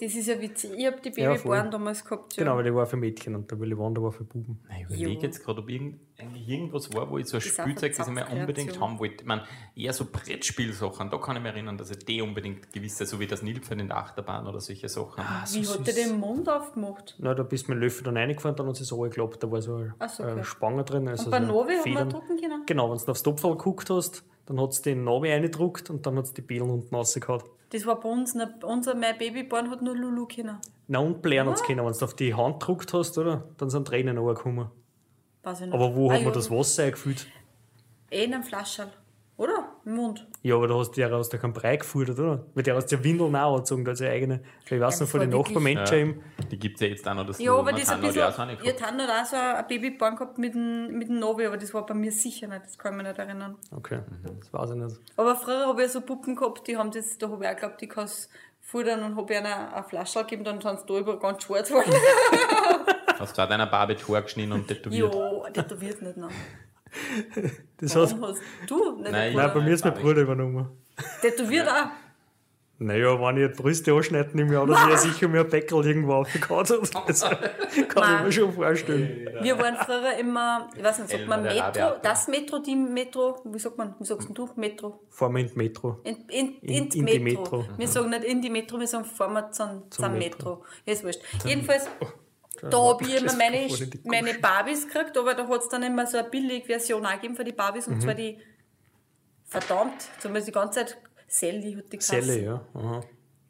[0.00, 0.70] das ist ja witzig.
[0.76, 1.70] Ich habe die Ja, Babyborn voll.
[1.70, 2.36] damals gehabt.
[2.36, 2.44] Ja.
[2.44, 4.60] genau, weil der war für Mädchen und der Willy Wonder war für Buben.
[4.70, 7.96] Ich überlege jetzt gerade, ob irgend, eigentlich irgendwas war, wo ich so ein Das Spielzeug,
[7.96, 9.16] das ich mir unbedingt haben wollte.
[9.22, 9.42] Ich meine,
[9.74, 13.26] eher so Brettspielsachen, da kann ich mich erinnern, dass ich die unbedingt gewisse, so wie
[13.26, 15.24] das Nilpferd in der Achterbahn oder solche Sachen.
[15.52, 17.16] Wie hat der den Mund aufgemacht?
[17.18, 19.50] Na, da bist du mit dem Löffel dann reingefahren, dann hat sie so geklappt, da
[19.50, 20.44] war so ein Ach so, äh, okay.
[20.44, 21.08] Spanger drin.
[21.08, 22.08] Also Und bei so Novi man Federn.
[22.10, 22.62] drucken können?
[22.66, 26.16] Genau, wenn du aufs Topfel geguckt hast, dann hat es den Navi reingedruckt und dann
[26.16, 27.42] hat es die Bälen unten rausgehauen.
[27.70, 30.56] Das war bei uns, nicht- unser mein Babyborn hat nur Lulu können.
[30.86, 33.44] Na und blären hat's können, wenn du auf die Hand gedruckt hast, oder?
[33.58, 34.68] Dann sind Tränen runtergekommen.
[35.42, 35.74] Weiß ich nicht.
[35.74, 36.34] Aber wo Ah, hat man ja.
[36.34, 37.26] das Wasser eingefüllt?
[38.10, 38.90] Eh in einem Flascherl.
[39.36, 39.68] Oder?
[39.88, 40.26] Im Mund.
[40.42, 42.44] Ja, aber da hast du ja aus der keinen Brei gefordert, oder?
[42.54, 44.40] Weil der hast ja Windeln auch angezogen, also eigene.
[44.66, 46.08] Ich weiß Ja, noch von den Nachbarmenschen
[46.38, 46.44] Ja.
[46.50, 47.24] Die gibt es ja jetzt auch noch.
[47.26, 48.22] Das Ja, aber das ist ein hat bisschen.
[48.22, 48.78] auch so eine Ja, gehabt.
[48.80, 51.86] Tan hat auch so ein Babyborn gehabt mit dem, mit dem Novi, aber das war
[51.86, 52.66] bei mir sicher nicht.
[52.66, 53.56] Das kann ich mich nicht erinnern.
[53.74, 54.40] Okay, Mhm.
[54.40, 54.96] das weiß ich nicht.
[55.16, 57.82] Aber früher habe ich so Puppen gehabt, die haben das, da habe ich auch geglaubt,
[57.82, 58.28] ich kann es
[58.60, 61.94] futtern und habe ihnen eine Flasche gegeben, dann sind sie da über ganz schwarz geworden.
[63.18, 65.14] Hast du auch deiner Barbie Tor geschnitten und tätowiert?
[65.14, 66.30] ja, tätowiert nicht noch.
[67.78, 70.68] Das Warum hast du nicht Nein, nein, bei mir ist mein Bruder übernommen.
[71.20, 71.86] Tätowiert auch.
[72.80, 76.12] Naja, wenn ich die Brüste anschneiden im Jahr, dann wäre sicher mir ein Bäckel irgendwo
[76.14, 77.08] aufgehauen hat.
[77.08, 77.26] Also,
[77.88, 79.28] kann ich mir schon vorstellen.
[79.42, 83.58] Wir waren früher immer, ich weiß nicht, sagt man Metro, das Metro, die Metro, wie
[83.58, 85.00] sagt man, wie sagst denn du, Metro?
[85.10, 85.98] Fahren wir in die Metro.
[86.04, 87.64] In, in, In- in die Metro.
[87.76, 90.18] Wir sagen nicht in die Metro, wir sagen fahren wir zum, zum, Metro.
[90.18, 90.64] Metro.
[90.86, 91.20] Ja, ist wurscht.
[91.44, 91.88] Jedenfalls,
[92.62, 93.68] da habe ich immer meine,
[94.04, 97.36] meine Barbies gekriegt, aber da hat es dann immer so eine billige Version auch gegeben
[97.36, 98.00] für die Barbies, und Mhm.
[98.00, 98.38] zwar die,
[99.46, 102.22] verdammt, zumindest die ganze Zeit, Sally hat die geheißen.
[102.22, 102.64] Selle, ja.
[102.74, 103.00] Aha.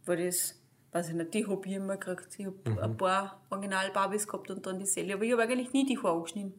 [0.07, 0.61] Weil das,
[0.93, 2.29] weiß ich nicht, die habe ich immer gekriegt.
[2.39, 2.79] Ich habe Mhm.
[2.79, 6.23] ein paar Original-Barbies gehabt und dann die Sally, aber ich habe eigentlich nie die Haare
[6.23, 6.55] geschnitten.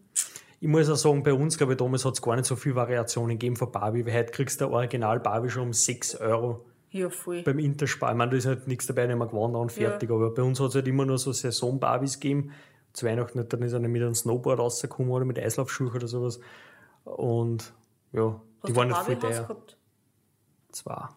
[0.61, 2.75] Ich muss auch sagen, bei uns, glaube ich, damals hat es gar nicht so viele
[2.75, 6.65] Variationen gegeben von Barbie, weil heute kriegst du ein Original Barbie schon um 6 Euro
[6.91, 7.43] Ja, voll.
[7.43, 8.11] beim Interspar.
[8.11, 10.09] Ich meine, da ist halt nichts dabei, nicht mehr gewandert und fertig.
[10.09, 12.51] Aber bei uns hat es halt immer nur so Saison-Barbies gegeben.
[12.93, 16.39] Zu Weihnachten, dann ist einer mit einem Snowboard rausgekommen oder mit Eislaufschuhen oder sowas.
[17.03, 17.71] Und
[18.11, 19.47] ja, Hast die waren nicht voll Barbie-Haus teuer.
[19.47, 19.77] gehabt?
[20.71, 21.07] Zwei.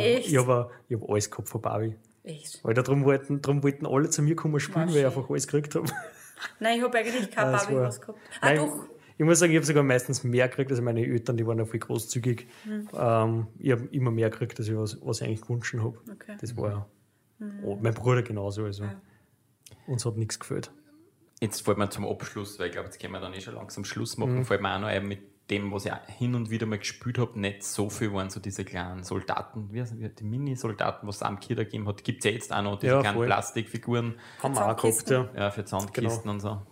[0.00, 0.28] Echt?
[0.28, 1.96] Ich habe ich hab alles gehabt von Barbie.
[2.24, 2.60] Echt?
[2.64, 5.74] Weil darum wollten, darum wollten alle zu mir kommen spielen, weil ich einfach alles gekriegt
[5.74, 5.86] habe.
[6.60, 8.18] Nein, ich habe eigentlich kein war- Barbie-Haus gehabt.
[8.40, 8.84] Ah, Nein, doch.
[9.18, 10.70] Ich muss sagen, ich habe sogar meistens mehr gekriegt.
[10.70, 12.46] Also meine Eltern, die waren ja viel großzügig.
[12.64, 12.88] Hm.
[12.94, 15.98] Ähm, ich habe immer mehr gekriegt, als ich was, was ich eigentlich gewünscht habe.
[16.12, 16.36] Okay.
[16.40, 16.86] Das war
[17.62, 18.64] oh, mein Bruder genauso.
[18.64, 18.84] Also.
[19.86, 20.70] Uns hat nichts gefällt.
[21.40, 23.84] Jetzt fällt mir zum Abschluss, weil ich glaube, jetzt können wir dann eh schon langsam
[23.84, 24.24] Schluss Mhm.
[24.24, 25.20] machen, fällt mir auch noch ein mit
[25.50, 28.40] dem, was ich auch hin und wieder mal gespielt habe, nicht so viel waren so
[28.40, 32.18] diese kleinen Soldaten, wie heißen die, die Mini-Soldaten, was es am Kinder gegeben hat, gibt
[32.18, 33.26] es ja jetzt auch noch, diese Ja, kleinen voll.
[33.26, 35.28] Plastikfiguren Haben wir auch gehabt, ja.
[35.36, 36.62] ja, für Zahnkisten und so.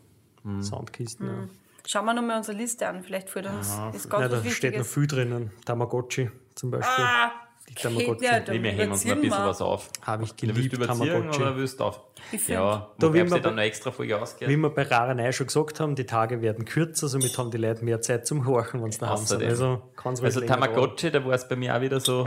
[0.61, 1.49] Sandkisten, ja.
[1.87, 4.79] Schauen wir nochmal unsere Liste an, vielleicht fällt uns ist ganz Ja, da was steht
[4.79, 5.51] noch viel drinnen.
[5.67, 7.05] Tamagotchi zum Beispiel.
[7.05, 7.31] Ah,
[7.69, 8.25] die Tamagotchi.
[8.25, 9.47] ja, Nee, wir hängen uns noch ein bisschen wir.
[9.49, 9.91] was auf.
[10.03, 11.43] Habe ich du geliebt, überziehen Tamagotchi.
[11.43, 12.01] oder willst du auf?
[12.49, 14.51] Ja, Da man sie dann eine extra Folge ausgehen?
[14.51, 17.85] Wie wir bei Rarerei schon gesagt haben, die Tage werden kürzer, somit haben die Leute
[17.85, 19.43] mehr Zeit zum Horchen, wenn sie daheim sind.
[19.43, 19.83] Also
[20.23, 22.27] Also Tamagotchi, da war es bei mir auch wieder so,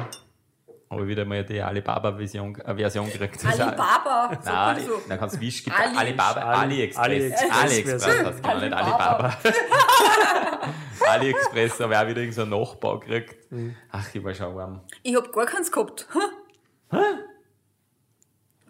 [0.90, 3.46] habe ich wieder mal die Alibaba-Version äh, Version gekriegt.
[3.46, 4.32] Alibaba.
[4.46, 5.02] Nein, so.
[5.08, 7.06] dann kannst du Wisch Ali- Alibaba, Ali- AliExpress.
[7.06, 9.38] AliExpress AliExpress, heißt genau nicht Alibaba.
[11.10, 13.52] AliExpress habe ich auch wieder irgendeinen so einen Nachbau gekriegt.
[13.52, 13.76] Mhm.
[13.92, 14.82] Ach, ich war schon warm.
[15.04, 16.08] Ich hab gar keins gehabt.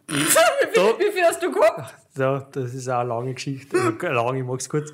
[0.10, 1.94] Da, Wie viel hast du gehabt?
[2.18, 3.77] ja, das ist auch eine lange Geschichte.
[3.77, 4.94] Also, lange, ich mag es kurz.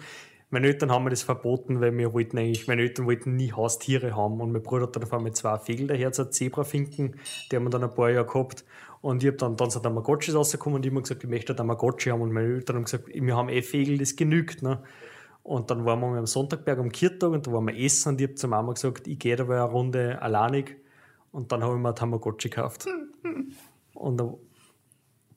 [0.54, 4.16] Meine Eltern haben mir das verboten, weil wir wollten eigentlich, meine Eltern wollten nie Haustiere
[4.16, 4.40] haben.
[4.40, 7.16] Und mein Bruder hat dann auf einmal zwei Vögel daher, so Zebrafinken,
[7.52, 8.64] die haben wir dann ein paar Jahre gehabt.
[9.02, 12.12] Und ich habe dann, dann so Tamagotchis rausgekommen und ich habe gesagt, ich möchte Tamagotchi
[12.12, 12.22] haben.
[12.22, 14.62] Und meine Eltern haben gesagt, wir haben eh Vögel, das genügt.
[14.62, 14.84] Ne?
[15.42, 18.28] Und dann waren wir am Sonntagberg am Kirchtag und da waren wir essen und ich
[18.28, 20.76] habe zur Mama gesagt, ich gehe da mal eine Runde alleinig.
[21.32, 22.86] Und dann habe ich mir ein Tamagotchi gekauft.
[23.96, 24.36] Und ein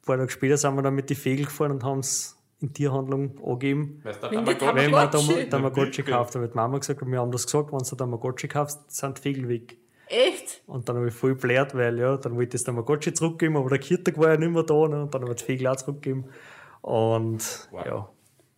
[0.04, 3.38] paar Tage später sind wir dann mit den Vögeln gefahren und haben es in Tierhandlung
[3.44, 4.00] angegeben.
[4.02, 5.28] Weißt du, Wenn die Tamagotchi?
[5.28, 6.02] Wenn wir Tamagotchi?
[6.04, 9.18] Haben, hat die Mama gesagt, und wir haben das gesagt, wenn du Tamagotchi kaufst, sind
[9.18, 9.76] die Vögel weg.
[10.08, 10.62] Echt?
[10.66, 13.68] Und dann habe ich voll blärt, weil ja, dann wollte ich das Tamagotchi zurückgeben, aber
[13.70, 14.74] der Kirtag war ja nicht mehr da.
[14.88, 15.02] Ne?
[15.02, 16.24] Und dann habe ich die Vögel auch zurückgegeben.
[16.80, 17.86] Und Wow.
[17.86, 18.08] ja.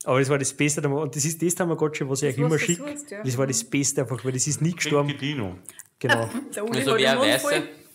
[0.04, 0.86] Aber das war das Beste.
[0.88, 2.94] Und das ist das Tamagotchi, was ich euch was immer du schicke.
[3.10, 3.22] ja.
[3.24, 5.08] Das war das Beste einfach, weil das ist nie gestorben.
[5.08, 5.56] Dinky Dino.
[5.98, 6.28] Genau.
[6.56, 7.46] Also hat wer, weiß,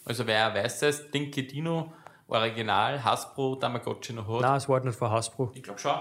[0.04, 1.94] also wer weißes Dinky Dino
[2.34, 5.52] Original Hasbro Tamagotchi noch hat, Nein, es war nicht von Hasbro.
[5.54, 5.96] ich glaube schon.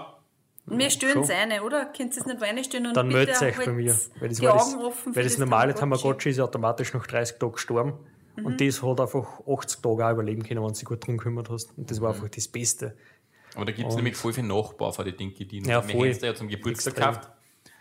[0.67, 1.87] Wir stören es eine, oder?
[1.87, 3.99] Könnt ihr es nicht reinstellen und Dann meldet euch bei mir.
[4.21, 6.03] Weil das, die das, Augen offen weil für das normale Tamagotchi.
[6.03, 7.93] Tamagotchi ist automatisch nach 30 Tagen gestorben.
[8.37, 8.47] Mhm.
[8.47, 11.51] Und das hat einfach 80 Tage auch überleben können, wenn du dich gut drum gekümmert
[11.51, 11.77] hast.
[11.77, 12.03] Und das Mhm.
[12.05, 12.97] war einfach das Beste.
[13.57, 15.69] Aber da gibt es nämlich voll viel Nachbau von den Dinky Dino.
[15.69, 16.07] Ja, wir voll.
[16.09, 17.13] haben es ja zum Geburtstag Extrem.
[17.15, 17.31] gekauft.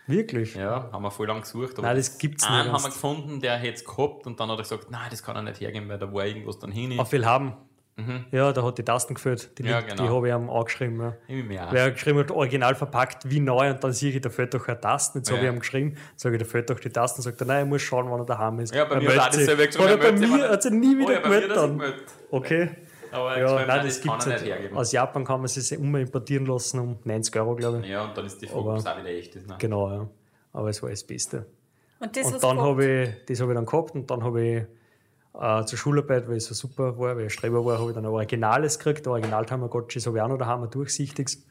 [0.07, 0.55] Wirklich?
[0.55, 1.73] Ja, haben wir voll lang gesucht.
[1.77, 4.49] aber Nein, das gibt's Einen nicht haben wir gefunden, der hätte es gehabt und dann
[4.49, 6.99] hat er gesagt, nein, das kann er nicht hergeben, weil da war irgendwas dann hin.
[6.99, 7.53] Auf viel haben.
[8.31, 9.57] Ja, da hat die Tasten gefällt.
[9.57, 9.69] Die, Mhm.
[9.69, 10.03] Ja, genau.
[10.03, 10.99] die habe ich ihm angeschrieben.
[10.99, 11.13] Ja.
[11.27, 11.71] Ich mir auch.
[11.71, 14.67] Weil er geschrieben hat, original verpackt, wie neu, und dann sehe ich, da fehlt doch
[14.67, 15.19] eine Taste.
[15.19, 15.49] Jetzt habe Ja.
[15.49, 17.21] ich ihm geschrieben, sage ich, da fehlt doch die Taste.
[17.21, 18.73] Sagt er, nein, ich muss schauen, wann er daheim ist.
[18.73, 19.41] Ja, bei Er mir hat er meldet sich.
[19.45, 21.93] dasselbe gesagt, bei sich, mir er- hat sich nie Oh wieder mir gemeldet sich dann.
[22.31, 22.69] Okay.
[23.13, 24.77] Aber Ja, nein, nein, das, das kann gibt's er nicht hergeben.
[24.77, 27.87] Aus Japan kann man es immer importieren lassen um 90 Euro, glaube ich.
[27.89, 29.47] ja, und dann ist die Frage, Aber- ob es auch wieder echt ist.
[29.49, 29.55] Ne?
[29.59, 30.07] Genau, ja.
[30.53, 31.45] Aber es war das Beste.
[31.99, 34.63] Und das und dann habe ich, das habe ich dann gehabt und dann habe ich
[35.39, 38.05] äh, zur Schularbeit, weil ich so super war, weil ich Streber war, habe ich dann
[38.05, 41.45] ein Originales gekriegt, Original Tamagotchis habe ich auch noch daheim, ein durchsichtiges.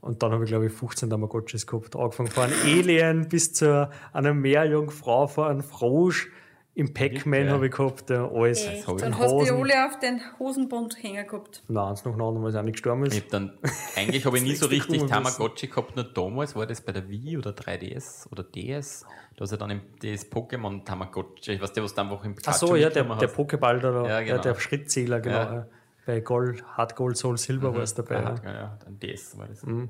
[0.00, 1.96] Und dann habe ich, glaube ich, 15 Tamagotchis gehabt.
[1.96, 6.28] Angefangen von einem Alien bis zu einer Meerjungfrau, von einem Frosch.
[6.76, 8.66] Im Pac-Man habe ich gehabt, ja, alles.
[8.66, 8.86] Echt?
[8.86, 9.50] hab ich Dann in hast du die.
[9.50, 11.62] Uli auf den Hosenbund hängen gehabt.
[11.68, 13.14] Nein, eins nach dem anderen, weil es auch nicht gestorben ist.
[13.14, 13.58] Ich hab dann,
[13.96, 15.06] eigentlich habe ich nie so du richtig.
[15.06, 19.06] Tamagotchi gehabt, nur damals war das bei der Wii oder 3DS oder DS.
[19.38, 22.32] Da ist ja dann im, das Pokémon Tamagotchi, ich weiß nicht, was du einfach im
[22.32, 23.34] Ach Pikachu so, ja, der, der hast.
[23.34, 24.42] Pokéball, da, Ja, ja, genau.
[24.42, 25.36] der Schrittzähler, genau.
[25.36, 25.54] Ja.
[25.54, 25.66] ja.
[26.04, 28.16] Bei Gold, Hard Gold, Soul, Silber war es dabei.
[28.16, 28.34] Ja.
[28.44, 29.62] ja, ja, dann DS war das.
[29.62, 29.88] Mhm.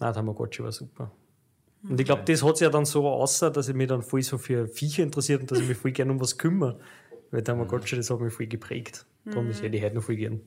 [0.00, 1.12] Nein, Tamagotchi war super.
[1.82, 4.22] Und ich glaube, das hat sich ja dann so außer, dass ich mich dann voll
[4.22, 6.80] so für Viecher interessiert und dass ich mich voll gerne um was kümmere.
[7.30, 9.06] Weil Tamagotchi, das hat mich voll geprägt.
[9.24, 10.40] Darum hätte ich heute noch voll gern.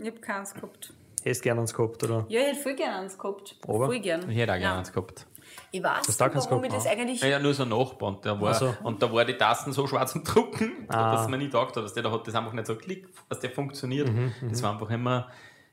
[0.00, 0.92] Ich hab keins gehabt.
[1.22, 2.24] Hättest gerne eins gehabt, oder?
[2.28, 3.56] Ja, ich hätte voll gerne eins gehabt.
[3.66, 3.86] Aber?
[3.86, 4.28] Voll gern.
[4.30, 4.78] Ich hätte auch gerne ja.
[4.78, 5.26] eins gehabt.
[5.72, 6.86] Ich weiß Hast nicht, du auch keins warum ich gehabt?
[6.86, 7.20] das eigentlich...
[7.20, 8.08] Ja, ja, nur so ein Nachbar.
[8.10, 8.74] Und, der war, Ach so.
[8.84, 11.14] und da war die Tasten so schwarz zum Drucken, Ah.
[11.16, 13.40] dass man nicht gedacht hat, dass der da hat das einfach nicht so klick, dass
[13.40, 14.08] der funktioniert.
[14.08, 15.28] Mhm, das war einfach immer,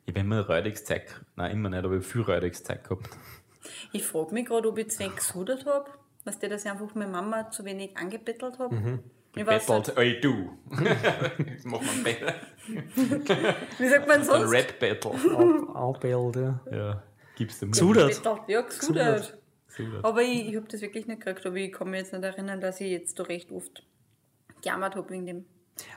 [0.05, 1.03] ich habe immer räudiges Zeug,
[1.35, 3.09] nein, immer nicht, aber ich hab viel räudiges Zeug gehabt.
[3.91, 5.89] Ich frage mich gerade, ob ich zu wenig gesudert habe.
[6.25, 8.73] Was der, dass ich einfach meine Mama zu wenig angebettelt habe.
[8.73, 9.03] Mhm.
[9.35, 9.85] Ich weiß nicht.
[9.85, 10.57] Bettelt, ey du.
[10.69, 12.35] das macht man Battle.
[13.79, 14.51] Wie sagt man Ein sonst?
[14.51, 15.11] Rap Battle.
[15.73, 16.35] Anbellt,
[16.71, 17.03] ja.
[17.35, 17.71] Gibst du mir.
[17.71, 18.23] Zudert.
[18.23, 18.41] Bettelt.
[18.47, 19.37] Ja, gesudert.
[20.03, 21.45] Aber ich, ich habe das wirklich nicht gekriegt.
[21.45, 23.83] Aber ich kann mich jetzt nicht erinnern, dass ich jetzt da recht oft
[24.61, 25.45] gejammert habe wegen dem.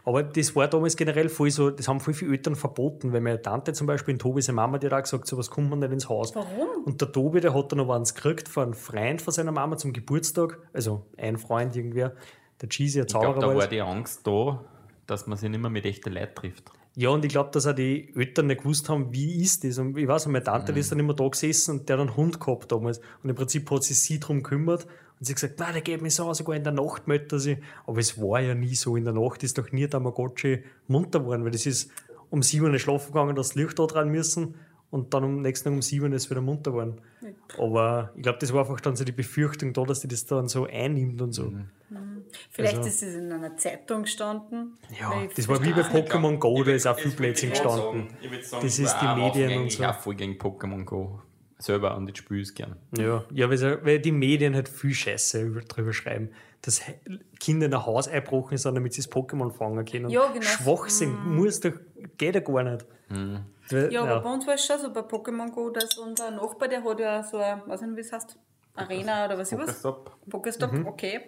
[0.05, 3.43] Aber das war damals generell voll so, das haben voll viele Eltern verboten, weil meine
[3.43, 5.93] Tante zum Beispiel, in Tobi, seine Mama, die hat auch gesagt, sowas kommt man nicht
[5.93, 6.35] ins Haus.
[6.35, 6.85] Warum?
[6.85, 9.77] Und der Tobi, der hat dann noch eins gekriegt von einem Freund von seiner Mama
[9.77, 12.15] zum Geburtstag, also ein Freund irgendwer,
[12.61, 14.65] der Cheesy, ein Ich glaube, Zauberer da war die Angst da,
[15.07, 16.70] dass man sich nicht mehr mit echten Leuten trifft.
[16.98, 19.77] Ja, und ich glaube, dass auch die Eltern nicht gewusst haben, wie ist das.
[19.77, 22.16] Und ich weiß, meine Tante die ist dann immer da gesessen und der hat einen
[22.16, 23.03] Hund gehabt damals.
[23.23, 24.86] Und im Prinzip hat sie sich drum gekümmert.
[25.18, 27.38] Und sie hat gesagt, nein, der geht mir so, sogar in der Nacht meldet er
[27.38, 27.59] sich.
[27.86, 28.97] Aber es war ja nie so.
[28.97, 31.90] In der Nacht ist doch nie Tamagotchi munter geworden, weil das ist
[32.30, 34.55] um sieben Uhr schlafen gegangen, dass das Licht da dran müssen.
[34.88, 37.01] und dann am nächsten Tag um sieben ist wieder munter geworden.
[37.59, 40.47] Aber ich glaube, das war einfach dann so die Befürchtung da, dass die das dann
[40.48, 41.52] so einnimmt und so.
[42.51, 44.78] Vielleicht Also- ist es in einer Zeitung gestanden.
[44.98, 47.60] Ja, ich das war wie bei Pokémon Go, da ist auch Ich viel Blödsinn ich
[47.60, 48.09] gestanden.
[48.09, 49.84] sagen- ich sagen, Das ich ist die Medien und so.
[49.84, 51.20] auch voll gegen Pokémon Go
[51.58, 52.76] selber und ich spiele es gern.
[52.96, 56.30] Ja, ja weil, weil die Medien halt viel Scheiße über- drüber schreiben,
[56.62, 56.82] dass
[57.40, 60.10] Kinder in ein Haus einbrochen sind, damit sie das Pokémon fangen können.
[60.10, 60.44] Ja, genau.
[60.44, 61.72] Schwachsinn, muss doch,
[62.18, 62.84] geht ja gar nicht.
[63.70, 66.68] Weil- Ja, aber bei uns war es schon so bei Pokémon Go, dass unser Nachbar,
[66.68, 68.38] der hat ja so ein, weiß nicht, wie es heißt,
[68.74, 69.66] Arena oder was ich was.
[69.66, 70.16] Pokestop.
[70.28, 70.86] Pokestop, Mhm.
[70.86, 71.20] okay.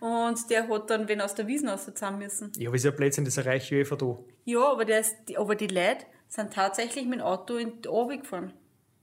[0.00, 2.50] Und der hat dann wen aus der Wiesen rauszahlen müssen.
[2.56, 4.18] ja, aber ist ja Blödsinn, das erreicht einfach da.
[4.44, 7.88] Ja, aber, der ist, die, aber die Leute sind tatsächlich mit dem Auto in die
[7.88, 8.52] Obi gefahren.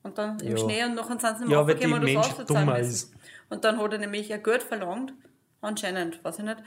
[0.03, 0.57] Und dann im Ja.
[0.63, 2.89] Schnee und nachher sind sie Ja, weil die aufgekommen und das Mensch dummer müssen.
[2.91, 3.13] ist.
[3.49, 5.13] Und dann hat er nämlich ein Geld verlangt,
[5.61, 6.57] anscheinend, weiß ich nicht.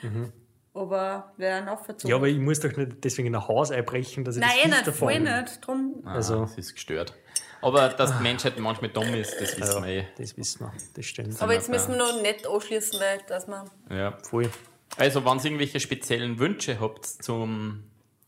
[0.75, 2.11] Aber wer ihn aufverzogen Mhm.
[2.11, 4.87] Ja, aber ich muss doch nicht deswegen in ein Haus einbrechen, dass ich Nein, das
[4.87, 5.67] nicht, voll davon- nicht.
[5.67, 7.15] Drum, Also- Also, das ist gestört.
[7.63, 10.07] Aber dass die Menschheit manchmal dumm ist, das wissen wir Ja, eh.
[10.19, 11.41] das wissen wir, das stimmt.
[11.43, 14.19] aber jetzt wir müssen wir noch nicht anschließen, weil dass wir Ja.
[14.23, 14.51] Voll.
[14.99, 17.85] Also, wenn ihr irgendwelche speziellen Wünsche habt zum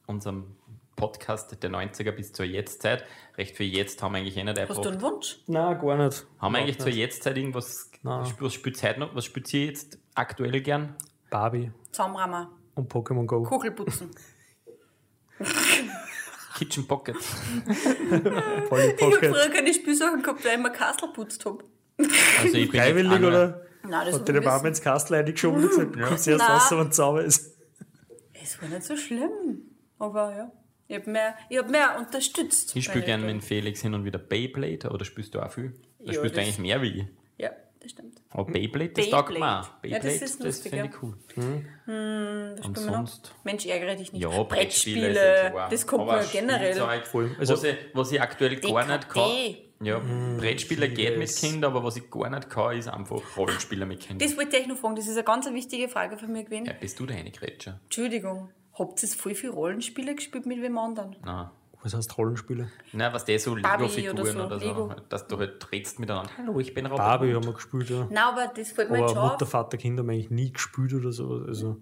[0.06, 0.56] unserem
[0.98, 3.04] Podcast der 90er bis zur Jetztzeit,
[3.38, 4.92] recht viel jetzt haben wir eigentlich eh nicht Hast du eingebracht.
[4.92, 5.38] einen Wunsch?
[5.46, 6.26] Nein, gar nicht.
[6.38, 6.96] Haben wir eigentlich Überhaupt zur nicht.
[6.98, 8.32] Jetztzeit irgendwas, Nein.
[8.40, 9.14] was spielt ihr heute noch?
[9.14, 10.94] Was spielt ihr jetzt aktuell gern?
[11.30, 13.42] Barbie Zaumrammer, und Pokémon Go.
[13.44, 14.10] Kugelputzen.
[16.58, 17.16] Kitchen Pocket.
[18.68, 19.30] Polly Ich habe Pocket.
[19.36, 21.62] früher keine Spielsachen gehabt, weil ich immer Kastel putzt habe.
[21.98, 23.62] Also ich bin Freiwillig oder?
[23.84, 24.44] Nein, das Hat wissen.
[24.44, 27.56] Mama ins Kastel eingeschoben und gesagt, kommst erst raus, wenn es sauber ist.
[28.32, 29.62] Es war nicht so schlimm.
[30.00, 30.52] Aber ja,
[30.88, 32.74] ich habe mehr, ich hab mehr unterstützt.
[32.74, 35.74] Ich spiele gerne mit Felix hin und wieder Beyblade, oder spielst du auch viel?
[35.98, 37.04] Da Ja, spielst du das- eigentlich mehr wie ich.
[37.38, 37.50] Ja,
[37.80, 38.20] das stimmt.
[38.30, 39.68] Aber Beyblade, das taugt mir auch.
[39.80, 40.06] Beyblade.
[40.06, 41.14] Ja, das ist das, lustig, finde ich cool.
[41.36, 43.06] Das Und spielen wir noch.
[43.06, 43.34] sonst?
[43.44, 44.22] Mensch, ärgere dich nicht.
[44.22, 46.72] Ja, Brettspiele, Brettspiele, das kommt mir generell.
[46.74, 47.36] Spielzeug, Voll.
[47.38, 49.30] Also- was, ich, was ich aktuell gar nicht kann.
[49.80, 50.00] Ja,
[50.38, 51.32] Brettspiele geht mit.
[51.36, 54.26] Kindern, aber was ich gar nicht kann, ist einfach Rollenspiele mit Kindern.
[54.26, 56.64] Das wollte ich noch fragen, das ist eine ganz wichtige Frage von mir gewesen.
[56.66, 57.78] Ja, bist du der eine Grätscher?
[57.84, 61.16] Entschuldigung, habt ihr voll viele Rollenspiele gespielt mit wem anderen?
[61.24, 61.50] Nein.
[61.82, 62.68] Was heißt Rollenspiele?
[62.92, 64.94] Nein, was der so Lego-Figuren oder so, oder so, Lego.
[65.08, 66.30] dass du halt redst miteinander.
[66.36, 66.98] Hallo, ich bin Robert.
[66.98, 68.06] Barbie haben wir gespielt, ja.
[68.10, 69.46] Nein, aber das fällt mir jetzt Aber schon Mutter.
[69.46, 71.44] Vater, Kinder haben wir eigentlich nie gespielt oder so.
[71.46, 71.76] Also,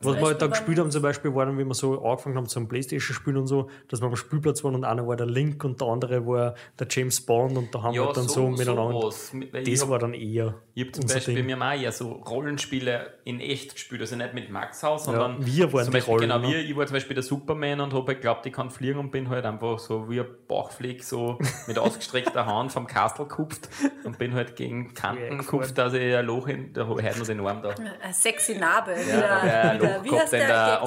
[0.00, 2.46] was wir halt da gespielt haben, zum Beispiel, war dann, wie wir so angefangen haben
[2.46, 5.80] zum Playstation-Spielen und so, dass wir am Spielplatz waren und einer war der Link und
[5.80, 8.48] der andere war der James Bond und da haben wir Ja, halt dann so, so,
[8.50, 9.10] miteinander.
[9.58, 10.54] ich Das war dann eher.
[10.78, 11.46] Ich habe zum unser Beispiel, Ding.
[11.48, 15.44] wir haben auch eher so Rollenspiele in echt gespielt, also nicht mit Max Haus, sondern
[15.44, 17.92] wir waren zum die Beispiel, Rollen, genau wir, ich war zum Beispiel der Superman und
[17.92, 21.36] habe halt geglaubt, ich kann fliegen und bin halt einfach so wie ein Bauchflieg so
[21.66, 23.68] mit ausgestreckter Hand vom Castle gekupft
[24.04, 27.26] und bin halt gegen Kanten Ja, gekupft, dass ich ein Loch in, ich heute noch
[27.26, 27.70] den Arm da.
[27.70, 28.92] Eine sexy Narbe.
[28.92, 30.46] Ja, wäre ein Loch wie gehabt in der?
[30.46, 30.84] der Action,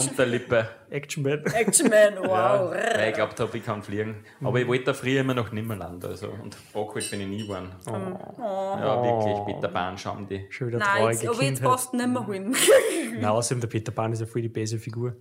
[0.92, 1.44] Action Unterlippe.
[1.44, 1.54] Man.
[1.54, 2.72] Action Man, wow.
[2.72, 4.24] Weil ich glaubt habe, ich kann fliegen.
[4.42, 6.06] Aber ich wollte da früher immer nach Nimmerland.
[6.06, 7.72] Also, und Rockwood bin ich nie geworden.
[7.86, 10.46] Ja, wirklich, Peter Pan, schauen die.
[10.50, 11.70] Schon wieder Nein, traurige jetzt, aber jetzt Kindheit.
[11.70, 12.56] passt nicht mehr hin.
[13.14, 15.16] Nein, außerdem der Peter Pan ist ja voll die böse Figur.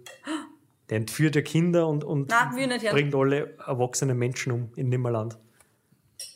[0.88, 2.92] Der entführt ja Kinder und, und Nein, will hören.
[2.92, 5.38] bringt alle erwachsenen Menschen um in Nimmerland.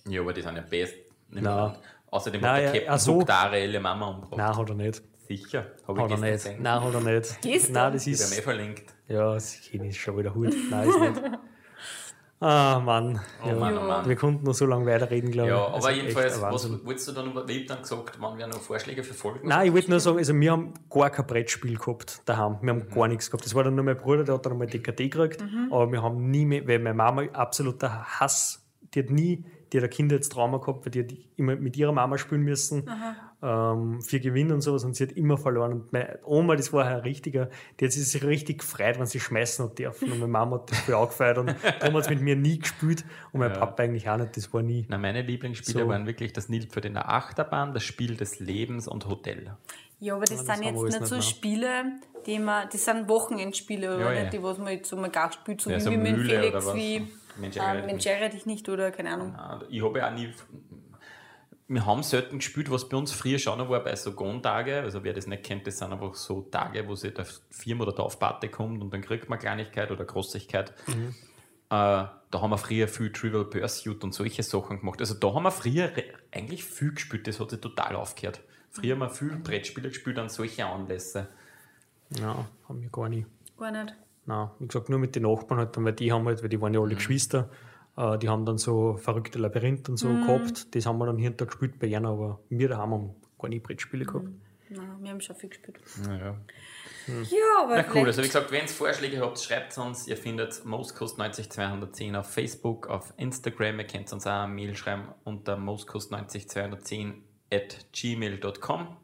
[0.09, 0.95] Ja, aber die sind ja best.
[1.31, 1.79] Nimmerland.
[2.11, 3.21] Außerdem Nein, hat der ja, Captain ach so.
[3.21, 4.39] Hook ihre Mama umgebracht.
[4.39, 5.03] Nein, hat er nicht.
[5.27, 5.67] Sicher.
[5.89, 6.33] Habe Hat er ich nicht.
[6.33, 6.63] gesehen.
[6.63, 7.43] Nein, hat er nicht.
[7.43, 7.73] Gestern?
[7.73, 8.41] Nein, das Die haben eh ist.
[8.41, 8.95] verlinkt.
[9.09, 10.55] Ja, das ich schon wieder Hut.
[10.71, 11.23] Nein, ist nicht.
[12.47, 13.21] Ah, Mann.
[13.43, 13.55] Oh ja.
[13.55, 14.07] Mann, oh Mann.
[14.09, 15.55] Wir konnten noch so lange weiterreden, glaube ich.
[15.57, 18.47] Ja, aber Also jedenfalls, was wolltest du dann, über- ich hab dann gesagt, wann wir
[18.47, 19.49] noch Vorschläge für Folgen?
[19.49, 22.59] Nein, ich wollte nur sagen, also wir haben gar kein Brettspiel gehabt daheim.
[22.61, 22.81] Wir Mhm.
[22.83, 23.47] haben gar nichts gehabt.
[23.47, 25.43] Das war dann nur mein Bruder, der hat dann einmal DKT gekriegt.
[25.71, 28.63] Aber wir haben nie mehr, weil meine Mama absoluter Hass,
[28.95, 32.19] die hat nie, die hat ein Kindheitstrauma gehabt, weil die hat immer mit ihrer Mama
[32.19, 32.85] spielen müssen.
[33.47, 35.73] Ähm, für Gewinn und sowas und sie hat immer verloren.
[35.75, 39.67] Und meine Oma, das war ein richtiger, die hat sich richtig gefreut, wenn sie schmeißen
[39.67, 40.11] hat dürfen.
[40.11, 43.05] Und meine Mama hat das voll angefeiert und darum hat es mit mir nie gespielt.
[43.33, 44.87] Und mein Papa eigentlich auch nicht, das war nie.
[44.89, 45.89] Na, meine Lieblingsspiele So.
[45.89, 49.55] waren wirklich das Nilpferd in der Achterbahn, das Spiel des Lebens und Hotel.
[50.01, 51.23] Ja, aber das, das sind jetzt nicht nicht so mehr.
[51.23, 51.69] Spiele,
[52.27, 54.25] die man, das sind Wochenendspiele, oder Ja, nicht?
[54.25, 54.31] ja.
[54.31, 56.41] Die, was man jetzt so mal gar spielt, so Ja, wie, so wie mit Mühle
[56.41, 57.07] Felix, oder wie
[57.37, 58.07] Mensch, ärgere ähm, dich Mensch, nicht.
[58.07, 59.35] ärgere dich nicht, oder keine Ahnung.
[59.35, 60.31] Ah, Ich habe ja auch nie.
[61.67, 64.81] Wir haben selten gespielt, was bei uns früher schon war bei so Gon-Tage.
[64.81, 67.93] Also wer das nicht kennt, das sind einfach so Tage, wo sich der Firma oder
[67.93, 70.75] der Aufpate kommt und dann kriegt man Kleinigkeit oder Großigkeit.
[70.87, 71.15] Mhm.
[71.71, 75.01] Äh, da haben wir früher viel Trivial Pursuit und solche Sachen gemacht.
[75.01, 75.91] Also da haben wir früher
[76.31, 78.41] eigentlich viel gespielt, das hat sich total aufgehört.
[78.71, 81.29] Früher haben wir viel Brettspiele gespielt an solche Anlässe.
[82.11, 83.25] Ja, haben wir gar nie.
[83.57, 83.95] Gar nicht.
[84.27, 86.61] Nein, wie gesagt, nur mit den Nachbarn halt, dann, weil die haben halt, weil die
[86.61, 86.87] waren ja Mhm.
[86.87, 87.49] alle Geschwister,
[87.97, 90.27] äh, die haben dann so verrückte Labyrinthe und so Mhm.
[90.27, 90.75] gehabt.
[90.75, 93.49] Das haben wir dann hier und da gespielt bei ihnen, aber wir daheim haben gar
[93.49, 94.29] nie Brettspiele gehabt.
[94.71, 95.79] Nein, wir haben schon viel gespielt.
[96.07, 96.37] Naja.
[97.07, 100.09] Ja, aber Na cool, vielleicht- also wie gesagt, wenn ihr Vorschläge habt, schreibt es uns.
[100.09, 103.79] Ihr findet mostcost90210 auf Facebook, auf Instagram.
[103.81, 107.13] Ihr könnt uns auch eine Mail schreiben unter mostcost90210
[107.53, 108.97] at gmail.com.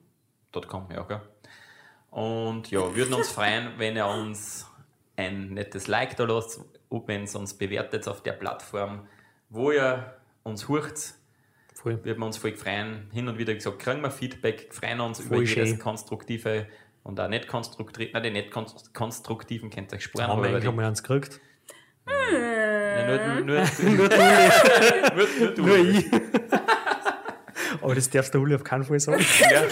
[0.67, 1.21] .com, ja, gell?
[2.11, 4.67] Und ja, würden uns freuen, wenn ihr uns
[5.17, 6.61] ein nettes Like da lasst,
[6.91, 9.07] wenn ihr uns bewertet auf der Plattform,
[9.49, 11.15] wo ihr uns hört.
[11.75, 12.05] Voll.
[12.05, 13.09] Würden wir uns voll freuen.
[13.13, 15.79] Hin und wieder gesagt, kriegen wir Feedback, freuen uns über Voll jedes schön.
[15.79, 16.67] konstruktive
[17.03, 20.29] und auch nicht konstruktive, nein, die nicht konst- konstruktiven könnt ihr euch sparen.
[20.29, 21.41] Haben wir aber eigentlich einmal eins gekriegt?
[22.07, 23.65] nur, nur, nur,
[23.97, 24.17] Nur du,
[25.17, 25.63] nur, nur du.
[25.63, 26.05] Nur ich.
[27.83, 29.25] Aber das darfst der Uli auf keinen Fall sagen.
[29.51, 29.63] Ja,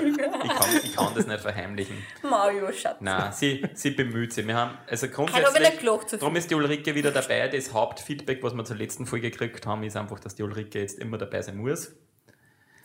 [0.44, 1.96] ich, kann, ich kann das nicht verheimlichen.
[2.22, 2.98] Mario, Schatz.
[3.00, 4.46] Nein, sie, sie bemüht sich.
[4.46, 5.80] Wir haben, also grundsätzlich,
[6.18, 7.48] darum ist die Ulrike wieder dabei.
[7.48, 10.98] Das Hauptfeedback, was wir zur letzten Folge gekriegt haben, ist einfach, dass die Ulrike jetzt
[10.98, 11.92] immer dabei sein muss.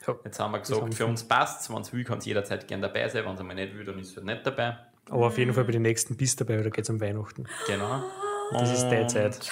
[0.05, 1.69] Jetzt haben wir haben gesagt, wir für uns passt es.
[1.69, 3.25] Wenn es will, kann es jederzeit gerne dabei sein.
[3.25, 4.77] Wenn es einmal nicht will, dann ist es halt nicht dabei.
[5.09, 7.45] Aber auf jeden Fall bei den nächsten bist dabei, weil da geht es um Weihnachten.
[7.67, 8.03] Genau.
[8.51, 9.49] Das ist die Zeit.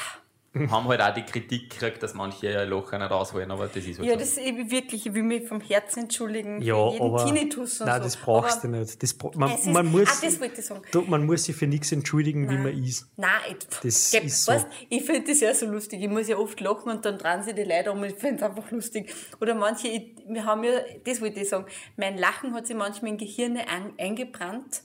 [0.69, 3.99] haben halt auch die Kritik gekriegt, dass manche ihr Loch nicht rausholen, aber das ist
[3.99, 4.19] halt Ja, so.
[4.19, 7.25] das ist eben wirklich, ich will mich vom Herzen entschuldigen Ja, für jeden aber.
[7.25, 8.03] Tinnitus und nein, so.
[8.03, 9.01] das brauchst aber du nicht.
[9.01, 10.81] Das, man, ist, man, ah, muss, das wollte ich sagen.
[10.91, 13.07] du, man muss sich für nichts entschuldigen, wie man ist.
[13.15, 14.51] Nein, ich, Das Gell, ist so.
[14.51, 16.01] weißt, ich finde das ja so lustig.
[16.01, 18.03] Ich muss ja oft lachen und dann dran sie die Leute um.
[18.03, 19.13] Ich finde es einfach lustig.
[19.39, 20.71] Oder manche, ich, wir haben ja,
[21.05, 21.65] das wollte ich sagen,
[21.95, 24.81] mein Lachen hat sich manchmal in Gehirne ein, eingebrannt.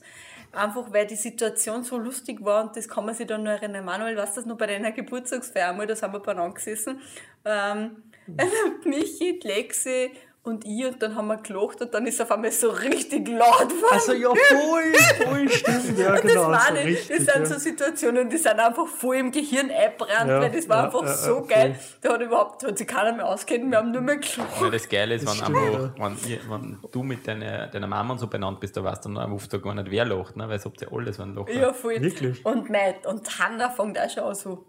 [0.57, 3.85] Einfach weil die Situation so lustig war und das kann man sich dann noch erinnern.
[3.85, 6.99] Manuel, du das noch bei deiner Geburtstagsfeier einmal, da sind wir beieinander gesessen.
[7.45, 8.03] Ähm,
[8.83, 10.11] Michi, die Lexi
[10.47, 13.69] und ich und dann haben wir gelacht und dann ist auf einmal so richtig laut
[13.69, 13.91] geworden.
[13.91, 14.93] Also ja, voll,
[15.25, 15.97] voll stimmt.
[15.99, 16.51] Ja, Und genau.
[16.51, 16.97] das, so meine, ich.
[16.97, 17.45] richtig, das sind ja.
[17.45, 21.03] so Situationen, die sind einfach voll im Gehirn eingebrannt, Ja, weil das war ja, einfach
[21.03, 21.79] ja, so ja, geil.
[22.01, 24.61] Da hat überhaupt hat sich keiner mehr auskennt, wir haben nur mehr gelacht.
[24.61, 28.13] Weil das Geile ist, wenn, stimmt, einfach, wenn, ihr, wenn du mit deiner, deiner Mama
[28.13, 30.47] und so benannt bist, da weißt du dann oft gar nicht, wer lacht, ne?
[30.47, 31.49] weil es habt ihr alles, wenn lacht.
[31.53, 32.01] Ja, voll.
[32.01, 32.45] Wirklich?
[32.45, 34.65] Und, mein, und Hanna fängt auch schon an so.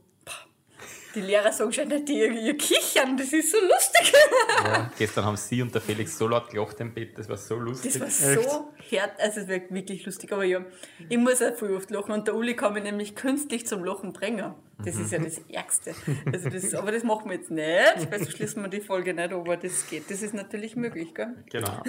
[1.14, 4.12] Die Lehrer sagen schon, die ihr kichern, das ist so lustig.
[4.64, 4.90] Ja.
[4.98, 7.92] Gestern haben sie und der Felix so laut gelacht im Bett, das war so lustig.
[7.92, 10.32] Das war so hart, also es war wirklich lustig.
[10.32, 10.64] Aber ja,
[11.08, 14.12] ich muss auch voll oft lachen und der Uli kann mich nämlich künstlich zum Lachen
[14.12, 14.54] bringen.
[14.84, 15.94] Das ist ja das Ärgste.
[16.32, 19.32] Also das, aber das machen wir jetzt nicht, weil so schließen wir die Folge nicht,
[19.32, 20.10] aber das geht.
[20.10, 21.34] Das ist natürlich möglich, gell?
[21.50, 21.82] genau.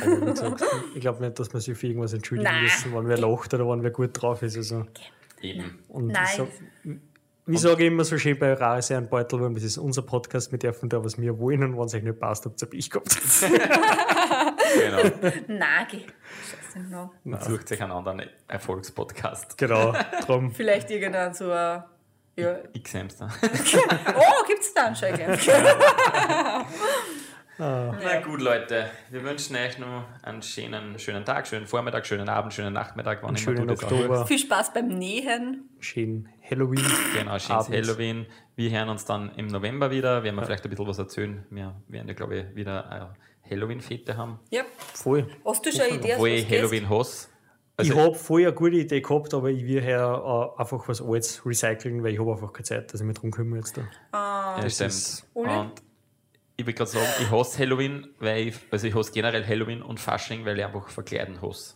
[0.96, 2.64] Ich glaube nicht, dass man sich für irgendwas entschuldigen Nein.
[2.64, 4.58] müssen, wenn wer lacht oder wenn wer gut drauf ist.
[4.58, 4.86] Also.
[5.42, 5.80] Eben.
[5.88, 6.48] Und Nein.
[7.52, 10.04] Ich, sag, ich sage immer so schön bei Rare Sehr ein Beutelwurm, das ist unser
[10.04, 12.74] Podcast, wir dürfen da, was wir wollen und wenn es euch nicht passt, habt ihr
[12.74, 13.10] ich gehabt.
[13.42, 15.32] genau.
[15.48, 16.06] Nein, geh.
[16.72, 17.12] Scheiße, no.
[17.24, 19.58] Man sucht sich einen anderen Erfolgspodcast.
[19.58, 19.94] genau,
[20.28, 20.52] drum.
[20.52, 21.84] Vielleicht irgendein so ein.
[22.36, 22.58] Ja.
[22.74, 23.30] X-Hamster.
[23.42, 25.38] Oh, gibt's da einen Scheiße?
[27.58, 32.54] Na gut, Leute, wir wünschen euch noch einen schönen, schönen Tag, schönen Vormittag, schönen Abend,
[32.54, 35.68] schönen Nachmittag, wann immer Schönen du das Oktober, Viel Spaß beim Nähen.
[35.80, 36.84] schönen Halloween.
[37.14, 37.76] Genau, schönes Abend.
[37.76, 38.26] Halloween.
[38.56, 40.24] Wir hören uns dann im November wieder.
[40.24, 41.46] Werden wir vielleicht ein bisschen was erzählen.
[41.50, 43.14] Wir werden ja, glaube ich, wieder eine
[43.50, 44.40] Halloween-Fete haben.
[44.50, 44.64] Ja.
[44.94, 45.28] Voll.
[45.46, 46.50] Hast du schon eine Idee, Obwohl ich?
[46.50, 46.88] Halloween
[47.82, 51.02] ich Also, habe voll eine gute Idee gehabt, aber ich will her äh, einfach was
[51.02, 53.82] Altes recyceln, weil ich habe einfach keine Zeit, dass ich mich drum kümmere jetzt da.
[54.58, 55.48] ja, das stimmt.
[55.48, 55.72] Und
[56.58, 59.98] ich will gerade sagen, ich hasse Halloween, weil ich, also ich hasse generell Halloween und
[60.00, 61.76] Fasching, weil ich einfach verkleiden hasse.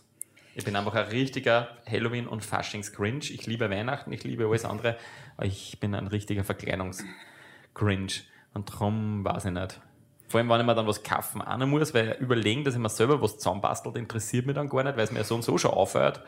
[0.56, 3.32] Ich bin einfach ein richtiger Halloween- und Faschings-Grinch.
[3.32, 4.96] Ich liebe Weihnachten, ich liebe alles andere,
[5.36, 8.24] aber ich bin ein richtiger Verkleidungs-Grinch.
[8.54, 9.80] Und darum weiß ich nicht.
[10.28, 12.88] Vor allem, wenn ich mir dann was kaufen noch muss, weil überlegen, dass ich mir
[12.88, 15.72] selber was zusammenbastelt, interessiert mich dann gar nicht, weil es mir so und so schon
[15.72, 16.22] aufhört.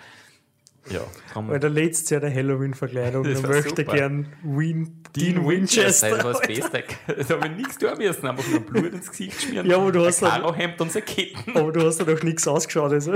[0.89, 1.01] Ja,
[1.31, 3.93] darum Weil der letztes Jahr der Halloween-Verkleidung war möchte super.
[3.97, 6.11] gern Win Dean Winchester, Winchester.
[6.17, 6.85] das war das Beste.
[7.29, 9.67] Da habe ich nichts tun müssen, einfach nur Blut ins Gesicht schmieren.
[9.69, 11.57] Ja, aber du ein hast dann- Karohemd und Ketten.
[11.57, 12.93] Aber du hast ja doch nichts ausgeschaut.
[12.93, 13.15] Also.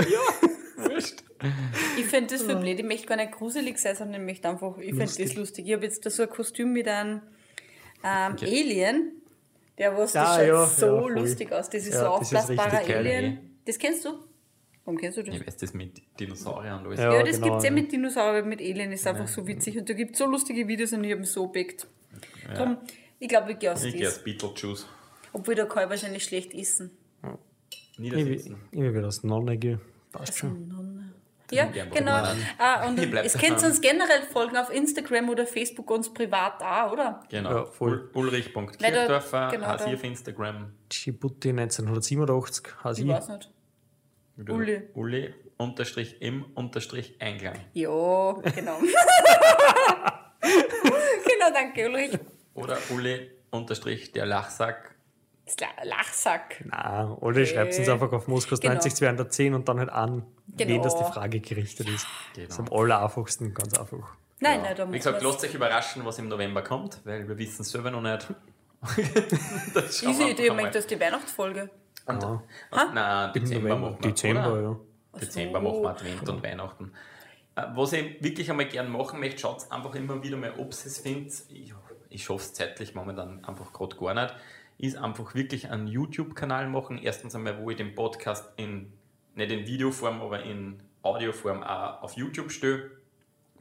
[0.84, 1.24] Wurscht.
[1.98, 2.78] Ich finde das für blöd.
[2.78, 5.66] Ich möchte gar nicht gruselig sein, sondern ich möchte einfach, ich finde das lustig.
[5.66, 7.22] Ich habe jetzt da so ein Kostüm mit einem
[8.04, 9.12] ähm, Alien.
[9.78, 11.70] Der was, das Ja, schaut ja, so ja, lustig aus.
[11.70, 13.58] Das ist Ja, so das ist aufblasbarer richtig geil, Alien.
[13.64, 14.10] Das kennst du?
[14.84, 15.34] Warum kennst du das?
[15.34, 17.00] Ich weiß das mit Dinosauriern und alles.
[17.00, 17.14] Ja.
[17.14, 17.74] Ja, das genau, gibt's ja ja.
[17.74, 19.78] mit Dinosauriern, aber mit Alien ist einfach so witzig.
[19.78, 21.86] Und da gibt es so lustige Videos und ich habe mich so backt.
[22.54, 22.78] Darum,
[23.18, 24.14] ich glaube, ich gehe aus Ich gehe das.
[24.14, 24.86] als Beetlejuice.
[25.32, 26.90] Obwohl, da kann ich wahrscheinlich schlecht essen.
[28.02, 28.56] Ich will, Niedersitzen.
[28.72, 29.80] ich will wieder aus Nonne gehen.
[30.12, 31.12] Passt schon.
[31.52, 32.22] Ja, gern genau.
[32.58, 37.24] Ah, und es könnt uns generell folgen auf Instagram oder Facebook uns privat auch, oder?
[37.28, 37.50] Genau.
[37.50, 38.08] Ja, voll.
[38.14, 40.72] Ul Ulrich.kirchdorfer, Genau, ich auf Instagram.
[40.88, 43.50] Djibouti 1987, heißt Ich weiß nicht.
[44.48, 44.82] Uli.
[44.94, 47.56] Uli unterstrich im unterstrich Einklang.
[47.74, 48.78] Ja, genau.
[50.40, 52.18] genau, danke, Ulrich.
[52.54, 54.94] Oder Uli unterstrich der Lachsack.
[55.84, 56.64] Lachsack.
[56.64, 58.74] Nein, oder schreibt uns einfach auf Moskos Genau.
[58.74, 60.24] 90 210 und dann halt an.
[60.56, 60.70] Genau.
[60.70, 62.06] wen das die Frage gerichtet ist.
[62.34, 62.46] Genau.
[62.48, 64.14] Das ist am aller einfachsten, ganz einfach.
[64.40, 67.36] Nein, nein, da Wie muss gesagt, lasst euch überraschen, was im November kommt, weil wir
[67.38, 68.26] wissen es selber noch nicht.
[69.74, 70.70] das Easy Idee, meint mal.
[70.70, 71.70] das die Weihnachtsfolge.
[72.06, 72.28] Und, Ja.
[72.70, 74.62] und, nein, Dezember November, machen wir, Dezember, oder?
[74.62, 74.76] ja.
[75.20, 75.64] Dezember so.
[75.68, 76.92] machen wir Advent und Weihnachten.
[77.56, 80.68] Äh, Was ich wirklich einmal gern machen möchte, schaut einfach immer wieder mal, ob ihr
[80.70, 81.32] es findet.
[81.50, 81.74] Ich,
[82.08, 84.34] ich schaffe es zeitlich momentan einfach gerade gar nicht.
[84.80, 86.98] Ist einfach wirklich einen YouTube-Kanal machen.
[86.98, 88.92] Erstens einmal, wo ich den Podcast in,
[89.34, 92.90] nicht in Videoform, aber in Audioform auch auf YouTube stelle.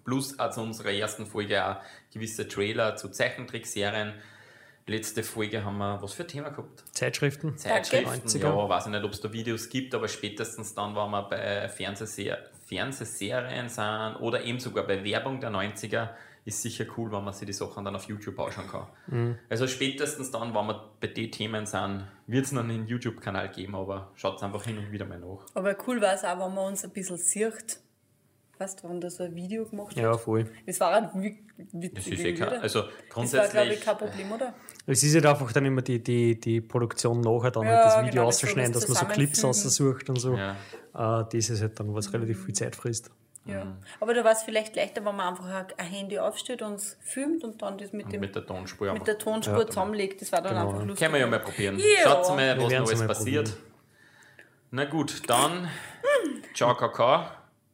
[0.05, 1.77] Plus auch zu unserer ersten Folge auch
[2.13, 4.13] gewisse Trailer zu Zeichentrickserien.
[4.87, 6.83] Letzte Folge haben wir was für ein Thema gehabt?
[6.93, 7.55] Zeitschriften.
[7.57, 8.39] Zeitschriften, 90er.
[8.39, 11.69] ja, weiß ich nicht, ob es da Videos gibt, aber spätestens dann, wenn wir bei
[11.69, 16.09] Fernsehser Fernsehserien sind oder eben sogar bei Werbung der 90er,
[16.45, 18.87] ist sicher cool, wenn man sich die Sachen dann auf YouTube anschauen kann.
[19.07, 19.37] Mhm.
[19.49, 23.75] Also spätestens dann, wenn wir bei den Themen sind, wird es noch einen YouTube-Kanal geben,
[23.75, 25.45] aber schaut einfach hin und wieder mal nach.
[25.53, 27.79] Aber cool war es auch, wenn man uns ein bisschen sieht.
[28.57, 30.03] Weißt du, wenn da so ein Video gemacht hat?
[30.03, 30.51] Ja, voll.
[30.65, 33.97] Das war ein wi- Das ist eh kein, also Das war, glaube grundsätzlich, ich, kein
[33.97, 34.53] Problem, oder?
[34.85, 37.97] Es ist halt einfach dann immer die, die, die Produktion nachher, dann Ja, halt das
[37.99, 40.35] Video genau, auszuschneiden, sowas dass man so Clips aussucht und so.
[40.35, 40.51] Ja.
[40.93, 43.11] Äh, das ist halt dann, was relativ viel Zeit frisst.
[43.51, 43.65] Ja.
[43.65, 43.77] Mhm.
[43.99, 45.45] Aber da war es vielleicht leichter, wenn man einfach
[45.77, 48.91] ein- Handy aufstellt und es filmt und dann das mit, dem, mit der Tonspur.
[48.93, 50.21] mit der Tonspur zusammenlegt.
[50.21, 50.69] Das war dann Genau.
[50.69, 50.99] einfach lustig.
[50.99, 51.77] Können wir ja mal probieren.
[51.79, 52.03] Ja.
[52.03, 53.45] Schaut mal, Wir was Neues mal passiert.
[53.49, 53.65] probieren.
[54.71, 55.67] Na gut, dann
[56.53, 57.25] ciao Kakao,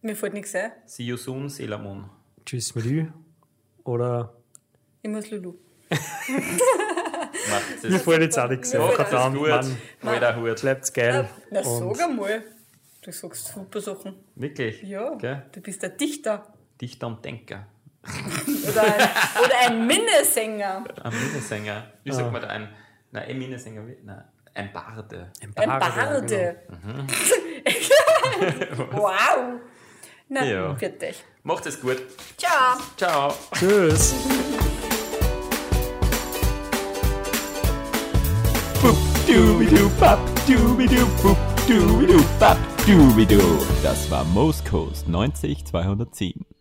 [0.01, 0.71] Mir fällt nichts ein.
[0.85, 2.09] see you soon, Selamon.
[2.45, 3.07] Tschüss mit Ü.
[3.83, 4.33] Oder
[5.01, 5.55] Ich muss Lulu.
[7.49, 8.01] Macht mir es.
[8.01, 8.85] fällt jetzt auch nichts Mir ein.
[8.87, 9.49] fällt Macht es Verdammt, gut.
[10.01, 10.55] Mann.
[10.61, 11.29] Bleibt's geil.
[11.51, 12.43] Na, Und sag einmal.
[13.05, 14.15] Du sagst super Sachen.
[14.35, 14.81] Wirklich?
[14.81, 15.43] Ja, Gell?
[15.51, 16.47] du bist ein Dichter.
[16.81, 17.67] Dichter und Denker.
[18.05, 20.83] Oder ein, oder ein Minnesänger.
[21.03, 21.83] Ein Minnesänger.
[22.03, 22.47] Wie sagt man da?
[22.47, 22.69] Ein,
[23.11, 23.87] nein, ein Minnesänger.
[23.87, 24.23] wie- Nein,
[24.55, 25.31] ein Barde.
[25.41, 26.55] Ein Barde, ja, Barde.
[26.67, 27.03] genau.
[28.91, 29.59] wow.
[30.29, 30.73] Na, Ja.
[30.73, 31.23] dich.
[31.43, 32.01] Macht es gut.
[32.37, 32.77] Ciao.
[32.97, 33.33] Ciao.
[33.53, 34.15] Tschüss.
[38.81, 41.37] Boop, doobidu, bap, doobidu, boop,
[41.67, 42.57] doobidu, bap,
[42.87, 43.41] doobidu.
[43.81, 46.54] Das war Most Coast 90207.